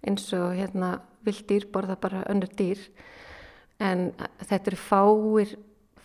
eins 0.07 0.29
og 0.37 0.55
hérna 0.57 0.95
vild 1.25 1.43
dýr 1.49 1.67
borða 1.73 1.97
bara 2.01 2.23
önnur 2.31 2.51
dýr. 2.57 2.79
En 3.81 4.11
þetta 4.45 4.71
eru 4.71 4.79
fáir 4.79 5.55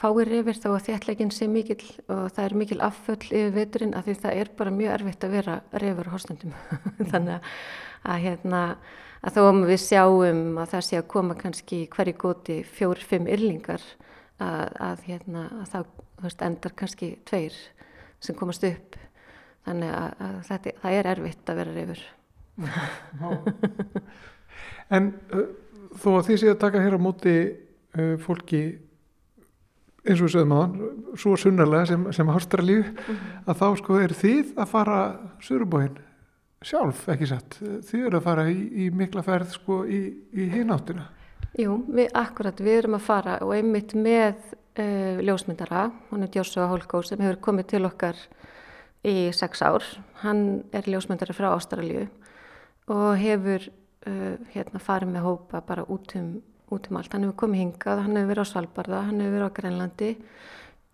fáir 0.00 0.30
reyfir 0.30 0.58
þó 0.60 0.68
að 0.74 0.84
þéttleikin 0.90 1.32
sé 1.34 1.48
mikil 1.50 1.80
og 2.12 2.26
það 2.36 2.44
er 2.44 2.54
mikil 2.60 2.78
afföll 2.84 3.22
yfir 3.24 3.54
veturinn 3.54 3.96
af 3.96 4.06
því 4.06 4.14
það 4.22 4.40
er 4.42 4.52
bara 4.58 4.74
mjög 4.74 4.94
erfitt 4.98 5.26
að 5.26 5.36
vera 5.36 5.56
reyfur 5.72 6.10
á 6.10 6.14
horstundum 6.14 6.56
þannig 7.12 7.36
að, 8.04 8.18
hérna 8.24 8.62
að 9.22 9.38
þó 9.38 9.40
að 9.44 9.62
við 9.70 9.80
sjáum 9.84 10.42
að 10.62 10.74
það 10.74 10.84
sé 10.88 11.00
að 11.00 11.08
koma 11.14 11.38
kannski 11.38 11.80
hverju 11.92 12.18
góti 12.20 12.58
fjór, 12.76 13.00
fimm 13.00 13.30
yrlingar 13.30 13.82
að, 14.38 14.68
að 14.90 15.06
hérna 15.08 15.48
að 15.62 15.72
þá 15.72 15.78
veist, 16.22 16.44
endar 16.44 16.76
kannski 16.76 17.10
tveir 17.28 17.56
sem 18.22 18.36
komast 18.36 18.64
upp. 18.64 18.96
Þannig 19.66 19.90
að, 19.92 20.12
að 20.22 20.36
þetta, 20.46 20.72
það 20.82 20.96
er 20.96 21.08
erfitt 21.10 21.50
að 21.50 21.58
vera 21.60 21.74
reyfur 21.74 22.02
En 24.96 25.08
þó 25.98 26.10
að 26.14 26.26
þið 26.28 26.38
séu 26.40 26.52
að 26.52 26.60
taka 26.62 26.82
hér 26.84 26.96
á 26.96 27.00
móti 27.02 27.34
uh, 27.42 28.14
fólki 28.22 28.62
eins 30.06 30.20
og 30.20 30.28
við 30.28 30.34
sögum 30.36 30.54
á 30.54 30.58
hann, 30.62 30.74
svo 31.18 31.36
sunnarlega 31.40 31.90
sem, 31.90 32.08
sem 32.14 32.32
Ástralíu, 32.32 32.82
að 33.46 33.62
þá 33.62 33.66
sko 33.82 34.00
er 34.02 34.14
þið 34.16 34.52
að 34.56 34.70
fara 34.72 34.98
Surubóin 35.42 35.96
sjálf, 36.66 37.04
ekki 37.12 37.28
satt. 37.30 37.58
Þið 37.60 38.06
eru 38.08 38.20
að 38.20 38.26
fara 38.26 38.46
í, 38.50 38.56
í 38.86 38.88
mikla 38.94 39.24
ferð 39.26 39.54
sko 39.56 39.82
í, 39.88 40.00
í 40.34 40.48
hináttina. 40.52 41.08
Jú, 41.56 41.78
við, 41.88 42.10
akkurat, 42.16 42.58
við 42.60 42.82
erum 42.82 42.98
að 42.98 43.06
fara 43.06 43.36
og 43.44 43.54
einmitt 43.56 43.94
með 43.96 44.34
uh, 44.80 45.22
ljósmyndara, 45.24 45.86
hann 46.10 46.26
er 46.26 46.32
Joshua 46.34 46.68
Holkó 46.72 47.00
sem 47.06 47.22
hefur 47.22 47.40
komið 47.48 47.70
til 47.72 47.82
okkar 47.88 48.20
í 49.06 49.30
sex 49.36 49.62
ár. 49.64 49.84
Hann 50.24 50.66
er 50.76 50.88
ljósmyndari 50.90 51.36
frá 51.36 51.52
Ástralíu 51.54 52.06
og 52.92 53.08
hefur 53.20 53.64
uh, 53.70 54.36
hérna 54.52 54.82
farið 54.82 55.14
með 55.14 55.26
hópa 55.28 55.62
bara 55.66 55.86
út 55.92 56.16
um, 56.18 56.36
út 56.72 56.88
um 56.90 56.98
allt. 56.98 57.12
Hann 57.14 57.26
hefur 57.26 57.38
komið 57.44 57.62
hingað, 57.62 58.02
hann 58.04 58.18
hefur 58.18 58.30
verið 58.32 58.46
á 58.46 58.52
Svalbarða, 58.52 59.02
hann 59.08 59.22
hefur 59.22 59.36
verið 59.36 59.46
á 59.46 59.56
Grænlandi, 59.58 60.10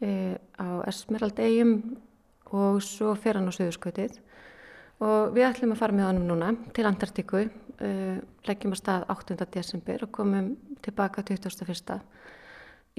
uh, 0.03 0.35
á 0.61 0.67
Esmerald 0.91 1.41
eigum 1.41 1.77
og 2.53 2.83
svo 2.85 3.15
fer 3.17 3.39
hann 3.39 3.49
á 3.49 3.57
Suðurskautið 3.57 4.19
og 5.03 5.33
við 5.35 5.49
ætlum 5.49 5.73
að 5.75 5.81
fara 5.81 5.97
með 5.97 6.09
honum 6.11 6.27
núna 6.29 6.51
til 6.77 6.85
Antartíku, 6.87 7.47
uh, 7.49 8.19
leggjum 8.47 8.75
að 8.77 8.83
stað 8.83 9.07
8. 9.15 9.39
desember 9.55 10.05
og 10.07 10.13
komum 10.15 10.53
tilbaka 10.85 11.25
21. 11.27 11.97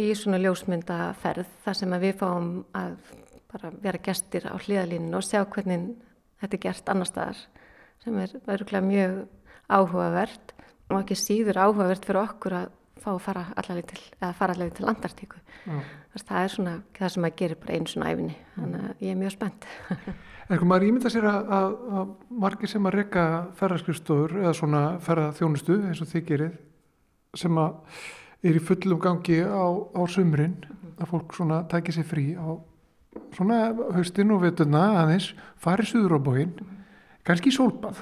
í 0.02 0.10
svona 0.18 0.42
ljósmyndaferð 0.42 1.52
þar 1.64 1.78
sem 1.78 2.00
við 2.02 2.18
fáum 2.20 2.56
að 2.74 2.98
vera 3.84 4.02
gestir 4.02 4.48
á 4.50 4.58
hlýðalínu 4.58 5.14
og 5.14 5.26
sjá 5.26 5.44
hvernig 5.46 5.92
þetta 6.42 6.58
er 6.58 6.64
gert 6.64 6.90
annar 6.90 7.10
staðar 7.10 7.42
sem 8.04 8.18
er 8.20 8.34
örgulega 8.50 8.88
mjög 8.88 9.20
áhugavert 9.70 10.53
og 10.94 11.04
ekki 11.04 11.18
síður 11.20 11.62
áhugavert 11.66 12.08
fyrir 12.08 12.22
okkur 12.24 12.58
að 12.62 12.72
fá 13.04 13.10
að 13.12 13.24
fara 13.26 13.46
allaveg 13.60 13.90
til, 13.90 14.02
til. 15.20 15.32
Þess, 16.14 16.26
það 16.28 16.40
er 16.44 16.54
svona 16.54 16.76
það 16.98 17.14
sem 17.16 17.28
að 17.28 17.36
gerir 17.42 17.60
bara 17.60 17.78
einu 17.78 17.92
svona 17.92 18.12
æfinni, 18.14 18.36
þannig 18.56 18.86
að 18.86 19.04
ég 19.04 19.14
er 19.14 19.20
mjög 19.24 19.36
spennt. 19.38 19.68
En 20.52 20.60
sko 20.60 20.68
maður 20.68 20.84
ímynda 20.90 21.10
sér 21.10 21.24
að, 21.30 21.52
að, 21.56 21.76
að 21.98 22.10
margir 22.44 22.70
sem 22.70 22.88
að 22.90 22.96
reyka 22.98 23.22
ferðarskriftstofur 23.56 24.34
eða 24.42 24.52
svona 24.58 24.82
ferðarþjónustu 25.06 25.78
eins 25.88 26.02
og 26.04 26.10
þið 26.12 26.26
gerið 26.28 26.58
sem 27.40 27.60
að 27.64 28.02
er 28.44 28.60
í 28.60 28.64
fullum 28.68 29.00
gangi 29.02 29.40
á, 29.40 29.66
á 29.72 30.02
sumrin 30.12 30.58
að 30.98 31.10
fólk 31.14 31.38
svona 31.38 31.62
tæki 31.72 31.96
sér 31.96 32.08
frí 32.10 32.26
á 32.36 32.60
svona 33.34 33.60
haustin 33.96 34.36
og 34.36 34.44
veturna 34.44 34.84
aðeins 35.04 35.32
fari 35.64 35.88
suður 35.88 36.18
á 36.18 36.26
bóin 36.28 36.54
kannski 37.24 37.54
sólbað 37.56 38.00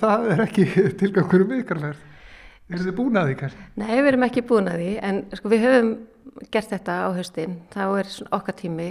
það 0.00 0.30
er 0.34 0.44
ekki 0.46 0.66
tilgangur 1.00 1.46
um 1.46 1.52
vikarferð 1.56 2.06
er 2.70 2.84
þið 2.84 2.96
búin 2.96 3.18
að 3.18 3.30
því 3.30 3.36
kannski? 3.40 3.66
Nei, 3.80 3.96
við 3.96 4.08
erum 4.12 4.24
ekki 4.26 4.46
búin 4.46 4.70
að 4.70 4.82
því, 4.82 4.92
en 5.08 5.20
sko 5.34 5.50
við 5.50 5.64
höfum 5.66 5.90
gert 6.54 6.70
þetta 6.70 6.96
á 7.06 7.08
haustin. 7.16 7.58
Þá 7.72 7.82
er 7.88 8.14
okkar 8.38 8.56
tími, 8.60 8.88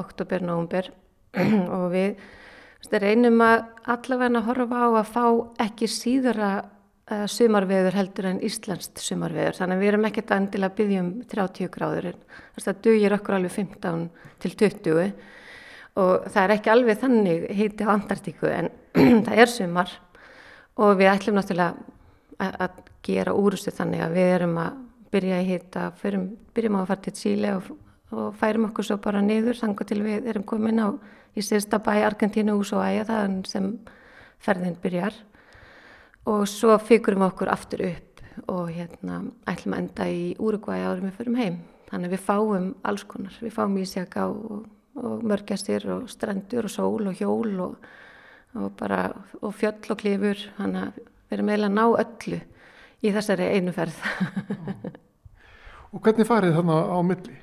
oktober, 0.00 0.44
november 0.44 0.90
og 1.76 1.86
við 1.94 2.10
veist, 2.18 2.98
reynum 3.04 3.40
að 3.44 3.64
allavega 3.94 4.40
að 4.40 4.50
horfa 4.50 4.82
á 4.82 4.88
að 4.90 5.10
fá 5.14 5.24
ekki 5.66 5.90
síðara 5.90 6.52
uh, 6.60 7.26
sumarveður 7.30 7.98
heldur 8.00 8.30
en 8.32 8.42
íslenskt 8.46 9.02
sumarveður. 9.02 9.60
Þannig 9.60 9.78
að 9.78 9.84
við 9.84 9.92
erum 9.92 10.08
ekkert 10.10 10.32
að 10.32 10.42
endilega 10.44 10.78
byggja 10.80 11.04
um 11.04 11.12
30 11.34 11.74
gráður. 11.76 12.10
Þess 12.56 12.72
að 12.72 12.82
dugir 12.88 13.18
okkur 13.18 13.38
alveg 13.38 13.56
15 13.58 14.08
til 14.42 14.56
20 14.64 15.12
og 15.98 16.28
það 16.30 16.42
er 16.42 16.54
ekki 16.54 16.72
alveg 16.72 17.00
þannig 17.00 17.46
heiti 17.56 17.86
á 17.86 17.94
Antartíku 17.94 18.50
en 18.50 18.70
það 19.26 19.42
er 19.42 19.50
sumar. 19.50 19.92
Og 20.80 20.94
við 21.00 21.10
ætlum 21.10 21.38
náttúrulega 21.38 21.74
að, 22.40 22.78
gera 23.04 23.32
úrustu 23.32 23.72
þannig 23.72 24.02
að 24.04 24.16
við 24.16 24.34
erum 24.34 24.58
að 24.60 24.80
byrja 25.10 25.38
í 25.40 25.54
förum, 25.98 26.26
byrjum 26.54 26.76
á 26.76 26.80
að 26.80 26.90
fara 26.90 27.04
til 27.06 27.14
Chile 27.16 27.54
og, 27.56 27.70
og 28.12 28.34
færum 28.36 28.66
okkur 28.68 28.86
svo 28.86 28.98
bara 29.02 29.22
niður 29.24 29.56
þangar 29.56 29.88
til 29.88 30.02
við 30.04 30.28
erum 30.28 30.44
komin 30.44 30.82
á 30.84 30.88
í 31.34 31.42
sérsta 31.42 31.80
bæ 31.80 32.04
Argentínu 32.04 32.58
ús 32.60 32.72
og 32.76 32.84
æja 32.84 33.06
það 33.08 33.40
sem 33.48 33.70
ferðin 34.40 34.76
byrjar. 34.82 35.16
Og 36.28 36.44
svo 36.48 36.76
figurum 36.78 37.24
við 37.24 37.32
okkur 37.32 37.52
aftur 37.52 37.86
upp 37.88 38.22
og 38.48 38.70
hérna 38.72 39.22
ætlum 39.48 39.74
að 39.74 39.82
enda 39.82 40.08
í 40.08 40.22
Úrugvæi 40.38 40.84
árum 40.84 41.08
við 41.08 41.16
förum 41.18 41.40
heim. 41.40 41.56
Þannig 41.90 42.10
að 42.10 42.14
við 42.14 42.24
fáum 42.28 42.68
alls 42.86 43.04
konar, 43.08 43.34
við 43.40 43.56
fáum 43.56 43.78
ísjaka 43.80 44.28
og, 44.30 44.68
og 44.98 45.22
mörgjastir 45.22 45.86
og 45.94 46.08
strendur 46.10 46.66
og 46.66 46.72
sól 46.74 47.10
og 47.10 47.20
hjól 47.20 47.60
og 47.60 47.90
og 48.58 48.72
bara, 48.74 49.12
og 49.42 49.54
fjöll 49.54 49.92
og 49.92 50.00
klifur, 50.00 50.40
þannig 50.56 50.88
að 50.88 50.96
við 50.98 51.36
erum 51.36 51.50
eiginlega 51.52 51.68
að 51.70 51.76
ná 51.76 51.84
öllu 52.02 52.40
í 53.00 53.12
þessari 53.14 53.46
einu 53.54 53.74
ferð. 53.76 54.00
Og 55.90 56.02
hvernig 56.02 56.26
farið 56.26 56.56
þarna 56.58 56.80
á 56.90 56.98
milli? 57.06 57.36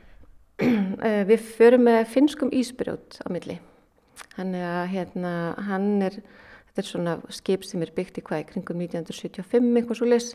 Eh, 0.98 1.22
Við 1.30 1.44
förum 1.54 1.84
með 1.86 2.08
finskum 2.10 2.50
ísbrjót 2.50 3.20
á 3.22 3.30
milli. 3.30 3.60
Þannig 4.34 4.64
að 4.66 4.88
hérna, 4.90 5.34
hann 5.68 6.02
er, 6.02 6.16
þetta 6.72 6.82
er 6.82 6.88
svona 6.88 7.14
skip 7.30 7.66
sem 7.68 7.84
er 7.86 7.92
byggt 7.94 8.18
í 8.18 8.24
hvað 8.26 8.42
í 8.42 8.48
kringum 8.50 8.82
1975 8.82 9.68
eitthvað 9.78 10.00
svo 10.00 10.08
leys 10.10 10.32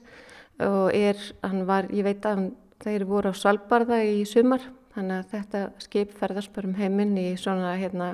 og 0.62 0.94
er, 0.94 1.18
hann 1.42 1.64
var, 1.66 1.88
ég 1.90 2.06
veit 2.06 2.22
að 2.22 2.36
hann, 2.36 2.46
þeir 2.84 3.04
voru 3.10 3.32
á 3.34 3.40
Svalbarða 3.40 3.98
í 4.06 4.22
sumar, 4.30 4.62
þannig 4.94 5.18
að 5.18 5.30
þetta 5.32 5.62
skip 5.82 6.14
ferðast 6.18 6.52
bara 6.54 6.68
um 6.68 6.76
heiminn 6.78 7.16
í 7.20 7.28
svona, 7.40 7.74
hérna, 7.80 8.12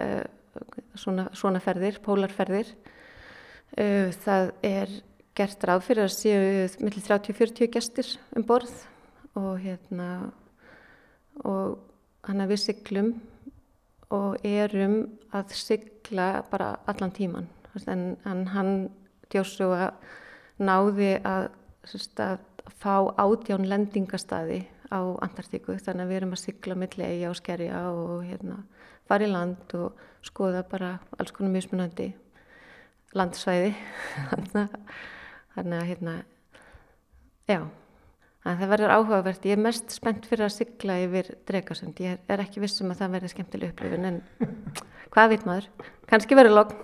uh, 0.00 0.24
svona, 0.98 1.28
svona 1.36 1.62
ferðir, 1.64 2.00
pólarferðir. 2.04 2.72
Uh, 3.76 4.12
það 4.24 4.52
er 4.66 4.94
gert 5.36 5.64
ráð 5.64 5.86
fyrir 5.86 6.06
að 6.06 6.14
séu 6.16 6.40
millir 6.84 7.04
30-40 7.06 7.72
gestir 7.72 8.08
um 8.36 8.44
borð 8.44 8.72
og 9.40 9.54
hérna 9.62 10.08
og 11.48 11.78
hann 12.26 12.44
að 12.44 12.52
við 12.52 12.60
siglum 12.66 13.12
og 14.12 14.44
erum 14.44 14.98
að 15.32 15.54
sigla 15.56 16.42
bara 16.50 16.74
allan 16.90 17.14
tíman 17.16 17.48
en, 17.86 18.18
en 18.28 18.44
hann 18.52 18.74
Joshua 19.32 19.92
náði 20.60 21.14
að, 21.24 21.48
að 22.20 22.42
fá 22.82 23.08
átján 23.16 23.64
lendingastadi 23.70 24.60
á 24.92 25.00
Antartíku 25.24 25.78
þannig 25.80 26.04
að 26.04 26.10
við 26.12 26.20
erum 26.20 26.34
að 26.36 26.42
sigla 26.44 26.78
milli 26.78 27.08
eiga 27.08 27.30
og 27.32 27.38
skerja 27.40 27.82
og 27.90 28.26
hérna, 28.28 28.62
fara 29.08 29.26
í 29.26 29.32
land 29.32 29.76
og 29.78 30.02
skoða 30.24 30.64
bara 30.68 30.96
alls 31.18 31.32
konar 31.34 31.54
mismunandi 31.56 32.12
landsvæði 33.16 33.72
þannig 35.54 35.78
að 35.80 35.88
hérna 35.90 36.18
já 37.48 37.62
En 38.42 38.56
það 38.58 38.72
verður 38.72 38.92
áhugavert. 38.96 39.44
Ég 39.46 39.54
er 39.54 39.60
mest 39.62 39.92
spennt 39.94 40.24
fyrir 40.26 40.48
að 40.48 40.56
sigla 40.56 40.96
yfir 41.04 41.28
Drekasund. 41.46 42.00
Ég 42.02 42.16
er, 42.16 42.22
er 42.34 42.42
ekki 42.42 42.62
vissum 42.64 42.90
að 42.90 43.04
það 43.04 43.12
verður 43.14 43.32
skemmtileg 43.36 43.70
upplifun 43.70 44.08
en 44.08 44.16
hvað 45.14 45.28
veit 45.30 45.44
maður? 45.46 45.68
Kanski 46.10 46.38
verður 46.38 46.56
logn. 46.56 46.80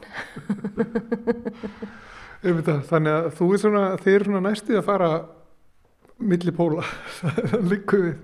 Þannig 2.92 3.10
að 3.10 3.26
þú 3.40 3.48
er 3.50 3.62
svona, 3.64 3.82
þið 3.98 4.14
eru 4.14 4.28
svona 4.28 4.44
næstið 4.44 4.78
að 4.78 4.86
fara 4.86 5.10
milli 6.18 6.52
póla, 6.54 6.82
það 7.20 7.68
líku 7.72 8.00
við. 8.02 8.16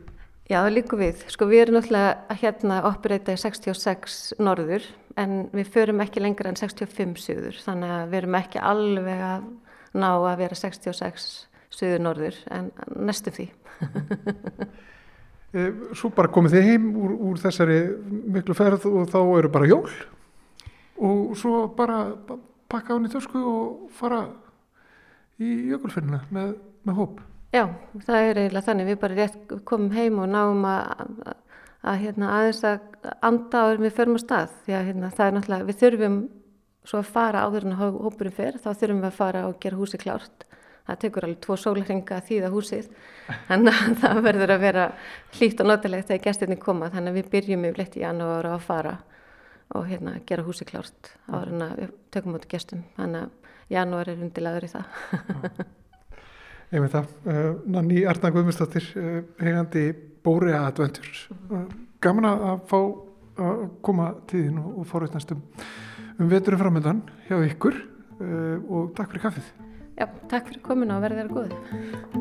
Já, 0.50 0.58
það 0.60 0.74
líku 0.76 0.98
við. 1.00 1.22
Sko 1.32 1.46
við 1.48 1.62
erum 1.64 1.78
náttúrulega 1.78 2.14
að 2.34 2.40
hérna 2.42 2.78
operata 2.90 3.32
í 3.32 3.40
66 3.40 4.16
norður 4.44 4.84
en 5.20 5.36
við 5.54 5.70
förum 5.72 6.02
ekki 6.04 6.20
lengra 6.20 6.50
en 6.52 6.58
65 6.60 7.14
suður. 7.22 7.56
Þannig 7.64 7.94
að 7.96 8.08
við 8.12 8.18
erum 8.22 8.36
ekki 8.40 8.60
alveg 8.60 9.22
að 9.24 9.46
ná 9.94 10.08
að 10.18 10.40
vera 10.42 10.58
66 10.58 11.28
suður 11.74 12.02
norður 12.04 12.40
en 12.54 12.72
næstu 13.08 13.32
því. 13.34 13.48
Eh, 15.54 15.68
Svo 15.94 16.08
bara 16.10 16.26
komið 16.34 16.56
þið 16.56 16.64
heim 16.66 16.86
úr, 16.98 17.12
úr 17.30 17.36
þessari 17.38 17.74
miklu 18.34 18.56
ferð 18.58 18.88
og 18.90 19.04
þá 19.12 19.18
eru 19.38 19.50
bara 19.54 19.68
jól 19.70 19.84
og 20.98 21.36
svo 21.38 21.60
bara 21.78 22.00
ba- 22.26 22.40
pakka 22.74 22.96
hún 22.96 23.06
í 23.06 23.10
tösku 23.12 23.38
og 23.38 23.84
fara 23.94 24.24
í 25.38 25.52
jökulferðina 25.70 26.24
með, 26.34 26.56
með 26.82 26.98
hóp. 26.98 27.22
Já, 27.54 27.62
það 28.02 28.28
er 28.28 28.38
eiginlega 28.42 28.66
þannig. 28.66 28.88
Við 28.90 29.00
bara 29.04 29.18
rétt 29.20 29.52
komum 29.68 29.92
heim 29.94 30.16
og 30.24 30.30
náum 30.32 30.64
að, 30.66 31.12
að, 31.30 31.36
að 31.92 32.00
hérna, 32.02 32.30
aðeins 32.38 32.62
að 32.66 33.12
anda 33.28 33.60
áður 33.68 33.84
við 33.84 33.94
förum 33.98 34.18
á 34.18 34.20
stað. 34.24 34.56
Því 34.64 34.74
að 34.78 34.88
hérna, 34.88 35.10
það 35.14 35.26
er 35.30 35.36
náttúrulega, 35.36 35.68
við 35.68 35.78
þurfum 35.84 36.16
svo 36.84 36.98
að 37.00 37.12
fara 37.14 37.44
áður 37.46 37.68
en 37.68 37.76
hó- 37.78 38.00
hópurinn 38.08 38.34
fer, 38.36 38.58
þá 38.58 38.68
þurfum 38.72 39.04
við 39.04 39.08
að 39.12 39.18
fara 39.20 39.44
og 39.48 39.54
gera 39.62 39.78
húsi 39.78 40.00
klárt. 40.02 40.46
Það 40.84 40.98
tekur 41.00 41.24
alveg 41.24 41.38
tvo 41.46 41.56
sólarringa 41.56 42.16
að 42.18 42.26
þýða 42.28 42.50
húsið, 42.52 42.88
þannig 43.48 43.78
að 43.86 43.94
það 44.02 44.18
verður 44.26 44.52
að 44.56 44.64
vera 44.66 44.82
hlýtt 45.38 45.62
og 45.64 45.70
notalegt 45.70 46.10
þegar 46.10 46.24
gestinni 46.26 46.58
koma. 46.60 46.90
Þannig 46.92 47.14
að 47.14 47.20
við 47.20 47.30
byrjum 47.36 47.64
yfirleitt 47.70 47.96
í 47.96 48.02
janúar 48.02 48.50
að 48.50 48.66
fara 48.66 48.96
og 49.74 49.86
hérna, 49.88 50.18
gera 50.28 50.44
húsi 50.44 50.66
klárt 50.68 51.14
áður 51.30 51.54
en 51.54 51.64
að 51.70 51.78
við 51.84 51.94
tökum 52.18 52.36
út 52.36 52.44
gestum. 52.52 52.82
Þannig 52.98 53.24
að 53.24 53.72
janúar 53.78 54.12
er 54.12 54.20
undilagur 54.26 54.68
í 54.68 54.72
það. 54.74 55.64
Veit 56.74 56.90
það, 56.90 57.10
uh, 57.30 57.50
Nanni 57.70 58.00
Arna 58.10 58.30
Guðmundsdóttir, 58.34 58.86
hegandi 59.38 59.84
Bórea 60.26 60.64
Adventures. 60.66 61.28
Uh, 61.46 61.68
gaman 62.02 62.26
að 62.32 62.64
fá 62.70 62.78
að 63.44 63.62
koma 63.86 64.08
tíðin 64.30 64.58
og, 64.62 64.80
og 64.82 64.88
forveitnast 64.90 65.34
um, 65.34 65.44
um 66.18 66.30
veturum 66.30 66.62
framöndan 66.62 67.04
hjá 67.28 67.38
ykkur 67.50 67.78
og 68.70 68.92
takk 68.94 69.10
fyrir 69.10 69.24
kaffið. 69.24 69.48
Já, 69.98 70.06
takk 70.30 70.50
fyrir 70.50 70.62
komuna 70.66 71.00
og 71.00 71.06
verðið 71.06 71.24
þér 71.24 71.32
góð. 71.34 72.13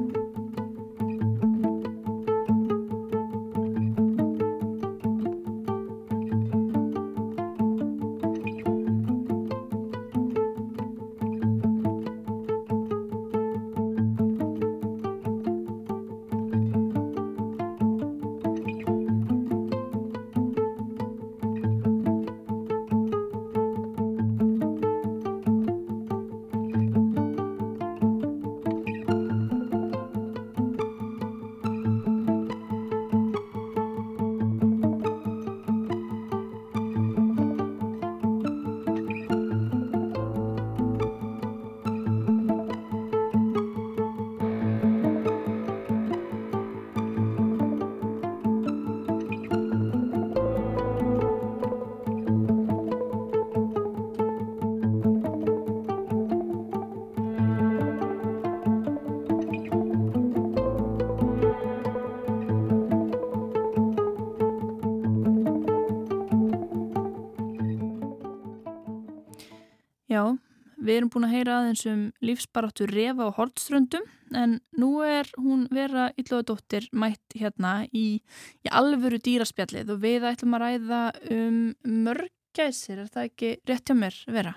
Við 70.84 71.00
erum 71.00 71.12
búin 71.14 71.28
að 71.28 71.36
heyra 71.38 71.58
aðeins 71.60 71.86
um 71.90 72.02
lífsbaráttu 72.26 72.88
refa 72.90 73.28
og 73.30 73.38
hortströndum 73.40 74.06
en 74.36 74.58
nú 74.80 74.92
er 75.06 75.30
hún 75.40 75.68
vera 75.74 76.10
Ylluðadóttir 76.20 76.90
mætt 76.92 77.38
hérna 77.38 77.84
í, 77.94 78.20
í 78.66 78.74
alvöru 78.74 79.22
dýraspjallið 79.24 79.94
og 79.96 80.04
við 80.04 80.28
ætlum 80.34 80.58
að 80.58 80.66
ræða 80.66 81.02
um 81.38 81.60
mörgæsir, 82.08 83.04
er 83.04 83.12
það 83.14 83.30
ekki 83.30 83.56
rétt 83.70 83.90
hjá 83.90 83.98
mér 83.98 84.20
vera? 84.34 84.56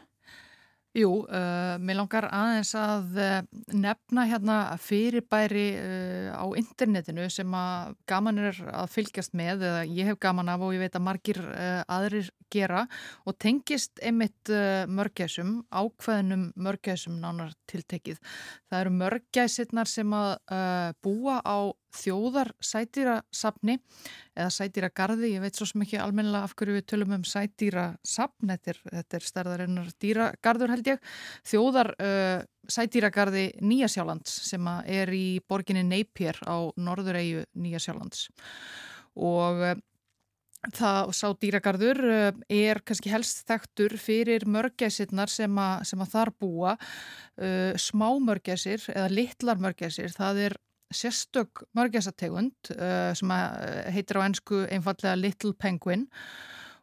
Jú, 0.97 1.11
uh, 1.29 1.75
mér 1.77 1.99
langar 1.99 2.25
aðeins 2.33 2.71
að 2.81 3.19
uh, 3.21 3.33
nefna 3.77 4.23
hérna 4.31 4.55
fyrirbæri 4.81 5.67
uh, 5.77 6.31
á 6.33 6.45
internetinu 6.57 7.27
sem 7.33 7.53
að 7.53 7.91
gaman 8.09 8.41
er 8.41 8.61
að 8.71 8.95
fylgjast 8.95 9.37
með 9.37 9.67
eða 9.69 9.83
ég 9.91 10.09
hef 10.09 10.17
gaman 10.25 10.49
af 10.49 10.65
og 10.65 10.73
ég 10.73 10.81
veit 10.87 10.97
að 10.97 11.05
margir 11.05 11.43
uh, 11.45 11.83
aðrir 11.99 12.31
gera 12.49 12.87
og 13.29 13.37
tengist 13.43 14.01
einmitt 14.01 14.49
uh, 14.49 14.89
mörgæsum, 14.89 15.59
ákveðnum 15.69 16.49
mörgæsum 16.57 17.21
nánar 17.21 17.53
tiltekið. 17.69 18.23
Það 18.71 18.81
eru 18.81 18.97
mörgæsirnar 19.03 19.93
sem 19.93 20.17
að 20.17 20.33
uh, 20.49 20.95
búa 21.05 21.43
á 21.45 21.59
þjóðar 21.95 22.51
sætýrasafni 22.65 23.77
eða 24.37 24.51
sætýragarði, 24.53 25.31
ég 25.37 25.45
veit 25.45 25.57
svo 25.59 25.67
sem 25.71 25.85
ekki 25.87 26.01
almennilega 26.03 26.45
af 26.49 26.55
hverju 26.59 26.77
við 26.79 26.87
tölum 26.91 27.15
um 27.17 27.25
sætýrasafn, 27.27 28.53
þetta 28.53 28.75
er, 28.75 28.81
er 29.21 29.27
stærðarinnar 29.31 29.91
dýragarður 30.03 30.75
held 30.75 30.93
ég, 30.93 31.11
þjóðar 31.47 31.93
uh, 31.97 32.45
sætýragarði 32.69 33.47
Nýjasjálands 33.63 34.39
sem 34.51 34.71
er 34.85 35.13
í 35.15 35.27
borginni 35.49 35.85
Napier 35.87 36.39
á 36.45 36.57
norðureigu 36.77 37.45
Nýjasjálands 37.55 38.29
og 39.17 39.63
uh, 39.73 39.77
Það 40.75 41.11
sá 41.15 41.29
dýragarður 41.39 41.99
uh, 42.11 42.39
er 42.51 42.81
kannski 42.83 43.11
helst 43.13 43.45
þekktur 43.47 43.93
fyrir 44.03 44.43
mörgæsirnar 44.51 45.31
sem, 45.31 45.53
að- 45.63 45.85
sem 45.87 46.01
að 46.03 46.09
þar 46.11 46.31
búa, 46.43 46.73
uh, 47.39 47.77
smá 47.79 48.09
mörgæsir 48.25 48.83
eða 48.91 49.13
litlar 49.13 49.61
mörgæsir, 49.63 50.11
það 50.17 50.41
er 50.49 50.57
sérstök 50.95 51.65
mörgæsategund 51.77 52.71
uh, 52.77 53.13
sem 53.17 53.33
að 53.35 53.91
heitir 53.95 54.21
á 54.21 54.27
ennsku 54.27 54.63
einfallega 54.71 55.19
Little 55.19 55.55
Penguin 55.59 56.07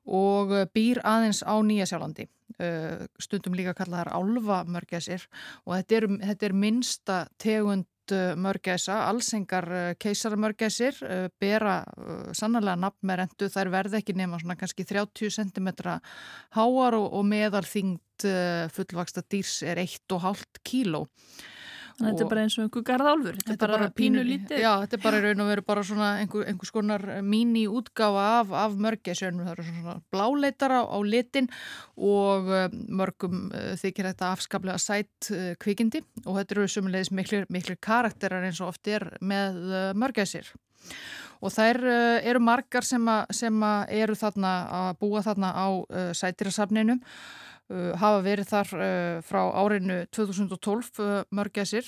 og 0.03 0.51
uh, 0.51 0.65
býr 0.73 1.01
aðeins 1.07 1.43
á 1.45 1.55
Nýjasjálandi. 1.63 2.27
uh, 2.59 3.07
stundum 3.19 3.55
líka 3.55 3.73
kalla 3.73 4.03
þær 4.03 4.13
álfa 4.19 4.59
mörgæsir 4.67 5.27
og 5.65 5.77
þetta 5.77 5.95
er, 5.95 6.07
þetta 6.27 6.45
er 6.49 6.53
minnsta 6.53 7.25
tegund 7.37 7.87
mörgæsa, 8.11 8.97
allsengar 9.07 9.95
keisaramörgæsir, 9.95 10.97
bera 11.39 11.77
sannarlega 12.35 12.75
nafn 12.75 13.07
með 13.07 13.21
rendu, 13.21 13.47
þær 13.47 13.69
verða 13.71 14.01
ekki 14.01 14.15
nema 14.19 14.41
svona 14.41 14.57
kannski 14.59 14.83
30 14.83 15.31
cm 15.31 15.69
háar 16.51 16.97
og, 16.99 17.07
og 17.07 17.23
meðalþyngd 17.31 18.27
uh, 18.27 18.67
fullvaksta 18.75 19.23
dýrs 19.23 19.61
er 19.63 19.79
1,5 19.79 20.43
kíló. 20.67 21.05
Að 21.93 22.07
þetta 22.07 22.13
Og- 22.13 22.21
er 22.23 22.29
bara 22.31 22.41
eins 22.41 22.55
og 22.57 22.63
einhver 22.63 22.83
garðálfur. 22.87 23.35
Þetta 23.45 23.65
er 23.67 23.71
bara 23.73 23.89
pínu 23.93 24.21
lítið. 24.25 24.61
Já, 24.63 24.71
þetta 24.81 24.97
er 24.97 25.01
bara 25.03 25.17
í 25.19 25.23
raun 25.23 25.41
og 25.43 25.49
veru 25.51 25.63
bara 25.67 25.83
svona 25.85 26.07
einhver, 26.23 26.47
einhvers 26.49 26.71
konar 26.73 27.03
míní 27.21 27.67
útgáfa 27.69 28.23
af, 28.39 28.53
af 28.63 28.77
mörgæsjörnum. 28.81 29.43
Það 29.45 29.51
eru 29.53 29.65
svona 29.67 29.93
bláleitar 30.11 30.73
á, 30.73 30.81
litin 31.05 31.49
og 31.95 32.49
uh, 32.49 32.65
mörgum 32.89 33.51
uh, 33.53 33.75
þykir 33.77 34.09
þetta 34.09 34.31
afskaplega 34.33 34.79
sætt 34.81 35.29
uh, 35.31 35.53
kvikindi 35.61 36.01
og 36.25 36.39
þetta 36.39 36.57
eru 36.57 36.67
sumulegis 36.67 37.11
miklir, 37.13 37.45
miklir 37.53 37.77
karakterar 37.77 38.43
eins 38.47 38.61
og 38.61 38.73
oft 38.73 38.87
er 38.87 39.11
með 39.21 39.93
mörgæsir. 39.93 40.49
Og 41.43 41.51
þær 41.51 41.77
eru 42.23 42.39
margar 42.39 42.85
sem, 42.87 43.03
a, 43.07 43.25
sem 43.29 43.63
a 43.63 43.85
eru 43.91 44.15
þarna 44.15 44.51
að 44.79 44.99
búa 45.03 45.21
þarna 45.25 45.49
á 45.51 45.67
sætirasafninu, 46.15 46.95
uh, 46.95 47.41
hafa 47.71 48.21
verið 48.25 48.49
þar 48.49 48.71
uh, 48.77 49.21
frá 49.25 49.41
árinu 49.63 50.03
2012 50.11 50.99
uh, 50.99 51.23
mörgæsir 51.31 51.87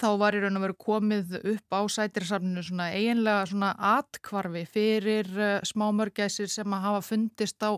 þá 0.00 0.08
var 0.20 0.36
í 0.36 0.40
raun 0.42 0.58
og 0.58 0.64
veru 0.64 0.76
komið 0.80 1.34
upp 1.52 1.76
á 1.76 1.80
sætirsafninu 1.92 2.62
svona 2.64 2.88
eiginlega 2.96 3.44
svona 3.50 3.72
atkvarfi 3.92 4.64
fyrir 4.70 5.28
uh, 5.36 5.58
smámörgæsir 5.68 6.50
sem 6.52 6.74
að 6.74 6.84
hafa 6.86 7.02
fundist 7.06 7.62
á 7.64 7.76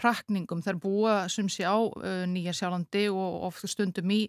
hrakningum. 0.00 0.62
Þær 0.64 0.80
búa 0.82 1.16
sem 1.32 1.48
sé 1.52 1.66
á 1.66 1.76
uh, 1.76 2.24
Nýja 2.30 2.54
sjálandi 2.56 3.06
og 3.10 3.48
oft 3.50 3.66
stundum 3.70 4.12
í, 4.14 4.22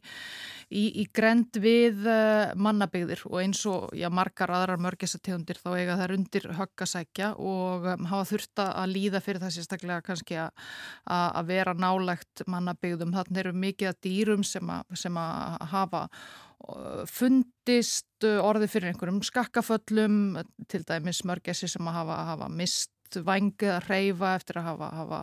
í, 0.69 0.83
í 1.03 1.07
grend 1.13 1.59
við 1.61 2.07
uh, 2.09 2.55
mannabygðir 2.57 3.25
og 3.29 3.39
eins 3.43 3.63
og 3.69 3.93
já, 3.97 4.09
margar 4.09 4.53
aðrar 4.57 4.81
mörgæsategundir 4.81 5.61
þá 5.61 5.69
eiga 5.75 5.99
þær 6.01 6.15
undir 6.17 6.49
höggasækja 6.57 7.33
og 7.37 7.87
hafa 8.09 8.25
þurft 8.31 8.65
að 8.65 8.93
líða 8.95 9.21
fyrir 9.23 9.43
það 9.43 9.55
sérstaklega 9.57 10.05
kannski 10.05 10.41
að 10.41 10.65
að 11.07 11.47
vera 11.51 11.73
nálægt 11.77 12.43
mannabygðum. 12.49 13.13
Þannig 13.15 13.41
eru 13.43 13.53
mikið 13.57 13.91
að 13.91 14.01
dýrum 14.05 14.43
sem 14.47 14.73
að, 14.73 14.97
sem 14.99 15.17
að 15.21 15.65
hafa 15.71 16.03
fundist 17.11 18.25
uh, 18.25 18.41
orði 18.45 18.69
fyrir 18.71 18.91
einhverjum 18.91 19.23
skakkaföllum, 19.25 20.37
til 20.69 20.83
dæmis 20.87 21.23
mörgæsi 21.27 21.69
sem 21.69 21.89
að 21.89 21.99
hafa, 22.01 22.21
hafa 22.33 22.49
mist 22.51 22.91
vangið 23.23 23.69
að 23.71 23.85
reyfa 23.87 24.33
eftir 24.35 24.57
að 24.59 24.65
hafa, 24.67 24.87
hafa 24.97 25.19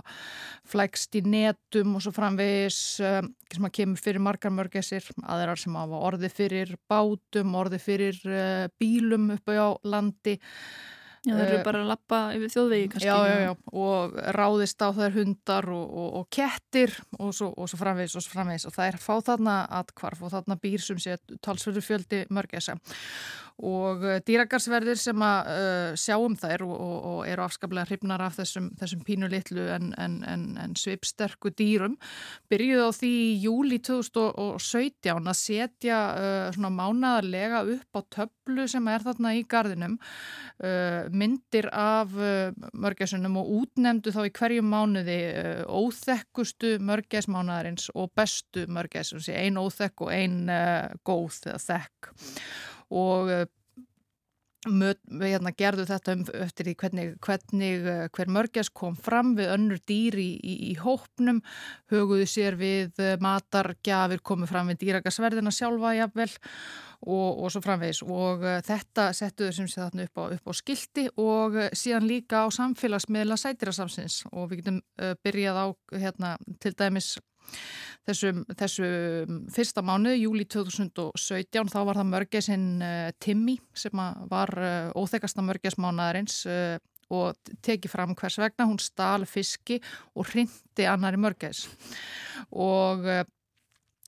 flækst 0.72 1.18
í 1.18 1.24
netum 1.28 1.98
og 1.98 2.04
svo 2.04 2.14
framvegis 2.16 2.78
um, 3.04 3.28
sem 3.52 3.68
að 3.68 3.74
kemur 3.76 4.00
fyrir 4.00 4.24
margar 4.24 4.54
mörgæsir, 4.54 5.10
aðrar 5.20 5.60
sem 5.60 5.76
hafa 5.76 6.00
orði 6.08 6.30
fyrir 6.32 6.74
bátum, 6.88 7.54
orði 7.60 7.82
fyrir 7.82 8.20
uh, 8.30 8.66
bílum 8.80 9.34
upp 9.36 9.52
á 9.52 9.76
landi 9.84 10.38
Já, 11.24 11.32
það 11.32 11.44
eru 11.46 11.58
Eh, 11.58 11.64
bara 11.64 11.80
að 11.80 11.88
lappa 11.88 12.18
yfir 12.36 12.50
þjóðvegi 12.52 12.88
kannski. 12.92 13.08
Já, 13.08 13.16
já, 13.30 13.36
já, 13.46 13.52
og 13.72 14.18
ráðist 14.36 14.82
á 14.84 14.88
þær 14.92 15.14
hundar 15.16 15.68
og, 15.72 15.86
og, 16.02 16.08
og 16.20 16.26
kettir 16.30 16.92
og 17.18 17.32
svo, 17.32 17.48
og 17.56 17.70
svo 17.70 17.80
framvegis 17.80 18.16
og 18.18 18.26
svo 18.26 18.34
framvegis 18.36 18.66
og 18.68 18.74
það 18.76 18.90
er 18.90 18.98
fá 19.00 19.14
þarna 19.30 19.54
atkvarf 19.80 20.20
og 20.22 20.34
þarna 20.34 20.58
býr 20.60 20.84
sem 20.84 21.00
sé 21.00 21.16
talsverður 21.40 21.86
fjöldi 21.88 22.20
mörgæsa 22.28 22.76
og 23.62 24.02
uh, 24.02 24.16
dýragarsverðir 24.26 24.98
sem 24.98 25.22
að 25.22 25.50
uh, 25.52 25.98
sjáum 25.98 26.34
þær 26.38 26.64
og, 26.66 26.74
og, 26.74 26.96
og 27.10 27.18
eru 27.30 27.44
afskaplega 27.44 27.86
hrifnar 27.86 28.24
af 28.26 28.38
þessum, 28.40 28.72
þessum 28.80 29.04
pínu 29.06 29.28
litlu 29.30 29.68
en, 29.70 29.92
en, 30.00 30.16
en, 30.26 30.46
en 30.58 30.74
svipsterku 30.78 31.52
dýrum. 31.54 31.94
Byrjuði 32.50 32.82
á 32.82 32.90
því 32.98 33.12
í 33.14 33.36
júli 33.44 33.78
2017 33.86 35.30
að 35.30 35.38
setja 35.38 36.00
uh, 36.18 36.48
svona 36.56 36.72
mánaðarlega 36.74 37.62
upp 37.76 38.00
á 38.00 38.00
töflu 38.18 38.66
sem 38.70 38.90
er 38.90 39.06
þarna 39.06 39.34
í 39.38 39.46
gardinum 39.46 39.96
uh, 40.02 41.06
myndir 41.14 41.70
af 41.70 42.10
mörgæsunum 42.74 43.38
og 43.38 43.54
útnemdu 43.60 44.10
þá 44.14 44.20
í 44.26 44.34
hverju 44.34 44.66
mánuði 44.66 45.20
óþekkustu 45.70 46.76
mörgæsmánaðarins 46.84 47.88
og 47.94 48.10
bestu 48.16 48.66
mörgæsum, 48.66 49.22
ein 49.30 49.58
óþekk 49.60 50.06
og 50.06 50.12
ein 50.14 50.38
góð 51.06 51.40
eða 51.48 51.60
þekk 51.62 52.14
og 52.90 53.30
uh, 53.32 53.44
Möt, 54.64 54.96
hérna 55.20 55.50
gerðu 55.52 55.84
þetta 55.84 56.12
um 56.16 56.22
eftir 56.40 56.70
því 56.70 56.72
hvernig, 56.80 57.08
hvernig 57.24 57.82
uh, 57.84 58.06
hver 58.16 58.30
mörgæs 58.32 58.70
kom 58.72 58.94
fram 58.96 59.34
við 59.36 59.50
önnur 59.52 59.80
dýr 59.84 60.16
í, 60.16 60.30
í, 60.40 60.54
í 60.70 60.76
hópnum, 60.80 61.42
höguðu 61.92 62.24
sér 62.30 62.56
við 62.56 63.02
uh, 63.02 63.18
matargjafir, 63.20 64.22
komu 64.24 64.48
fram 64.48 64.72
við 64.72 64.80
dýragarsverðina 64.86 65.52
sjálfa 65.52 65.92
jafnvel 65.98 66.30
og, 67.04 67.44
og 67.44 67.52
svo 67.52 67.60
framvegis. 67.64 68.00
Og 68.08 68.46
uh, 68.46 68.56
þetta 68.64 69.10
settuðu 69.16 69.52
sem 69.58 69.68
sé 69.68 69.82
þarna 69.82 70.08
upp 70.08 70.24
á, 70.24 70.24
upp 70.38 70.48
á 70.48 70.52
skilti 70.56 71.06
og 71.12 71.60
uh, 71.60 71.68
síðan 71.76 72.08
líka 72.08 72.44
á 72.44 72.56
samfélagsmiðla 72.56 73.36
sætirasamsins 73.44 74.22
og 74.32 74.48
við 74.48 74.62
getum 74.62 74.80
uh, 74.80 75.12
byrjað 75.20 75.60
á 75.60 75.66
hérna 76.06 76.34
til 76.64 76.72
dæmis 76.72 77.14
Þessum, 78.04 78.42
þessum 78.52 79.36
fyrsta 79.52 79.80
mánu, 79.84 80.12
júli 80.18 80.44
2017, 80.52 81.70
þá 81.72 81.78
var 81.88 81.96
það 81.96 82.10
mörgæsinn 82.10 82.66
uh, 82.84 83.12
Timmy 83.16 83.54
sem 83.72 84.02
var 84.28 84.52
uh, 84.60 84.90
óþekasta 84.92 85.44
mörgæsmánaðarins 85.46 86.42
uh, 86.52 86.74
og 87.14 87.54
tekið 87.64 87.92
fram 87.94 88.12
hvers 88.18 88.36
vegna. 88.42 88.66
Hún 88.68 88.80
stal 88.82 89.24
fiski 89.28 89.78
og 90.12 90.28
hrindi 90.32 90.88
annari 90.88 91.20
mörgæs 91.20 91.66
og 92.52 93.08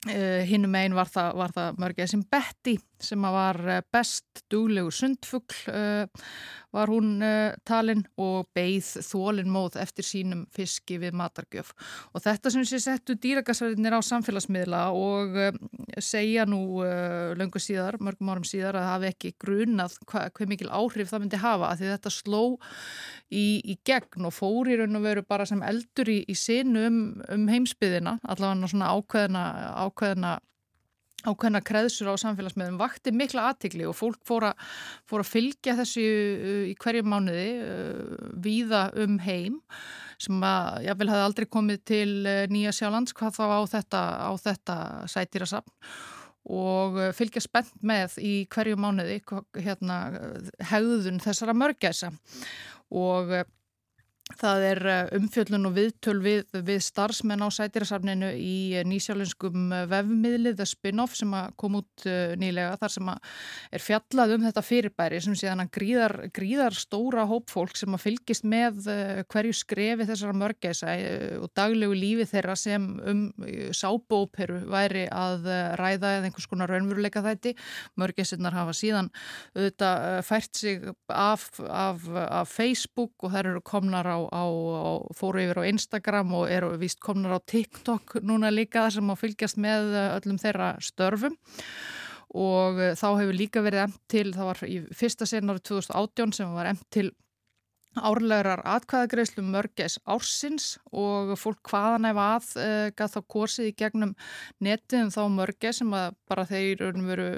hinnum 0.07 0.75
einn 0.79 0.95
var 0.95 1.09
það, 1.11 1.41
það 1.57 1.79
mörgæsinn 1.83 2.27
Betty 2.31 2.77
sem 3.03 3.27
var 3.33 3.59
uh, 3.65 3.81
best 3.93 4.45
duglegur 4.53 4.95
sundfugl 4.95 5.57
uh, 5.73 6.07
var 6.77 6.93
hún 6.93 7.23
uh, 7.25 7.55
talin 7.67 8.03
og 8.21 8.49
beigð 8.57 9.03
þólin 9.07 9.51
móð 9.53 9.79
eftir 9.81 10.07
sínum 10.07 10.45
fiski 10.55 10.99
við 11.01 11.17
matargjöf. 11.17 11.73
Og 12.13 12.25
þetta 12.25 12.53
sem 12.53 12.67
sé 12.69 12.81
settu 12.83 13.17
dýragarsverðinir 13.21 13.97
á 13.97 14.01
samfélagsmiðla 14.05 14.83
og 14.97 15.37
segja 16.03 16.45
nú 16.49 16.83
löngu 17.39 17.61
síðar, 17.63 17.97
mörgum 18.03 18.33
árum 18.33 18.47
síðar 18.47 18.81
að 18.81 18.89
hafi 18.91 19.11
ekki 19.13 19.33
grunað 19.41 19.97
hva, 20.05 20.27
hvað 20.35 20.53
mikil 20.53 20.71
áhrif 20.71 21.11
það 21.11 21.25
myndi 21.25 21.41
hafa 21.41 21.71
að 21.71 21.83
því 21.83 21.93
þetta 21.95 22.13
sló 22.13 22.43
í, 23.31 23.47
í 23.65 23.77
gegn 23.87 24.29
og 24.29 24.35
fór 24.35 24.71
í 24.71 24.77
raun 24.81 24.99
og 24.99 25.07
veru 25.07 25.25
bara 25.27 25.47
sem 25.49 25.63
eldur 25.65 26.11
í, 26.13 26.19
í 26.29 26.37
sinu 26.39 26.87
um, 26.89 27.01
um 27.33 27.49
heimsbyðina 27.51 28.19
allavega 28.27 28.71
svona 28.73 28.93
ákveðna 28.97 29.47
ákveðna 29.87 30.37
ákveðna 31.27 31.63
kreðsur 31.67 32.11
á 32.13 32.15
samfélagsmiðum 32.23 32.79
vakti 32.81 33.13
mikla 33.15 33.51
aðtikli 33.51 33.87
og 33.89 33.97
fólk 33.99 34.19
fór 34.27 34.49
að, 34.51 34.67
fór 35.09 35.25
að 35.25 35.31
fylgja 35.33 35.77
þessu 35.81 36.05
uh, 36.07 36.65
í 36.71 36.75
hverju 36.81 37.07
mánuði 37.07 37.47
uh, 37.61 38.27
víða 38.43 38.89
um 39.03 39.19
heim 39.25 39.61
sem 40.23 40.45
að 40.49 40.87
ég 40.87 41.01
vil 41.01 41.11
hafa 41.13 41.27
aldrei 41.29 41.49
komið 41.51 41.83
til 41.89 42.11
uh, 42.25 42.45
Nýja 42.53 42.75
Sjálands 42.77 43.17
hvað 43.17 43.41
þá 43.41 43.45
á 43.47 43.61
þetta, 43.75 44.05
á 44.27 44.31
þetta 44.41 44.77
sætýrasafn 45.13 45.75
og 46.57 47.01
uh, 47.01 47.11
fylgja 47.17 47.43
spennt 47.45 47.75
með 47.83 48.17
í 48.23 48.35
hverju 48.53 48.79
mánuði 48.79 49.21
hérna, 49.59 50.01
hegðun 50.71 51.23
þessara 51.25 51.57
mörgæsa. 51.59 52.13
Og 52.95 53.33
Það 54.35 54.65
er 54.67 54.81
umfjöllun 55.15 55.69
og 55.69 55.75
viðtöl 55.77 56.17
við, 56.19 56.41
við 56.67 56.81
starfsmenn 56.83 57.45
á 57.47 57.49
sætirasafninu 57.55 58.33
í 58.35 58.83
nýsjálinskum 58.83 59.71
vefmiðlið 59.87 60.57
The 60.59 60.67
Spin-Off 60.67 61.15
sem 61.15 61.31
kom 61.55 61.77
út 61.79 62.07
nýlega 62.35 62.75
þar 62.81 62.93
sem 62.97 63.11
er 63.15 63.85
fjallað 63.85 64.35
um 64.35 64.47
þetta 64.49 64.65
fyrirbæri 64.67 65.21
sem 65.23 65.37
sé 65.39 65.47
þannig 65.47 65.71
gríðar, 65.77 66.15
gríðar 66.35 66.75
stóra 66.75 67.23
hópfólk 67.31 67.79
sem 67.79 67.95
að 67.95 68.03
fylgist 68.03 68.49
með 68.51 68.89
hverju 69.31 69.55
skrefi 69.61 70.09
þessara 70.11 70.35
mörgæsa 70.43 70.97
og 71.39 71.47
daglegu 71.55 71.95
lífi 71.95 72.27
þeirra 72.33 72.59
sem 72.59 72.91
um 73.07 73.23
sábóperu 73.71 74.65
væri 74.75 75.07
að 75.07 75.47
ræða 75.79 76.17
eða 76.19 76.33
einhvers 76.33 76.51
konar 76.51 76.75
raunveruleika 76.75 77.23
þætti. 77.23 77.55
Mörgæsinnar 77.95 78.59
hafa 78.59 78.75
síðan 78.75 79.13
auðvitað 79.55 80.21
fært 80.27 80.63
sig 80.65 80.93
af, 81.15 81.49
af, 81.63 82.11
af 82.11 82.51
Facebook 82.51 83.15
og 83.23 83.33
þær 83.33 83.55
eru 83.55 83.65
komnar 83.65 84.11
á 84.11 84.16
á, 84.17 84.19
á, 84.33 84.45
á, 84.49 84.93
fóru 85.17 85.43
yfir 85.45 85.61
á 85.61 85.69
Instagram 85.69 86.33
og 86.41 86.49
eru 86.53 86.73
vist 86.81 87.01
komnar 87.05 87.37
á 87.37 87.41
TikTok 87.45 88.19
núna 88.25 88.51
líka 88.55 88.89
sem 88.91 89.13
að 89.13 89.21
fylgjast 89.23 89.61
með 89.61 89.93
öllum 90.17 90.41
þeirra 90.41 90.73
störfum. 90.81 91.37
Og 92.37 92.81
þá 92.99 93.07
hefur 93.21 93.37
líka 93.37 93.63
verið 93.65 93.87
emt 93.87 94.01
til, 94.11 94.27
það 94.35 94.49
var 94.51 94.65
í 94.67 94.81
fyrsta 94.97 95.29
sen 95.29 95.53
árið 95.53 95.69
2018 95.71 96.35
sem 96.41 96.57
var 96.57 96.73
emt 96.73 96.85
til 96.93 97.13
árlegar 98.01 98.63
atkvæðagreyslu 98.67 99.45
mörgæs 99.47 99.99
ársins 100.05 100.77
og 100.93 101.35
fólk 101.41 101.71
hvaðan 101.71 102.09
ef 102.11 102.21
að 102.23 102.49
uh, 102.63 102.89
gaf 102.97 103.15
þá 103.17 103.21
kosið 103.33 103.71
í 103.71 103.75
gegnum 103.79 104.15
netið 104.63 105.05
um 105.05 105.13
þá 105.15 105.21
mörgæs 105.37 105.81
sem 105.83 105.93
bara 105.93 106.47
þeir 106.49 106.85
veru 107.07 107.29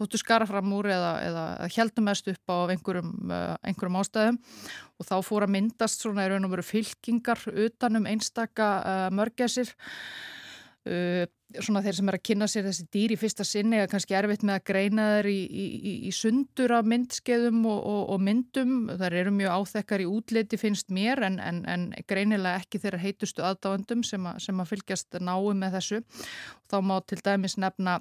þóttu 0.00 0.20
skara 0.20 0.48
fram 0.48 0.72
úr 0.76 0.90
eða, 0.92 1.12
eða 1.26 1.46
heldum 1.76 2.08
mest 2.10 2.28
upp 2.32 2.54
á 2.54 2.56
einhverjum, 2.74 3.14
uh, 3.30 3.56
einhverjum 3.62 4.00
ástæðum. 4.02 4.40
Og 5.00 5.08
þá 5.08 5.16
fór 5.26 5.46
að 5.46 5.54
myndast 5.56 6.04
svona 6.04 6.26
í 6.26 6.30
raun 6.32 6.46
og 6.46 6.54
veru 6.54 6.66
fylkingar 6.66 7.42
utanum 7.66 8.06
einstaka 8.10 8.70
uh, 8.82 9.08
mörgæsir 9.14 9.74
Uh, 10.82 11.24
svona 11.62 11.82
þeir 11.84 11.94
sem 11.98 12.08
er 12.10 12.16
að 12.16 12.22
kynna 12.26 12.46
sér 12.50 12.64
þessi 12.66 12.84
dýr 12.90 13.12
í 13.14 13.18
fyrsta 13.20 13.44
sinni 13.46 13.76
eða 13.78 13.90
kannski 13.92 14.16
erfitt 14.18 14.44
með 14.46 14.56
að 14.56 14.64
greina 14.70 15.04
þeir 15.12 15.28
í, 15.30 15.40
í, 15.62 15.92
í 16.08 16.12
sundur 16.16 16.74
af 16.74 16.88
myndskeiðum 16.90 17.60
og, 17.70 17.80
og, 17.92 18.00
og 18.14 18.22
myndum. 18.26 18.72
Þar 19.00 19.18
eru 19.20 19.34
mjög 19.36 19.58
áþekkar 19.58 20.02
í 20.02 20.08
útliti 20.10 20.58
finnst 20.60 20.90
mér 20.94 21.22
en, 21.28 21.36
en, 21.42 21.60
en 21.70 21.90
greinilega 22.08 22.62
ekki 22.64 22.80
þeirra 22.82 23.02
heitustu 23.02 23.44
aðdáendum 23.46 24.02
sem, 24.06 24.26
a, 24.26 24.34
sem 24.42 24.62
að 24.62 24.72
fylgjast 24.72 25.20
náu 25.20 25.52
með 25.58 25.78
þessu. 25.78 26.00
Þá 26.72 26.78
má 26.88 26.96
til 27.06 27.20
dæmis 27.22 27.58
nefna 27.60 28.00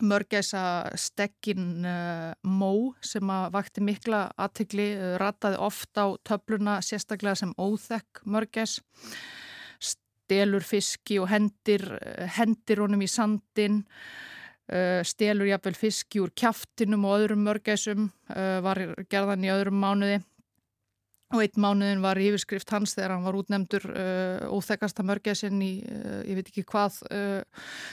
mörgæsa 0.00 0.64
stekkin 0.98 1.84
uh, 1.84 2.32
mó 2.46 2.96
sem 3.04 3.30
að 3.30 3.50
vakti 3.54 3.84
mikla 3.84 4.24
aðtegli, 4.40 4.88
uh, 4.96 5.14
rataði 5.20 5.60
oft 5.60 6.00
á 6.00 6.10
töfluna 6.26 6.78
sérstaklega 6.84 7.36
sem 7.42 7.54
óþekk 7.60 8.24
mörgæs 8.24 8.80
stelur 10.30 10.62
fiski 10.62 11.18
og 11.18 11.26
hendir, 11.30 11.82
hendir 12.38 12.84
honum 12.84 13.02
í 13.02 13.10
sandin, 13.10 13.82
uh, 14.70 15.02
stelur 15.02 15.48
jafnvel 15.50 15.74
fiski 15.74 16.22
úr 16.22 16.30
kjaftinum 16.38 17.06
og 17.08 17.16
öðrum 17.18 17.42
mörgæsum, 17.48 18.10
uh, 18.30 18.60
var 18.62 18.84
gerðan 19.10 19.46
í 19.46 19.50
öðrum 19.50 19.80
mánuði. 19.82 20.20
Og 21.30 21.44
einn 21.44 21.62
mánuðin 21.62 22.02
var 22.02 22.18
yfirskrift 22.18 22.70
hans 22.74 22.96
þegar 22.96 23.12
hann 23.14 23.22
var 23.22 23.36
útnemdur 23.38 23.84
óþekasta 24.50 25.04
mörgæsin 25.06 25.60
í, 25.62 25.76
ég 26.26 26.34
veit 26.34 26.48
ekki 26.50 26.64
hvað, 26.66 26.96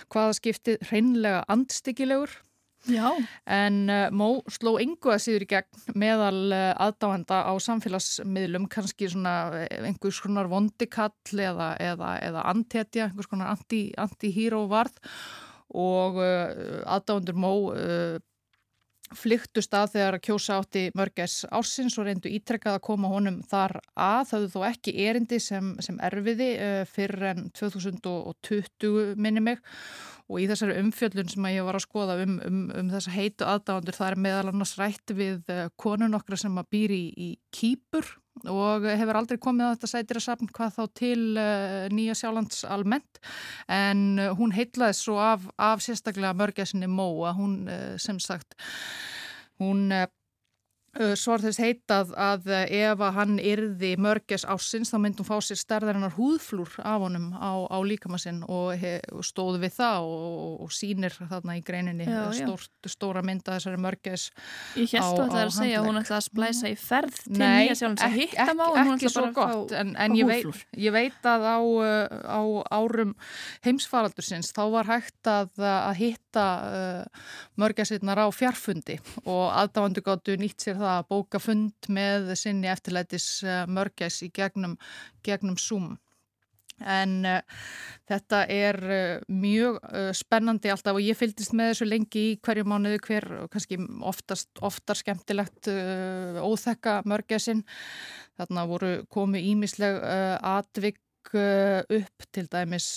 hvaða 0.10 0.32
skiptið, 0.40 0.80
hreinlega 0.90 1.44
andstyggilegur 1.54 2.34
Já. 2.88 3.10
En 3.46 3.88
uh, 3.92 4.08
Mó 4.16 4.30
sló 4.52 4.78
engu 4.80 5.12
að 5.12 5.24
síður 5.26 5.46
í 5.46 5.50
gegn 5.52 5.98
meðal 6.00 6.54
uh, 6.56 6.70
aðdáenda 6.88 7.42
á 7.44 7.54
samfélagsmiðlum, 7.64 8.70
kannski 8.72 9.10
svona 9.12 9.66
einhvers 9.82 10.22
konar 10.24 10.48
vondikall 10.52 11.12
eða, 11.34 11.74
eða, 11.84 12.14
eða 12.24 12.46
antetja, 12.54 13.10
einhvers 13.10 13.30
konar 13.32 13.52
anti-hero 13.56 14.64
anti 14.64 14.72
varð 14.72 15.04
og 15.76 16.22
uh, 16.24 16.82
aðdáendur 16.88 17.38
Mó 17.38 17.54
flyktu 19.16 19.62
stað 19.64 19.94
þegar 19.94 20.16
að 20.18 20.24
kjósa 20.26 20.56
átti 20.60 20.82
mörgæs 21.00 21.36
ársins 21.56 21.96
og 21.96 22.10
reyndu 22.10 22.28
ítrekkað 22.28 22.76
að 22.76 22.86
koma 22.90 23.08
honum 23.08 23.38
þar 23.48 23.78
að. 23.96 24.26
Það 24.28 24.42
hefur 24.42 24.50
þó 24.52 24.66
ekki 24.68 24.94
erindi 25.06 25.40
sem, 25.40 25.70
sem 25.80 26.00
erfiði 26.04 26.50
fyrir 26.92 27.30
en 27.30 27.46
2020 27.56 29.16
minni 29.16 29.46
mig 29.46 29.64
og 30.28 30.40
í 30.44 30.46
þessari 30.50 30.78
umfjöllun 30.82 31.32
sem 31.32 31.50
ég 31.54 31.66
var 31.68 31.78
að 31.80 31.86
skoða 31.86 32.18
um, 32.24 32.38
um, 32.44 32.62
um 32.76 32.92
þessa 32.92 33.14
heitu 33.16 33.48
aðdáðandur 33.48 33.98
það 33.98 34.12
er 34.12 34.22
meðal 34.26 34.52
annars 34.52 34.74
rætt 34.80 35.14
við 35.16 35.52
konun 35.80 36.18
okkra 36.18 36.40
sem 36.40 36.58
að 36.60 36.72
býri 36.76 37.02
í, 37.08 37.12
í 37.16 37.30
Kýpur. 37.56 38.10
Og 38.52 38.84
hefur 38.86 39.18
aldrei 39.18 39.40
komið 39.42 39.66
á 39.66 39.74
þetta 39.74 39.90
sætira 39.90 40.22
safn 40.22 40.50
hvað 40.54 40.76
þá 40.76 40.84
til 41.00 41.22
uh, 41.42 41.88
Nýja 41.90 42.14
Sjálands 42.20 42.62
almennt. 42.70 43.22
En 43.72 44.20
uh, 44.22 44.34
hún 44.38 44.54
heitlaði 44.54 45.00
svo 45.00 45.18
af, 45.24 45.48
af 45.58 45.82
sérstaklega 45.82 46.36
mörgæsinni 46.38 46.92
Móa, 46.92 47.34
hún 47.38 47.64
uh, 47.66 47.96
sem 48.02 48.20
sagt 48.22 48.54
hún 49.58 49.90
Svar 51.20 51.44
þess 51.44 51.60
heitað 51.62 52.14
að 52.18 52.48
ef 52.74 53.02
að 53.04 53.18
hann 53.18 53.36
yrði 53.42 53.92
mörgess 54.02 54.46
ásins 54.48 54.92
þá 54.94 54.98
myndum 55.04 55.28
fá 55.28 55.36
sér 55.44 55.60
stærðarinnar 55.62 56.16
húðflúr 56.18 56.78
af 56.82 57.04
honum 57.04 57.30
á, 57.38 57.66
á 57.70 57.78
líkamassinn 57.86 58.44
og, 58.48 58.84
stóðu 59.26 59.62
við 59.64 59.76
það 59.78 60.08
og, 60.10 60.64
og 60.66 60.74
sínir 60.74 61.16
þarna 61.18 61.58
í 61.60 61.64
greininni 61.66 62.08
já, 62.08 62.24
stórt, 62.38 62.74
stóra 62.90 63.24
mynda 63.26 63.58
þessari 63.58 63.82
mörgess 63.82 64.32
Ég 64.78 64.96
held 64.96 65.22
að 65.24 65.32
það 65.34 65.42
er 65.42 65.52
að 65.52 65.56
segja 65.58 65.82
að 65.82 65.90
hún 65.90 66.02
ætla 66.02 66.20
að 66.20 66.26
splæsa 66.28 66.72
í 66.72 66.78
ferð 66.82 67.20
til 67.24 67.42
nýja 67.42 67.78
sjálfins 67.82 68.06
að 68.08 68.18
hitta 68.22 68.58
má 68.58 68.66
en 68.68 68.92
hún 68.92 68.98
ætla 68.98 69.14
bara 69.16 69.32
að 69.32 69.38
fá 69.38 69.78
en, 69.82 69.94
en 70.06 70.18
ég, 70.18 70.30
veit, 70.30 70.66
ég 70.88 70.96
veit 70.96 71.30
að 71.30 71.48
á, 71.48 71.60
á 72.26 72.42
árum 72.74 73.14
heimsfaraldursins 73.66 74.54
þá 74.56 74.64
var 74.74 74.90
hægt 74.90 75.32
að, 75.32 75.54
að 75.62 75.94
hitta 76.02 76.27
uh, 76.46 77.28
mörgessirnar 77.60 78.22
á 78.24 78.28
fjarfundi 78.34 78.98
og 79.26 79.46
aðdáðandu 79.52 80.04
gáttu 80.06 80.36
nýtt 80.40 80.66
sér 80.66 80.80
það 80.80 80.94
að 80.96 81.08
bóka 81.14 81.42
fund 81.42 81.92
með 81.94 82.34
sinni 82.40 82.70
eftirlætis 82.72 83.30
eh, 83.46 83.64
mörgæs 83.70 84.22
í 84.26 84.32
gegnum, 84.34 84.76
gegnum 85.26 85.58
Zoom. 85.62 85.96
En 86.78 87.24
uh, 87.26 87.40
þetta 88.10 88.44
er 88.54 88.78
uh, 88.86 89.24
mjög 89.34 89.80
uh, 89.82 90.12
spennandi 90.14 90.70
alltaf 90.70 91.00
og 91.00 91.02
ég 91.02 91.18
fylgist 91.18 91.56
með 91.58 91.72
þessu 91.72 91.88
lengi 91.90 92.26
í 92.28 92.36
hverju 92.46 92.68
mánuðu 92.70 93.00
hver 93.08 93.28
og 93.42 93.50
kannski 93.54 93.80
oftast, 94.06 94.52
oftar 94.62 95.00
skemmtilegt 95.00 95.72
óþekka 95.72 97.02
mörgæsin. 97.10 97.66
Þarna 98.38 98.68
voru 98.70 98.92
komið 99.10 99.50
ímisleg 99.56 99.98
atvik 100.46 101.02
upp 101.36 102.28
til 102.32 102.48
dæmis, 102.52 102.88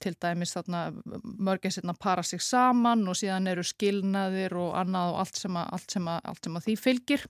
til 0.00 0.16
dæmis 0.22 0.54
mörgæsirna 0.56 1.94
para 2.00 2.22
sig 2.22 2.40
saman 2.40 3.08
og 3.08 3.16
síðan 3.16 3.48
eru 3.50 3.62
skilnaðir 3.62 4.56
og 4.56 4.76
annað 4.80 5.12
og 5.12 5.20
allt 5.20 5.36
sem 5.36 5.56
að, 5.56 5.68
allt 5.72 5.96
sem 5.96 6.08
að, 6.08 6.20
allt 6.24 6.44
sem 6.44 6.56
að 6.56 6.66
því 6.68 6.76
fylgir. 6.76 7.26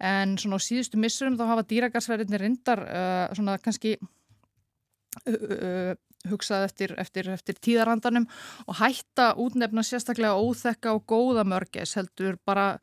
En 0.00 0.38
svona 0.38 0.58
á 0.58 0.66
síðustu 0.66 1.00
missurum 1.00 1.38
þá 1.38 1.46
hafa 1.52 1.68
dýragarsverðinir 1.70 2.42
reyndar 2.44 2.82
uh, 2.84 3.34
svona 3.36 3.58
kannski 3.62 3.94
uh, 3.96 5.34
uh, 5.34 5.92
hugsað 6.30 6.66
eftir, 6.68 6.94
eftir, 7.00 7.28
eftir 7.34 7.58
tíðarandanum 7.60 8.26
og 8.66 8.78
hætta 8.80 9.34
útnefna 9.40 9.84
sérstaklega 9.84 10.38
óþekka 10.40 10.94
og 10.96 11.06
góða 11.10 11.44
mörgæs 11.48 11.94
heldur 11.98 12.38
bara 12.46 12.74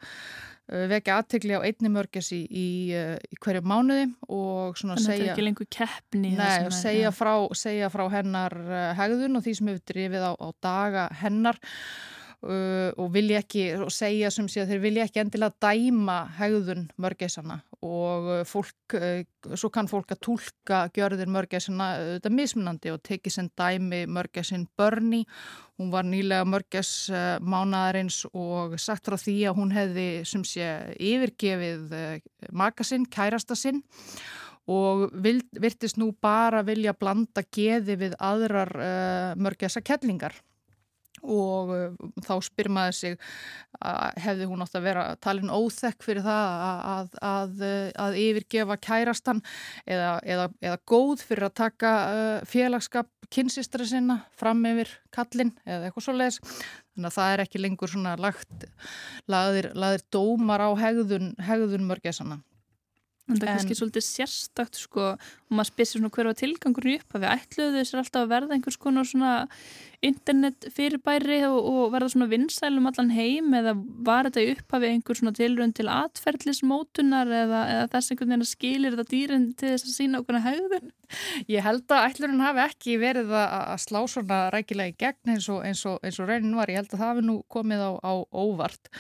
vekja 0.71 1.17
aðtegli 1.19 1.57
á 1.57 1.61
einni 1.67 1.91
mörgess 1.91 2.31
í, 2.35 2.41
í, 2.47 2.67
uh, 2.95 3.15
í 3.19 3.39
hverju 3.43 3.63
mánuði 3.67 4.05
og 4.27 4.77
svona 4.79 4.95
Þannig 4.95 5.05
segja... 5.05 5.07
Þannig 5.07 5.11
að 5.11 5.17
þetta 5.17 5.25
er 5.25 5.33
ekki 5.33 5.47
lengur 5.47 5.69
keppni. 5.77 6.31
Nei, 6.37 6.55
og 6.67 6.75
segja, 6.77 7.09
ja. 7.09 7.15
frá, 7.15 7.33
segja 7.57 7.91
frá 7.93 8.05
hennar 8.13 8.57
uh, 8.61 8.79
hegðun 8.99 9.39
og 9.39 9.45
því 9.45 9.57
sem 9.57 9.71
hefur 9.71 9.83
drifið 9.91 10.27
á, 10.27 10.33
á 10.39 10.47
daga 10.63 11.05
hennar 11.21 11.59
og 12.41 13.11
vilja 13.13 13.41
ekki, 13.43 13.67
og 13.77 13.91
segja 13.93 14.31
sem 14.33 14.47
sé 14.49 14.63
að 14.63 14.71
þeir 14.73 14.79
vilja 14.81 15.03
ekki 15.05 15.21
endilega 15.21 15.53
dæma 15.61 16.15
hegðun 16.39 16.87
mörgessana 16.97 17.59
og 17.81 18.29
fólk, 18.45 18.95
uh, 18.97 19.55
svo 19.57 19.71
kann 19.73 19.89
fólk 19.89 20.13
að 20.13 20.21
tólka 20.25 20.81
gjörðir 20.93 21.29
mörgessana 21.33 21.91
þetta 22.15 22.31
mismunandi 22.33 22.93
og 22.93 23.01
tekið 23.05 23.35
sem 23.35 23.49
dæmi 23.57 24.03
mörgessin 24.09 24.67
börni 24.77 25.23
Hún 25.81 25.89
var 25.89 26.05
nýlega 26.05 26.45
mörgess 26.45 27.09
uh, 27.09 27.39
mánadarins 27.41 28.19
og 28.37 28.75
sagt 28.77 29.07
frá 29.07 29.15
því 29.17 29.33
að 29.49 29.55
hún 29.57 29.71
hefði 29.73 30.05
sem 30.29 30.43
sé 30.45 30.67
yfirgefið 31.01 31.95
uh, 31.97 32.19
makasinn, 32.53 33.07
kærastasinn 33.09 33.81
og 34.69 35.07
vild, 35.25 35.47
virtist 35.57 35.97
nú 35.97 36.11
bara 36.21 36.61
vilja 36.67 36.93
blanda 36.93 37.41
geði 37.49 37.97
við 38.03 38.13
aðrar 38.21 38.75
uh, 38.77 39.33
mörgessa 39.41 39.81
kettlingar 39.81 40.37
og 41.21 41.71
uh, 41.75 42.09
þá 42.25 42.33
spyr 42.45 42.69
maður 42.73 42.97
sig 42.97 43.17
hefði 44.21 44.47
hún 44.49 44.61
átt 44.65 44.75
að 44.77 44.85
vera 44.85 45.05
talin 45.23 45.53
óþekk 45.53 46.05
fyrir 46.05 46.25
það 46.25 46.65
að, 46.91 47.15
að, 47.31 47.63
að 48.03 48.19
yfirgefa 48.21 48.77
kærastan 48.81 49.41
eða, 49.85 50.19
eða, 50.21 50.49
eða 50.61 50.81
góð 50.91 51.25
fyrir 51.25 51.47
að 51.47 51.57
taka 51.63 51.95
uh, 52.11 52.35
félagskap 52.49 53.09
kynsistra 53.31 53.87
sinna 53.87 54.21
fram 54.37 54.61
yfir 54.67 54.91
kallin 55.15 55.53
eða 55.65 55.87
eitthvað 55.87 56.07
svo 56.07 56.15
leiðis 56.17 56.41
þannig 56.43 57.09
að 57.09 57.17
það 57.17 57.33
er 57.33 57.43
ekki 57.45 57.61
lengur 57.63 57.91
svona 57.91 58.15
lagt 58.19 58.69
laðir, 59.31 59.71
laðir 59.73 60.07
dómar 60.11 60.63
á 60.67 60.69
hegðun, 60.83 61.35
hegðun 61.39 61.87
mörgessana 61.87 62.41
En 63.29 63.37
það 63.37 63.45
er 63.45 63.55
kannski 63.55 63.77
svolítið 63.77 64.03
sérstakt 64.03 64.79
sko 64.79 65.03
og 65.13 65.53
maður 65.53 65.69
spyrir 65.69 65.89
svona 65.91 66.09
hver 66.15 66.29
var 66.29 66.37
tilgangurinn 66.39 66.99
upp 66.99 67.15
að 67.15 67.23
við 67.23 67.33
ætluðu 67.35 67.77
þessar 67.77 68.01
alltaf 68.01 68.25
að 68.25 68.31
verða 68.33 68.57
einhvers 68.57 68.79
konar 68.81 69.07
svona 69.07 69.33
internet 70.05 70.65
fyrirbæri 70.73 71.41
og, 71.47 71.59
og 71.61 71.91
verða 71.93 72.11
svona 72.13 72.29
vinsælum 72.31 72.89
allan 72.89 73.11
heim 73.13 73.53
eða 73.57 73.75
var 74.07 74.29
þetta 74.29 74.55
upphafi 74.55 74.89
einhver 74.89 75.19
svona 75.19 75.35
tilrönd 75.37 75.77
til 75.77 75.89
atferðlismótunar 75.93 77.29
eða, 77.41 77.61
eða 77.75 77.91
þess 77.93 78.13
einhvern 78.13 78.33
veginn 78.33 78.47
að 78.47 78.51
skilir 78.51 78.97
þetta 78.97 79.13
dýrin 79.13 79.47
til 79.59 79.73
þess 79.75 79.87
að 79.87 79.97
sína 79.97 80.23
okkurna 80.23 80.43
haugðun? 80.47 80.91
Ég 81.51 81.63
held 81.65 81.91
að 81.91 82.05
ætlurinn 82.07 82.43
hafi 82.43 82.61
ekki 82.63 82.95
verið 83.01 83.31
að 83.35 83.77
slá 83.83 83.99
svona 84.09 84.39
rækilega 84.53 84.93
í 84.93 84.97
gegn 85.01 85.33
eins 85.35 85.47
og, 85.51 85.61
eins 85.67 85.83
og, 85.89 85.97
eins 86.05 86.19
og 86.21 86.29
raunin 86.29 86.55
var. 86.57 86.71
Ég 86.71 86.79
held 86.79 86.91
að 86.93 87.01
það 87.01 87.11
hafi 87.11 87.25
nú 87.27 87.35
komið 87.51 87.83
á, 87.83 87.91
á 87.99 88.13
óvart. 88.31 88.91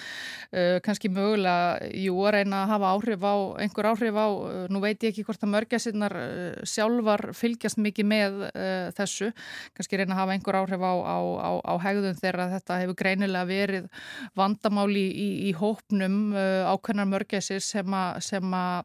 Uh, 0.51 0.77
kannski 0.83 1.11
mögulega, 1.13 1.91
jú, 1.95 2.17
að 2.27 2.35
reyna 2.35 2.63
að 2.65 2.73
hafa 2.73 2.91
áhrif 2.97 3.23
á, 3.23 3.35
einhver 3.63 3.89
áhrif 3.93 4.19
á, 4.19 4.27
uh, 4.27 4.65
nú 4.71 4.83
veit 4.83 4.99
ég 4.99 5.13
ekki 5.13 5.25
hvort 5.27 5.45
að 5.45 5.53
mörgjasinnar 5.55 6.17
uh, 6.19 6.65
sjálfar 6.67 7.29
fylgjast 7.37 7.79
mikið 7.81 8.09
með 8.11 8.41
uh, 8.49 8.91
þessu. 8.97 9.31
Kannski 9.77 10.01
reyna 10.01 10.17
að 10.17 10.23
hafa 10.23 10.35
einhver 10.35 10.59
áhrif 10.61 10.83
á 10.83 10.90
á, 10.91 10.93
á, 10.99 11.17
á, 11.47 11.51
á 11.71 11.73
hegðun 11.85 12.19
þegar 12.19 12.51
þetta 12.57 12.79
hefur 12.83 12.99
greinilega 12.99 13.49
verið 13.49 13.89
vandamáli 14.37 15.07
í, 15.07 15.29
í 15.49 15.51
hópnum 15.57 16.35
uh, 16.35 16.67
ákveðnar 16.73 17.09
mörgæsir 17.15 17.63
sem 17.63 17.95
að 17.95 18.83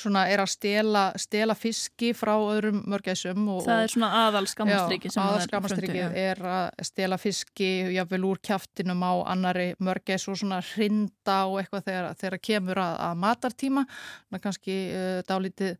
svona 0.00 0.24
er 0.32 0.42
að 0.42 0.50
stela, 0.52 1.02
stela 1.20 1.54
fiski 1.58 2.12
frá 2.16 2.32
öðrum 2.36 2.82
mörgæsum 2.90 3.44
og, 3.52 3.62
Það 3.66 3.84
er 3.84 3.92
svona 3.94 4.10
aðal 4.26 4.44
skammastriki 4.50 5.12
sem 5.12 5.22
það 5.22 6.12
er 6.16 6.22
er 6.22 6.42
að 6.52 6.84
stela 6.88 7.18
fiski 7.20 7.70
jáfnvel 7.96 8.26
úr 8.30 8.40
kjaftinum 8.44 9.04
á 9.04 9.12
annari 9.34 9.68
mörgæs 9.82 10.28
og 10.30 10.38
svona 10.40 10.60
hrinda 10.72 11.38
og 11.50 11.60
eitthvað 11.62 11.86
þegar, 11.88 12.18
þegar 12.20 12.42
kemur 12.48 12.82
að, 12.82 12.98
að 13.06 13.22
matartíma. 13.24 13.86
Ná, 14.32 14.40
kannski 14.42 14.76
uh, 14.90 15.20
dálítið, 15.28 15.72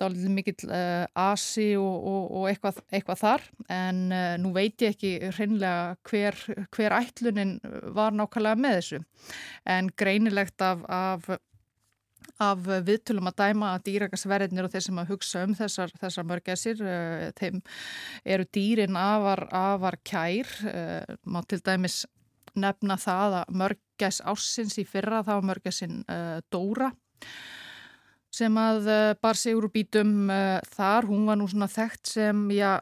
dálítið 0.00 0.34
mikill 0.34 0.68
uh, 0.68 1.06
asi 1.26 1.70
og, 1.80 1.96
og, 2.10 2.28
og 2.40 2.50
eitthvað, 2.52 2.82
eitthvað 2.90 3.22
þar. 3.22 3.48
En 3.72 4.04
uh, 4.10 4.34
nú 4.42 4.54
veit 4.56 4.84
ég 4.84 4.94
ekki 4.94 5.16
hreinlega 5.32 5.96
hver, 6.10 6.38
hver 6.74 6.98
ætlunin 7.00 7.58
var 7.96 8.14
nákvæmlega 8.16 8.62
með 8.66 8.78
þessu. 8.80 9.02
En 9.76 9.90
greinilegt 9.98 10.64
af, 10.64 10.86
af 10.88 11.34
af 12.42 12.64
viðtölum 12.86 13.30
að 13.30 13.36
dæma 13.38 13.70
að 13.74 13.84
dýrakasverðinir 13.88 14.66
og 14.66 14.72
þeir 14.72 14.84
sem 14.86 15.00
að 15.00 15.12
hugsa 15.12 15.44
um 15.46 15.54
þessar, 15.58 15.94
þessar 16.00 16.28
mörgæsir, 16.30 16.82
uh, 16.82 17.28
þeim 17.38 17.60
eru 18.24 18.48
dýrin 18.54 18.98
afar, 18.98 19.46
afar 19.54 19.98
kær, 20.06 20.50
uh, 20.70 21.16
má 21.26 21.42
til 21.48 21.60
dæmis 21.64 22.02
nefna 22.54 22.98
það 23.00 23.40
að 23.40 23.56
mörgæs 23.62 24.20
ársins 24.26 24.78
í 24.78 24.86
fyrra, 24.88 25.22
var 25.26 25.44
mörgæsin 25.46 26.02
uh, 26.08 26.38
Dóra 26.50 26.92
sem 28.34 28.56
að 28.58 28.88
bar 29.22 29.38
sig 29.38 29.54
úr 29.54 29.68
bítum 29.70 30.26
uh, 30.26 30.58
þar, 30.74 31.06
hún 31.06 31.28
var 31.28 31.38
nú 31.38 31.46
svona 31.46 31.68
þekkt 31.70 32.16
sem, 32.16 32.40
já, 32.50 32.80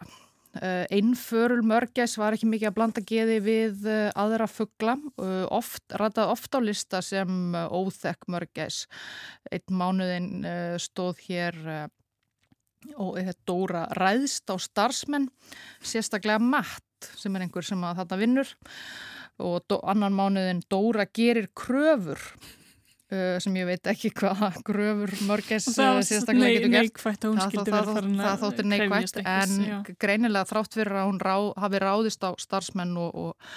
Uh, 0.53 0.85
einförul 0.93 1.63
mörgæs 1.65 2.19
var 2.21 2.35
ekki 2.37 2.45
mikið 2.45 2.69
að 2.69 2.75
blanda 2.77 3.03
geði 3.09 3.39
við 3.41 3.87
uh, 3.89 4.11
aðra 4.21 4.45
fuggla 4.53 4.99
uh, 5.17 5.47
oft, 5.49 5.81
rætað 5.97 6.33
oft 6.35 6.53
á 6.53 6.61
lista 6.61 7.01
sem 7.01 7.57
óþekk 7.57 8.29
mörgæs. 8.29 8.83
Einn 9.49 9.79
mánuðin 9.81 10.45
stóð 10.77 11.25
hér 11.25 11.57
og 13.01 13.17
uh, 13.23 13.33
Dóra 13.49 13.87
ræðst 13.97 14.53
á 14.53 14.61
starfsmenn 14.61 15.31
sérstaklega 15.81 16.45
Matt 16.45 17.09
sem 17.17 17.33
er 17.33 17.47
einhver 17.47 17.65
sem 17.65 17.89
að 17.89 18.03
þetta 18.03 18.21
vinnur. 18.21 18.53
Og 19.41 19.81
annan 19.81 20.13
mánuðin 20.13 20.61
Dóra 20.69 21.09
gerir 21.09 21.49
kröfur 21.57 22.21
uh, 23.13 23.37
sem 23.43 23.57
ég 23.61 23.69
veit 23.69 23.93
ekki 23.93 24.11
hvað 24.17 24.59
gröfur 24.69 25.15
mörgæs 25.29 25.69
uh, 25.75 26.01
sérstaklega 26.05 26.59
getur 26.59 26.75
gert 26.75 26.99
það, 27.05 27.39
það, 27.39 27.71
það, 27.71 28.11
það 28.19 28.43
þóttir 28.45 28.69
neikvægt 28.73 29.23
en 29.23 29.55
já. 29.69 29.79
greinilega 30.03 30.51
þrátt 30.51 30.77
fyrir 30.79 31.01
að 31.03 31.09
hún 31.11 31.23
rá, 31.23 31.37
hafi 31.65 31.83
ráðist 31.83 32.27
á 32.27 32.31
starfsmenn 32.41 32.95
og, 33.01 33.25
og, 33.25 33.57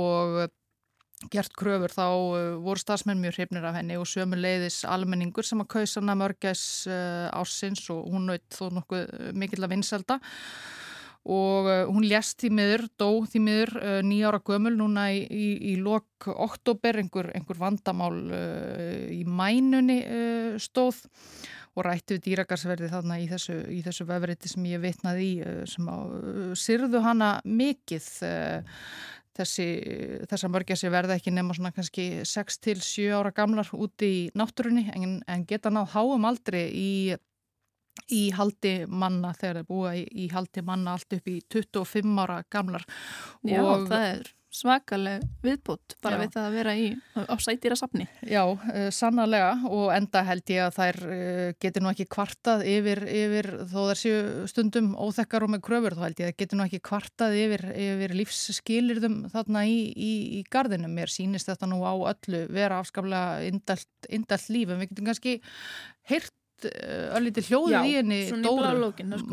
og 0.00 1.28
gert 1.32 1.56
kröfur 1.58 1.92
þá 1.92 2.06
uh, 2.08 2.36
voru 2.64 2.80
starfsmenn 2.82 3.22
mjög 3.22 3.40
hrifnir 3.40 3.68
af 3.68 3.80
henni 3.80 3.98
og 4.00 4.08
sömu 4.08 4.38
leiðis 4.40 4.82
almenningur 4.88 5.46
sem 5.46 5.60
að 5.64 5.72
kausa 5.76 6.00
hana 6.00 6.18
mörgæs 6.20 6.66
uh, 6.88 7.28
ársins 7.36 7.88
og 7.92 8.06
hún 8.12 8.30
naut 8.30 8.46
þó 8.56 8.68
nokkuð 8.78 9.34
mikill 9.36 9.64
að 9.66 9.74
vinselda 9.76 10.20
og 10.20 10.89
uh, 11.28 11.84
hún 11.90 12.06
lést 12.08 12.40
því 12.40 12.50
miður, 12.56 12.86
dó 12.96 13.08
því 13.28 13.42
miður 13.44 13.72
uh, 13.76 13.98
nýjára 14.06 14.40
gömul 14.44 14.72
núna 14.78 15.10
í, 15.12 15.20
í, 15.28 15.48
í 15.72 15.76
lok 15.80 16.30
oktober, 16.32 17.00
einhver, 17.02 17.30
einhver 17.36 17.60
vandamál 17.60 18.16
uh, 18.16 19.04
í 19.12 19.20
mænunni 19.28 20.00
uh, 20.00 20.56
stóð 20.60 21.04
og 21.76 21.86
rætti 21.86 22.16
við 22.16 22.24
dýrakarsverði 22.24 22.90
þarna 22.90 23.20
í 23.20 23.28
þessu, 23.30 23.60
í 23.70 23.82
þessu 23.84 24.08
vefriti 24.08 24.50
sem 24.50 24.66
ég 24.72 24.82
vitnaði 24.82 25.28
í 25.28 25.38
uh, 25.44 25.62
sem 25.68 25.92
á, 25.92 25.96
syrðu 26.56 27.04
hana 27.04 27.36
mikið 27.44 28.08
þessi, 29.36 29.66
þessar 30.28 30.52
mörgæsi 30.52 30.90
verða 30.92 31.16
ekki 31.20 31.32
nema 31.34 31.54
svona 31.56 31.72
kannski 31.76 32.24
6 32.26 32.60
til 32.64 32.80
7 32.80 33.12
ára 33.20 33.32
gamlar 33.36 33.68
úti 33.76 34.08
í 34.08 34.22
náttúrunni 34.36 34.88
en, 34.96 35.20
en 35.28 35.44
geta 35.48 35.72
náð 35.72 35.92
háum 35.94 36.26
aldrei 36.28 36.64
í 36.72 36.90
í 38.12 38.24
haldi 38.34 38.74
manna 38.88 39.32
þegar 39.36 39.60
þeir 39.60 39.70
búa 39.70 39.94
í, 39.98 40.04
í 40.10 40.28
haldi 40.32 40.64
manna 40.66 40.96
allt 40.96 41.18
upp 41.18 41.30
í 41.30 41.40
25 41.52 42.20
ára 42.24 42.42
gamlar 42.50 42.86
Já, 43.46 43.60
og 43.62 43.88
það 43.90 44.06
er 44.10 44.30
svakaleg 44.50 45.22
viðbútt 45.44 45.94
bara 46.02 46.16
Já. 46.16 46.20
við 46.24 46.32
það 46.34 46.46
að 46.46 46.56
vera 46.58 46.72
í 46.74 46.86
á 47.14 47.34
sætýra 47.38 47.76
safni. 47.78 48.06
Já, 48.26 48.42
uh, 48.50 48.88
sannarlega 48.94 49.52
og 49.70 49.92
enda 49.94 50.22
held 50.26 50.50
ég 50.50 50.64
að 50.64 50.76
þær 50.78 50.98
uh, 51.06 51.52
geti 51.62 51.82
nú 51.82 51.90
ekki 51.92 52.06
kvartað 52.10 52.64
yfir, 52.68 53.02
yfir 53.06 53.50
þó 53.70 53.78
þær 53.90 54.00
séu 54.00 54.48
stundum 54.50 54.90
óþekkar 54.98 55.46
og 55.46 55.54
með 55.54 55.62
kröfur 55.68 55.96
þá 55.98 56.02
held 56.08 56.24
ég 56.24 56.32
að 56.32 56.40
geti 56.42 56.58
nú 56.58 56.66
ekki 56.66 56.82
kvartað 56.90 57.38
yfir, 57.44 57.64
yfir 57.86 58.16
lífsskilirðum 58.18 59.20
þarna 59.30 59.64
í, 59.70 59.78
í, 59.94 60.12
í 60.40 60.42
gardinu. 60.50 60.90
Mér 60.90 61.14
sýnist 61.14 61.50
þetta 61.52 61.70
nú 61.70 61.84
á 61.86 61.94
öllu 61.94 62.44
vera 62.50 62.82
afskaplega 62.82 63.46
indalt, 63.46 63.90
indalt 64.10 64.50
líf 64.50 64.74
en 64.74 64.82
við 64.82 64.92
getum 64.92 65.12
kannski 65.12 65.38
heyrt 66.60 66.68
uh, 66.70 67.16
öllítið 67.18 67.48
hljóðið 67.50 67.88
í 67.90 67.94
henni 67.96 68.20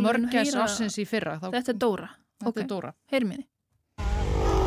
mörgæs 0.08 0.52
heyra- 0.54 0.64
ársins 0.66 0.98
í 0.98 1.06
fyrra. 1.10 1.38
Þá, 1.42 1.50
Þetta 1.58 1.72
er 1.76 1.80
Dóra. 1.84 2.10
þetta 2.40 2.50
ok. 2.54 2.58
er 2.64 2.68
Dóra. 2.74 2.94
Heyrim 3.12 3.30
við 3.36 3.44
þið. 3.44 4.58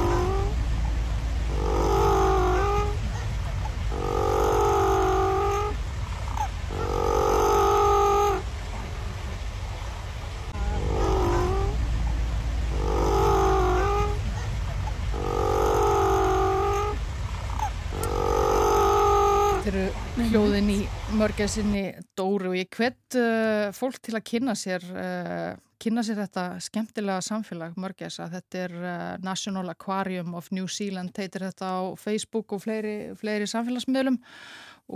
Þetta 19.60 19.70
eru 19.70 19.84
hljóðin 20.30 20.70
í 20.72 20.78
mörgæsinni 21.20 21.82
Dóru 22.16 22.48
og 22.54 22.56
ég 22.56 22.70
hvet 22.72 23.16
uh, 23.20 23.68
fólk 23.76 23.98
til 24.00 24.14
að 24.16 24.24
kynna 24.30 24.54
sér, 24.56 24.84
uh, 24.88 25.58
kynna 25.82 26.00
sér 26.06 26.22
þetta 26.22 26.44
skemmtilega 26.64 27.20
samfélag 27.24 27.76
mörgæsa. 27.80 28.28
Þetta 28.32 28.62
er 28.62 28.76
uh, 28.78 28.94
National 29.24 29.68
Aquarium 29.68 30.32
of 30.38 30.48
New 30.56 30.68
Zealand, 30.70 31.12
heitir 31.20 31.44
þetta 31.44 31.74
á 31.76 31.80
Facebook 32.00 32.54
og 32.56 32.64
fleiri, 32.64 33.12
fleiri 33.20 33.48
samfélagsmiðlum 33.52 34.16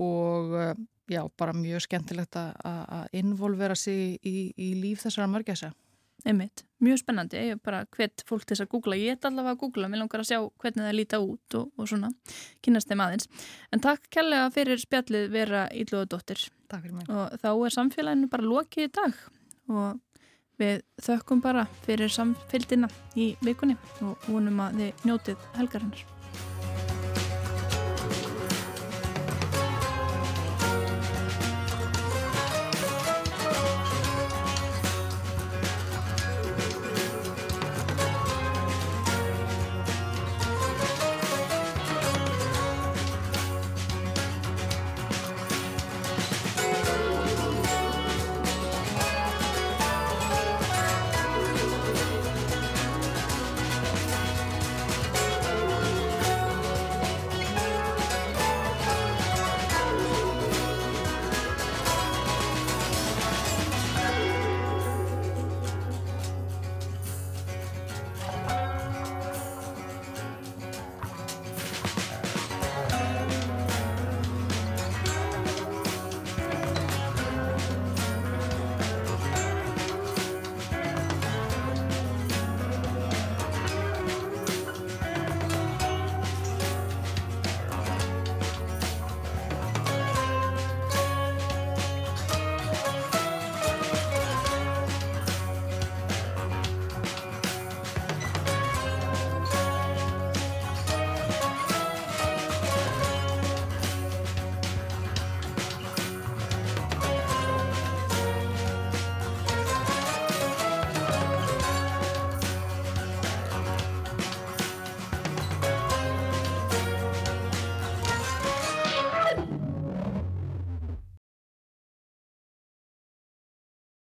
og 0.01 0.57
já, 1.13 1.21
bara 1.39 1.53
mjög 1.55 1.85
skemmtilegt 1.85 2.41
að- 2.41 3.13
involvera 3.21 3.77
sig 3.77 4.17
í, 4.25 4.49
í 4.57 4.73
líf 4.81 5.05
þessara 5.05 5.29
mörgæsa. 5.31 5.75
Einmitt, 6.25 6.63
mjög 6.81 7.03
spennandi, 7.03 7.37
ég 7.37 7.57
er 7.57 7.61
bara 7.61 7.83
hvet 7.93 8.23
fólk 8.25 8.47
til 8.47 8.55
þess 8.55 8.65
að 8.65 8.71
googla, 8.73 8.97
ég 8.97 9.13
er 9.13 9.29
allavega 9.29 9.53
að 9.53 9.61
googla, 9.61 9.91
mér 9.93 10.01
langar 10.01 10.23
að 10.23 10.31
sjá 10.31 10.39
hvernig 10.63 10.87
það 10.87 10.97
líta 10.97 11.21
út 11.21 11.57
og, 11.59 11.67
og 11.77 11.91
svona, 11.91 12.09
kynast 12.65 12.89
þeim 12.89 13.03
aðeins. 13.05 13.29
En 13.69 13.85
takk 13.85 14.09
kærlega 14.15 14.49
fyrir 14.55 14.81
spjallið 14.81 15.29
vera 15.35 15.67
Ílúðadóttir 15.77 16.47
og 16.73 17.37
þá 17.43 17.51
er 17.53 17.77
samfélaginu 17.77 18.33
bara 18.33 18.49
lokið 18.49 18.89
í 18.89 18.95
dag. 18.97 19.21
Og 19.69 20.01
við 20.61 20.83
þökkum 21.03 21.45
bara 21.45 21.67
fyrir 21.85 22.13
samfélgina 22.13 22.89
í 23.21 23.35
vikunni 23.45 23.77
og 24.07 24.29
vonum 24.31 24.65
að 24.65 24.81
þið 24.81 25.09
njótið 25.11 25.49
helgarinnar. 25.59 26.14